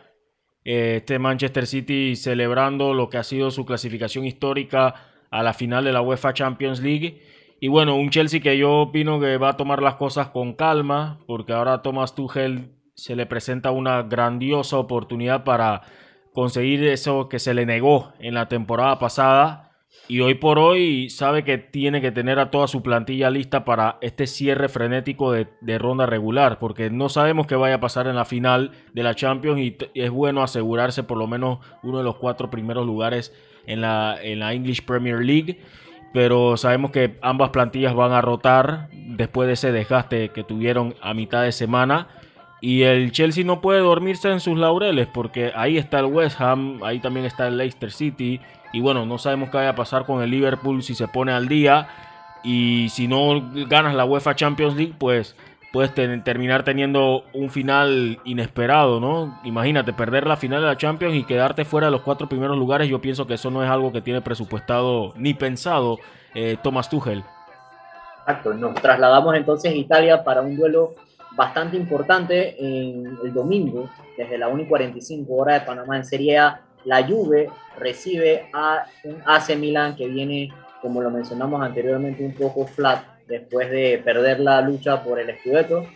[0.64, 4.94] Eh, Este Manchester City celebrando lo que ha sido su clasificación histórica
[5.30, 7.20] a la final de la UEFA Champions League.
[7.60, 11.20] Y bueno, un Chelsea que yo opino que va a tomar las cosas con calma,
[11.26, 15.82] porque ahora a Thomas Tuchel se le presenta una grandiosa oportunidad para
[16.32, 19.73] conseguir eso que se le negó en la temporada pasada.
[20.06, 23.96] Y hoy por hoy sabe que tiene que tener a toda su plantilla lista para
[24.02, 28.16] este cierre frenético de, de ronda regular, porque no sabemos qué vaya a pasar en
[28.16, 32.16] la final de la Champions y, es bueno asegurarse por lo menos uno de los
[32.16, 33.32] cuatro primeros lugares
[33.66, 35.60] en la, en la English Premier League.
[36.12, 41.14] Pero sabemos que ambas plantillas van a rotar después de ese desgaste que tuvieron a
[41.14, 42.08] mitad de semana.
[42.64, 46.82] Y el Chelsea no puede dormirse en sus laureles porque ahí está el West Ham,
[46.82, 48.40] ahí también está el Leicester City.
[48.72, 51.46] Y bueno, no sabemos qué vaya a pasar con el Liverpool si se pone al
[51.46, 51.88] día.
[52.42, 55.36] Y si no ganas la UEFA Champions League, pues
[55.74, 59.38] puedes terminar teniendo un final inesperado, ¿no?
[59.44, 62.88] Imagínate, perder la final de la Champions y quedarte fuera de los cuatro primeros lugares.
[62.88, 65.98] Yo pienso que eso no es algo que tiene presupuestado ni pensado
[66.34, 67.24] eh, Thomas Tuchel.
[68.20, 70.94] Exacto, nos trasladamos entonces a Italia para un duelo
[71.36, 76.38] bastante importante en el domingo, desde la 1 y 45 hora de Panamá en Serie
[76.38, 76.60] A.
[76.84, 77.48] La Juve
[77.78, 80.52] recibe a un AC Milan que viene,
[80.82, 85.86] como lo mencionamos anteriormente, un poco flat después de perder la lucha por el Scudetto.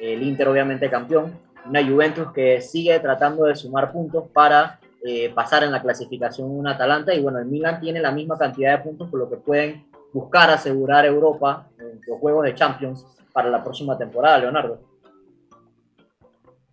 [0.00, 1.32] El Inter obviamente campeón.
[1.68, 6.68] Una Juventus que sigue tratando de sumar puntos para eh, pasar en la clasificación un
[6.68, 7.12] Atalanta.
[7.12, 10.48] Y bueno, el Milan tiene la misma cantidad de puntos, por lo que pueden buscar
[10.50, 13.04] asegurar Europa en los juegos de Champions
[13.36, 14.80] para la próxima temporada, Leonardo.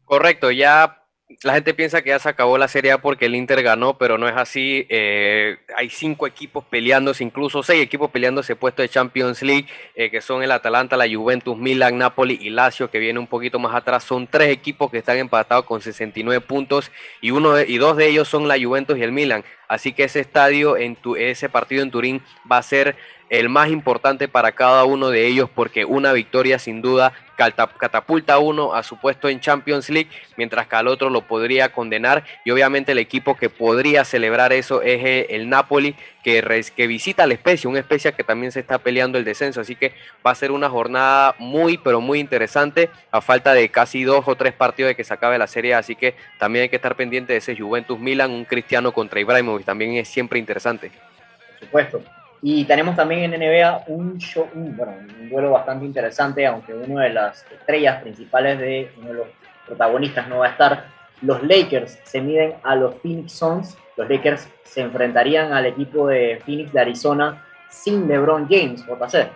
[0.05, 1.01] Correcto, ya
[1.43, 4.17] la gente piensa que ya se acabó la Serie A porque el Inter ganó, pero
[4.17, 4.85] no es así.
[4.87, 10.21] Eh, hay cinco equipos peleándose, incluso seis equipos peleándose puesto de Champions League, eh, que
[10.21, 14.05] son el Atalanta, la Juventus, Milan, Napoli y Lazio, que viene un poquito más atrás.
[14.05, 18.07] Son tres equipos que están empatados con 69 puntos y uno de- y dos de
[18.07, 19.43] ellos son la Juventus y el Milan.
[19.67, 22.95] Así que ese estadio, en tu, ese partido en Turín va a ser
[23.29, 28.39] el más importante para cada uno de ellos porque una victoria sin duda catapulta a
[28.39, 32.51] uno a su puesto en Champions League, mientras que al otro lo podría condenar y
[32.51, 37.35] obviamente el equipo que podría celebrar eso es eh, el Napoli que, que visita la
[37.35, 39.93] Spezia, un Spezia que también se está peleando el descenso, así que
[40.25, 44.35] va a ser una jornada muy pero muy interesante a falta de casi dos o
[44.35, 47.33] tres partidos de que se acabe la serie, así que también hay que estar pendiente
[47.33, 50.91] de ese Juventus Milan, un Cristiano contra Ibrahimovic, también es siempre interesante.
[50.91, 52.22] Por supuesto.
[52.45, 57.03] Y tenemos también en NBA un show, un, bueno, un duelo bastante interesante, aunque una
[57.03, 59.27] de las estrellas principales de uno de los
[59.65, 60.85] protagonistas no va a estar.
[61.21, 63.77] Los Lakers se miden a los Phoenix Suns.
[63.95, 69.29] Los Lakers se enfrentarían al equipo de Phoenix de Arizona sin LeBron James, JC.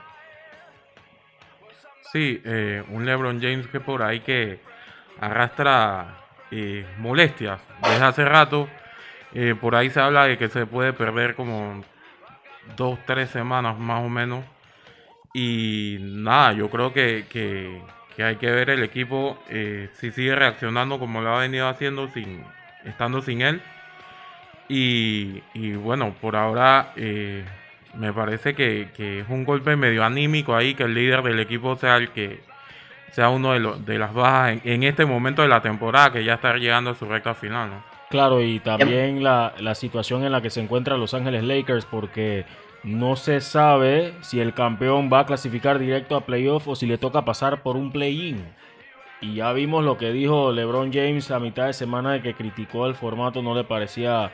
[2.11, 4.59] Sí, eh, un LeBron James que por ahí que
[5.21, 6.17] arrastra
[6.51, 8.67] eh, molestias desde hace rato.
[9.33, 11.83] Eh, por ahí se habla de que se puede perder como
[12.75, 14.43] dos, tres semanas más o menos.
[15.33, 17.81] Y nada, yo creo que, que-
[18.23, 22.43] hay que ver el equipo eh, si sigue reaccionando como lo ha venido haciendo sin
[22.85, 23.61] estando sin él.
[24.69, 27.45] Y, y bueno, por ahora eh,
[27.93, 31.75] me parece que, que es un golpe medio anímico ahí que el líder del equipo
[31.77, 32.41] sea el que
[33.11, 36.23] sea uno de, los de las bajas en, en este momento de la temporada que
[36.23, 37.69] ya está llegando a su recta final.
[37.71, 37.96] ¿no?
[38.09, 42.45] Claro, y también la, la situación en la que se encuentra Los Ángeles Lakers, porque
[42.83, 46.97] no se sabe si el campeón va a clasificar directo a playoff o si le
[46.97, 48.45] toca pasar por un play-in.
[49.19, 52.85] Y ya vimos lo que dijo LeBron James a mitad de semana de que criticó
[52.85, 54.31] el formato, no le parecía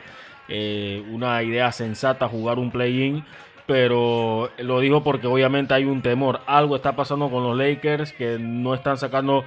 [0.48, 3.24] eh, una idea sensata jugar un play-in,
[3.66, 6.40] pero lo dijo porque obviamente hay un temor.
[6.46, 9.44] Algo está pasando con los Lakers que no están sacando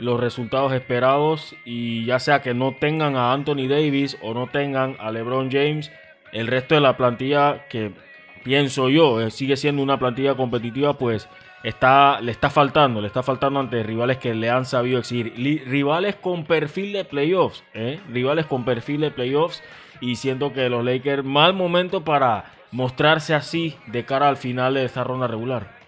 [0.00, 4.96] los resultados esperados y ya sea que no tengan a Anthony Davis o no tengan
[4.98, 5.92] a LeBron James,
[6.32, 7.92] el resto de la plantilla que
[8.42, 11.28] pienso yo eh, sigue siendo una plantilla competitiva, pues
[11.62, 15.34] está le está faltando, le está faltando ante rivales que le han sabido exigir,
[15.66, 18.00] rivales con perfil de playoffs, ¿eh?
[18.08, 19.62] rivales con perfil de playoffs
[20.00, 24.84] y siento que los Lakers mal momento para mostrarse así de cara al final de
[24.84, 25.79] esta ronda regular.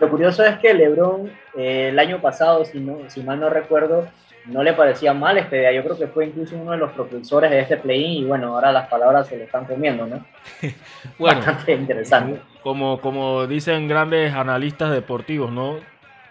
[0.00, 4.08] Lo curioso es que LeBron eh, el año pasado, si, no, si mal no recuerdo,
[4.46, 5.72] no le parecía mal este día.
[5.72, 8.72] Yo creo que fue incluso uno de los propulsores de este play-in y bueno, ahora
[8.72, 10.24] las palabras se le están comiendo, ¿no?
[11.18, 12.40] Bueno, Bastante interesante.
[12.62, 15.76] Como, como dicen grandes analistas deportivos, ¿no?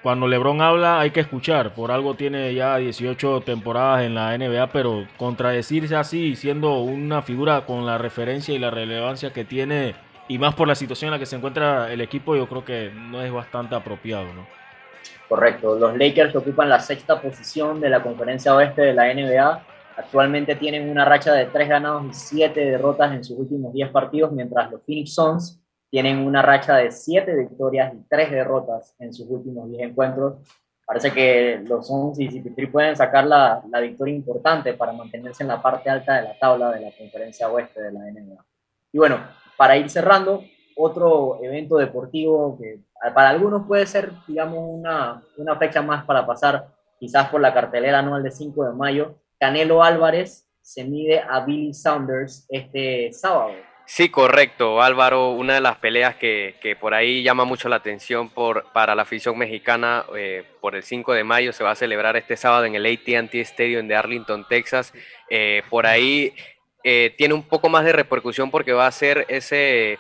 [0.02, 1.74] Cuando LeBron habla hay que escuchar.
[1.74, 7.66] Por algo tiene ya 18 temporadas en la NBA, pero contradecirse así, siendo una figura
[7.66, 9.96] con la referencia y la relevancia que tiene,
[10.28, 12.92] y más por la situación en la que se encuentra el equipo, yo creo que
[12.94, 14.46] no es bastante apropiado, ¿no?
[15.30, 19.66] Correcto, los Lakers ocupan la sexta posición de la conferencia oeste de la NBA.
[19.98, 24.32] Actualmente tienen una racha de tres ganados y siete derrotas en sus últimos 10 partidos,
[24.32, 29.28] mientras los Phoenix Suns tienen una racha de siete victorias y tres derrotas en sus
[29.30, 30.36] últimos 10 encuentros.
[30.86, 35.50] Parece que los Suns y CP3 pueden sacar la, la victoria importante para mantenerse en
[35.50, 38.46] la parte alta de la tabla de la conferencia oeste de la NBA.
[38.94, 39.20] Y bueno,
[39.58, 40.44] para ir cerrando,
[40.76, 42.80] otro evento deportivo que
[43.14, 46.68] para algunos puede ser, digamos, una, una fecha más para pasar
[47.00, 49.16] quizás por la cartelera anual de 5 de mayo.
[49.40, 53.54] Canelo Álvarez se mide a Billy Saunders este sábado.
[53.86, 55.32] Sí, correcto, Álvaro.
[55.32, 59.04] Una de las peleas que, que por ahí llama mucho la atención por, para la
[59.04, 62.76] afición mexicana eh, por el 5 de mayo se va a celebrar este sábado en
[62.76, 64.94] el ATT Stadium de Arlington, Texas.
[65.30, 66.34] Eh, por ahí
[66.84, 70.00] eh, tiene un poco más de repercusión porque va a ser ese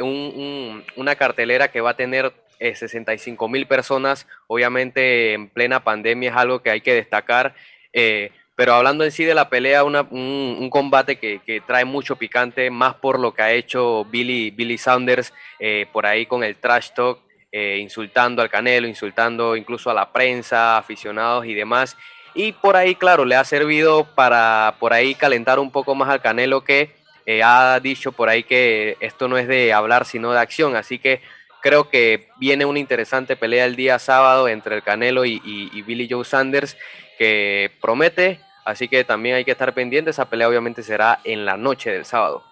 [0.00, 4.26] un, un, una cartelera que va a tener eh, 65 mil personas.
[4.46, 7.54] Obviamente en plena pandemia es algo que hay que destacar.
[7.92, 11.84] Eh, pero hablando en sí de la pelea, una, un, un, combate que, que, trae
[11.84, 16.42] mucho picante, más por lo que ha hecho Billy, Billy Saunders eh, por ahí con
[16.42, 17.20] el trash talk,
[17.52, 21.96] eh, insultando al Canelo, insultando incluso a la prensa, aficionados y demás.
[22.38, 26.20] Y por ahí, claro, le ha servido para por ahí calentar un poco más al
[26.20, 26.94] Canelo que
[27.26, 30.76] eh, ha dicho por ahí que esto no es de hablar sino de acción.
[30.76, 31.20] Así que
[31.62, 36.06] creo que viene una interesante pelea el día sábado entre el Canelo y, y, Billy
[36.08, 36.76] Joe Sanders
[37.18, 40.10] que promete Así que también hay que estar pendiente.
[40.10, 42.44] Esa pelea obviamente será en la noche del sábado.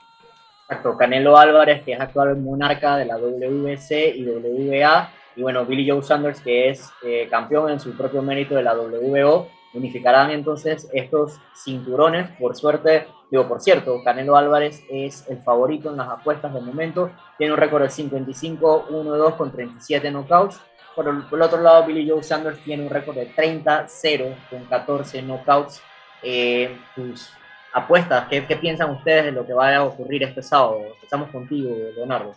[0.63, 0.97] Exacto.
[0.97, 5.13] Canelo Álvarez, que es actual monarca de la WBC y WBA.
[5.37, 8.75] Y bueno, Billy Joe Sanders, que es eh, campeón en su propio mérito de la
[8.75, 9.55] WBO.
[9.77, 12.31] Unificarán entonces estos cinturones.
[12.39, 17.11] Por suerte, digo, por cierto, Canelo Álvarez es el favorito en las apuestas del momento.
[17.39, 20.61] Tiene un récord de 55-1-2 con 37 knockouts.
[20.95, 24.65] Por el, por el otro lado, Billy Joe Sanders tiene un récord de 30-0 con
[24.65, 25.83] 14 knockouts
[26.23, 27.31] eh, tus
[27.73, 30.83] apuestas, ¿qué, ¿qué, piensan ustedes de lo que va a ocurrir este sábado?
[30.95, 32.35] Empezamos contigo, Leonardo.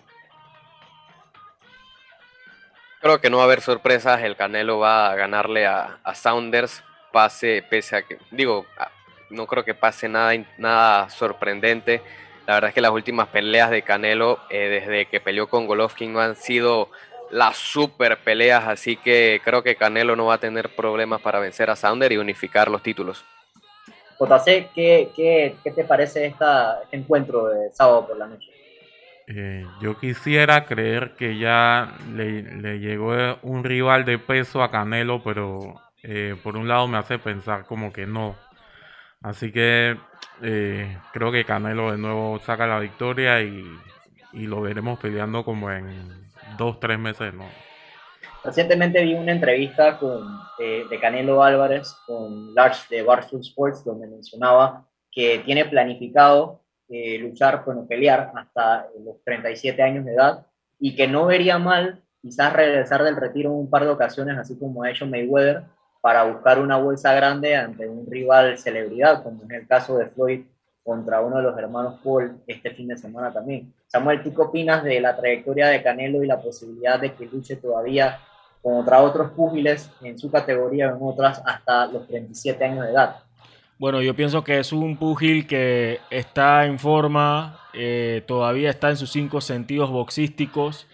[3.01, 7.63] Creo que no va a haber sorpresas, el Canelo va a ganarle a Saunders, pase,
[7.69, 8.65] pese a que, digo,
[9.29, 12.01] no creo que pase nada, nada sorprendente.
[12.47, 16.11] La verdad es que las últimas peleas de Canelo, eh, desde que peleó con Golovkin,
[16.11, 16.89] no han sido
[17.31, 21.69] las super peleas, así que creo que Canelo no va a tener problemas para vencer
[21.69, 23.23] a Saunders y unificar los títulos.
[24.19, 28.49] JC, ¿qué, qué, qué te parece esta, este encuentro de sábado por la noche?
[29.27, 33.13] Eh, yo quisiera creer que ya le, le, llegó
[33.43, 37.91] un rival de peso a Canelo, pero eh, por un lado me hace pensar como
[37.91, 38.35] que no.
[39.21, 39.97] Así que
[40.41, 43.65] eh, creo que Canelo de nuevo saca la victoria y,
[44.33, 45.87] y lo veremos peleando como en
[46.57, 47.45] dos, tres meses, ¿no?
[48.43, 54.07] Recientemente vi una entrevista con, eh, de Canelo Álvarez con Lars de Barstool Sports, donde
[54.07, 60.47] mencionaba que tiene planificado eh, luchar, bueno, pelear hasta los 37 años de edad
[60.79, 64.57] y que no vería mal quizás regresar del retiro en un par de ocasiones, así
[64.57, 65.63] como ha hecho Mayweather,
[66.01, 70.41] para buscar una bolsa grande ante un rival celebridad, como en el caso de Floyd
[70.83, 73.73] contra uno de los hermanos Paul este fin de semana también.
[73.87, 77.57] Samuel, ¿tú qué opinas de la trayectoria de Canelo y la posibilidad de que luche
[77.57, 78.19] todavía
[78.61, 83.17] contra otros púgiles en su categoría o en otras hasta los 37 años de edad?
[83.77, 88.97] Bueno, yo pienso que es un púgil que está en forma, eh, todavía está en
[88.97, 90.85] sus cinco sentidos boxísticos.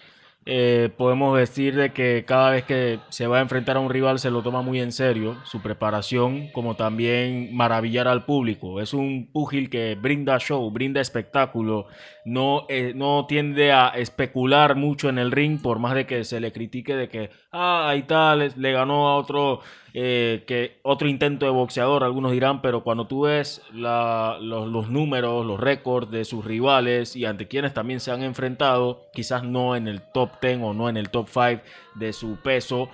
[0.48, 4.20] Eh, podemos decir de que cada vez que se va a enfrentar a un rival
[4.20, 8.80] se lo toma muy en serio, su preparación, como también maravillar al público.
[8.80, 11.88] Es un púgil que brinda show, brinda espectáculo,
[12.26, 16.40] no, eh, no tiende a especular mucho en el ring, por más de que se
[16.40, 19.62] le critique de que, ah, ahí tal, le ganó a otro,
[19.98, 25.58] eh, que otro intento de boxeador, algunos dirán, pero cuando tú ves los números, los
[25.58, 30.02] récords de sus rivales y ante quienes también se han enfrentado, quizás no en el
[30.12, 31.62] top 10 o no en el top 5
[31.94, 32.90] de su peso,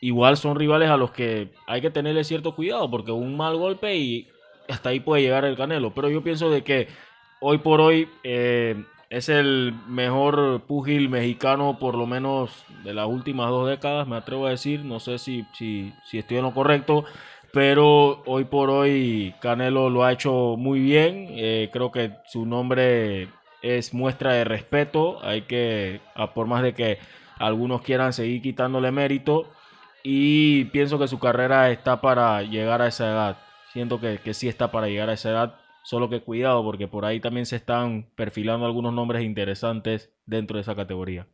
[0.00, 3.94] igual son rivales a los que hay que tenerle cierto cuidado porque un mal golpe
[3.96, 4.26] y
[4.66, 5.92] hasta ahí puede llegar el Canelo.
[5.92, 6.88] Pero yo pienso de que
[7.40, 13.50] hoy por hoy eh, es el mejor púgil mexicano por lo menos de las últimas
[13.50, 14.84] dos décadas, me atrevo a decir.
[14.84, 17.04] No sé si, si, estoy en lo correcto.
[17.52, 21.26] Pero hoy por hoy Canelo lo ha hecho muy bien.
[21.30, 23.28] Eh, creo que su nombre
[23.62, 25.18] es muestra de respeto.
[25.24, 26.00] Hay que,
[26.32, 26.98] por más de que
[27.38, 29.50] algunos quieran seguir quitándole mérito.
[30.04, 33.38] Y pienso que su carrera está para llegar a esa edad.
[33.72, 35.59] Siento que, que sí está para llegar a esa edad.
[35.82, 40.62] Solo que cuidado porque por ahí también se están perfilando algunos nombres interesantes dentro de
[40.62, 41.26] esa categoría.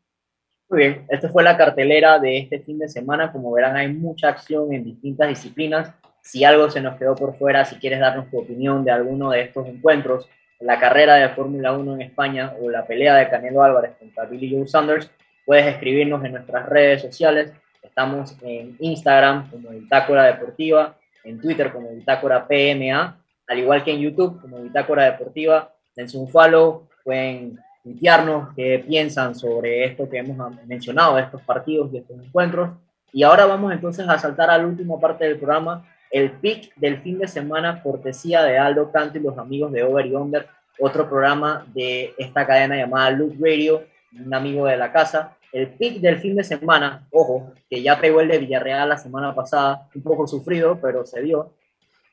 [0.68, 3.31] Muy bien, esta fue la cartelera de este fin de semana.
[3.31, 5.93] Como verán, hay mucha acción en distintas disciplinas.
[6.23, 9.43] Si algo se nos quedó por fuera, si quieres darnos tu opinión de alguno de
[9.43, 10.28] estos encuentros,
[10.59, 14.56] la carrera de Fórmula 1 en España o la pelea de Canelo Álvarez contra Billy
[14.56, 15.10] Joe Sanders,
[15.44, 17.52] puedes escribirnos en nuestras redes sociales.
[17.82, 24.01] Estamos en Instagram como Bitácora Deportiva, en Twitter como Bitácora PMA, al igual que en
[24.01, 25.73] YouTube como Bitácora Deportiva.
[25.94, 30.36] Dense un follow, pueden tuitearnos qué piensan sobre esto que hemos
[30.66, 32.70] mencionado, estos partidos y estos encuentros.
[33.12, 36.98] Y ahora vamos entonces a saltar a la última parte del programa, el pick del
[37.01, 40.47] fin de semana, cortesía de Aldo Canto y los amigos de Over y Under,
[40.78, 45.36] otro programa de esta cadena llamada Loop Radio, un amigo de la casa.
[45.52, 49.35] El pick del fin de semana, ojo, que ya pegó el de Villarreal la semana
[49.35, 51.52] pasada, un poco sufrido, pero se dio.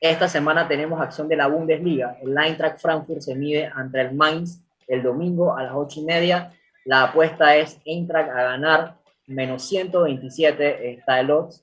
[0.04, 2.18] Esta semana tenemos acción de la Bundesliga.
[2.20, 6.52] El Eintracht Frankfurt se mide ante el Mainz el domingo a las ocho y media.
[6.84, 11.62] La apuesta es Eintracht a ganar menos 127 está el odds.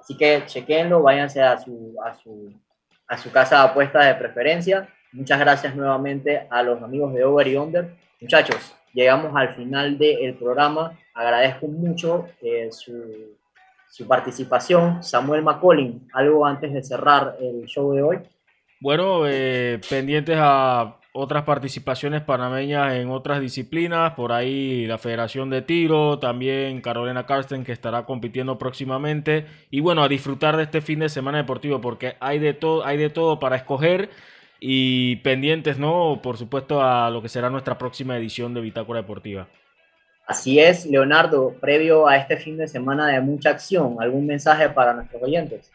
[0.00, 2.54] Así que chequenlo, váyanse a su, a su,
[3.08, 4.88] a su casa de apuestas de preferencia.
[5.12, 7.94] Muchas gracias nuevamente a los amigos de Over y Under.
[8.22, 10.98] Muchachos, llegamos al final del programa.
[11.12, 13.36] Agradezco mucho eh, su,
[13.92, 15.02] su participación.
[15.02, 18.18] Samuel McCollin, algo antes de cerrar el show de hoy.
[18.80, 25.60] Bueno, eh, pendientes a otras participaciones panameñas en otras disciplinas, por ahí la Federación de
[25.60, 31.00] Tiro, también Carolina Karsten que estará compitiendo próximamente y bueno, a disfrutar de este fin
[31.00, 34.08] de semana deportivo porque hay de todo, hay de todo para escoger
[34.58, 36.20] y pendientes, ¿no?
[36.22, 39.48] Por supuesto a lo que será nuestra próxima edición de Bitácora Deportiva.
[40.26, 44.92] Así es, Leonardo, previo a este fin de semana de mucha acción, ¿algún mensaje para
[44.92, 45.70] nuestros oyentes?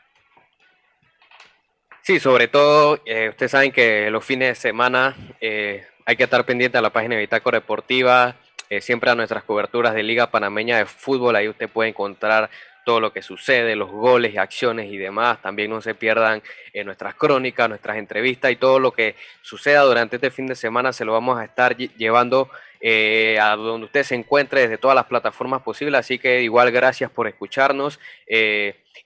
[2.02, 6.46] Sí, sobre todo, eh, ustedes saben que los fines de semana eh, hay que estar
[6.46, 8.36] pendiente a la página de Bitácora Deportiva,
[8.70, 12.50] eh, siempre a nuestras coberturas de Liga Panameña de Fútbol, ahí usted puede encontrar
[12.86, 15.42] todo lo que sucede, los goles y acciones y demás.
[15.42, 16.42] También no se pierdan
[16.86, 21.04] nuestras crónicas, nuestras entrevistas y todo lo que suceda durante este fin de semana se
[21.04, 22.50] lo vamos a estar llevando
[22.82, 26.00] a donde usted se encuentre desde todas las plataformas posibles.
[26.00, 28.00] Así que igual gracias por escucharnos.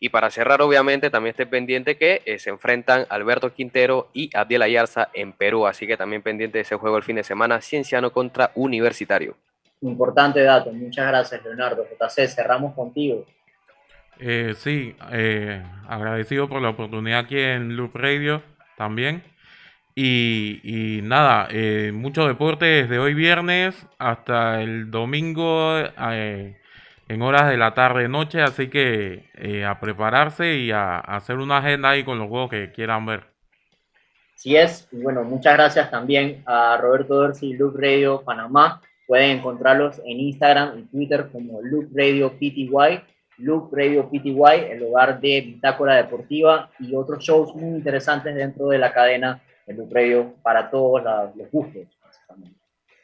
[0.04, 4.64] Y para cerrar, obviamente, también esté pendiente que eh, se enfrentan Alberto Quintero y Abdiel
[4.64, 5.68] Ayarza en Perú.
[5.68, 9.36] Así que también pendiente de ese juego el fin de semana, Cienciano contra Universitario.
[9.82, 10.74] Importante dato.
[10.74, 11.86] Muchas gracias, Leonardo.
[11.86, 13.28] JC, cerramos contigo.
[14.20, 18.42] Eh, sí, eh, agradecido por la oportunidad aquí en Loop Radio
[18.78, 19.24] también.
[19.96, 25.78] Y, y nada, eh, mucho deporte desde hoy viernes hasta el domingo.
[25.78, 26.58] Eh,
[27.12, 31.58] en horas de la tarde noche, así que eh, a prepararse y a, hacer una
[31.58, 33.26] agenda ahí con los juegos que quieran ver.
[34.36, 38.82] Sí es, y bueno, muchas gracias también a Roberto Dorsi, Loop Radio Panamá.
[39.08, 43.02] Pueden encontrarlos en Instagram y Twitter como Loop Radio PTY,
[43.40, 48.78] Loop Radio PTY, el hogar de Bitácora Deportiva y otros shows muy interesantes dentro de
[48.78, 49.42] la cadena
[49.72, 51.04] de Loop Radio para todos
[51.36, 51.88] los gustos.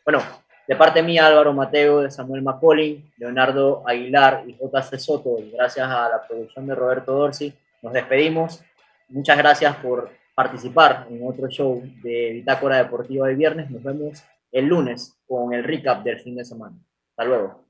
[0.03, 0.21] Bueno,
[0.67, 5.87] de parte mía, Álvaro Mateo, de Samuel Macaulay, Leonardo Aguilar y JC Soto, y gracias
[5.87, 8.61] a la producción de Roberto Dorsi, nos despedimos.
[9.09, 13.69] Muchas gracias por participar en otro show de Bitácora Deportiva de viernes.
[13.71, 16.75] Nos vemos el lunes con el recap del fin de semana.
[17.11, 17.66] Hasta luego.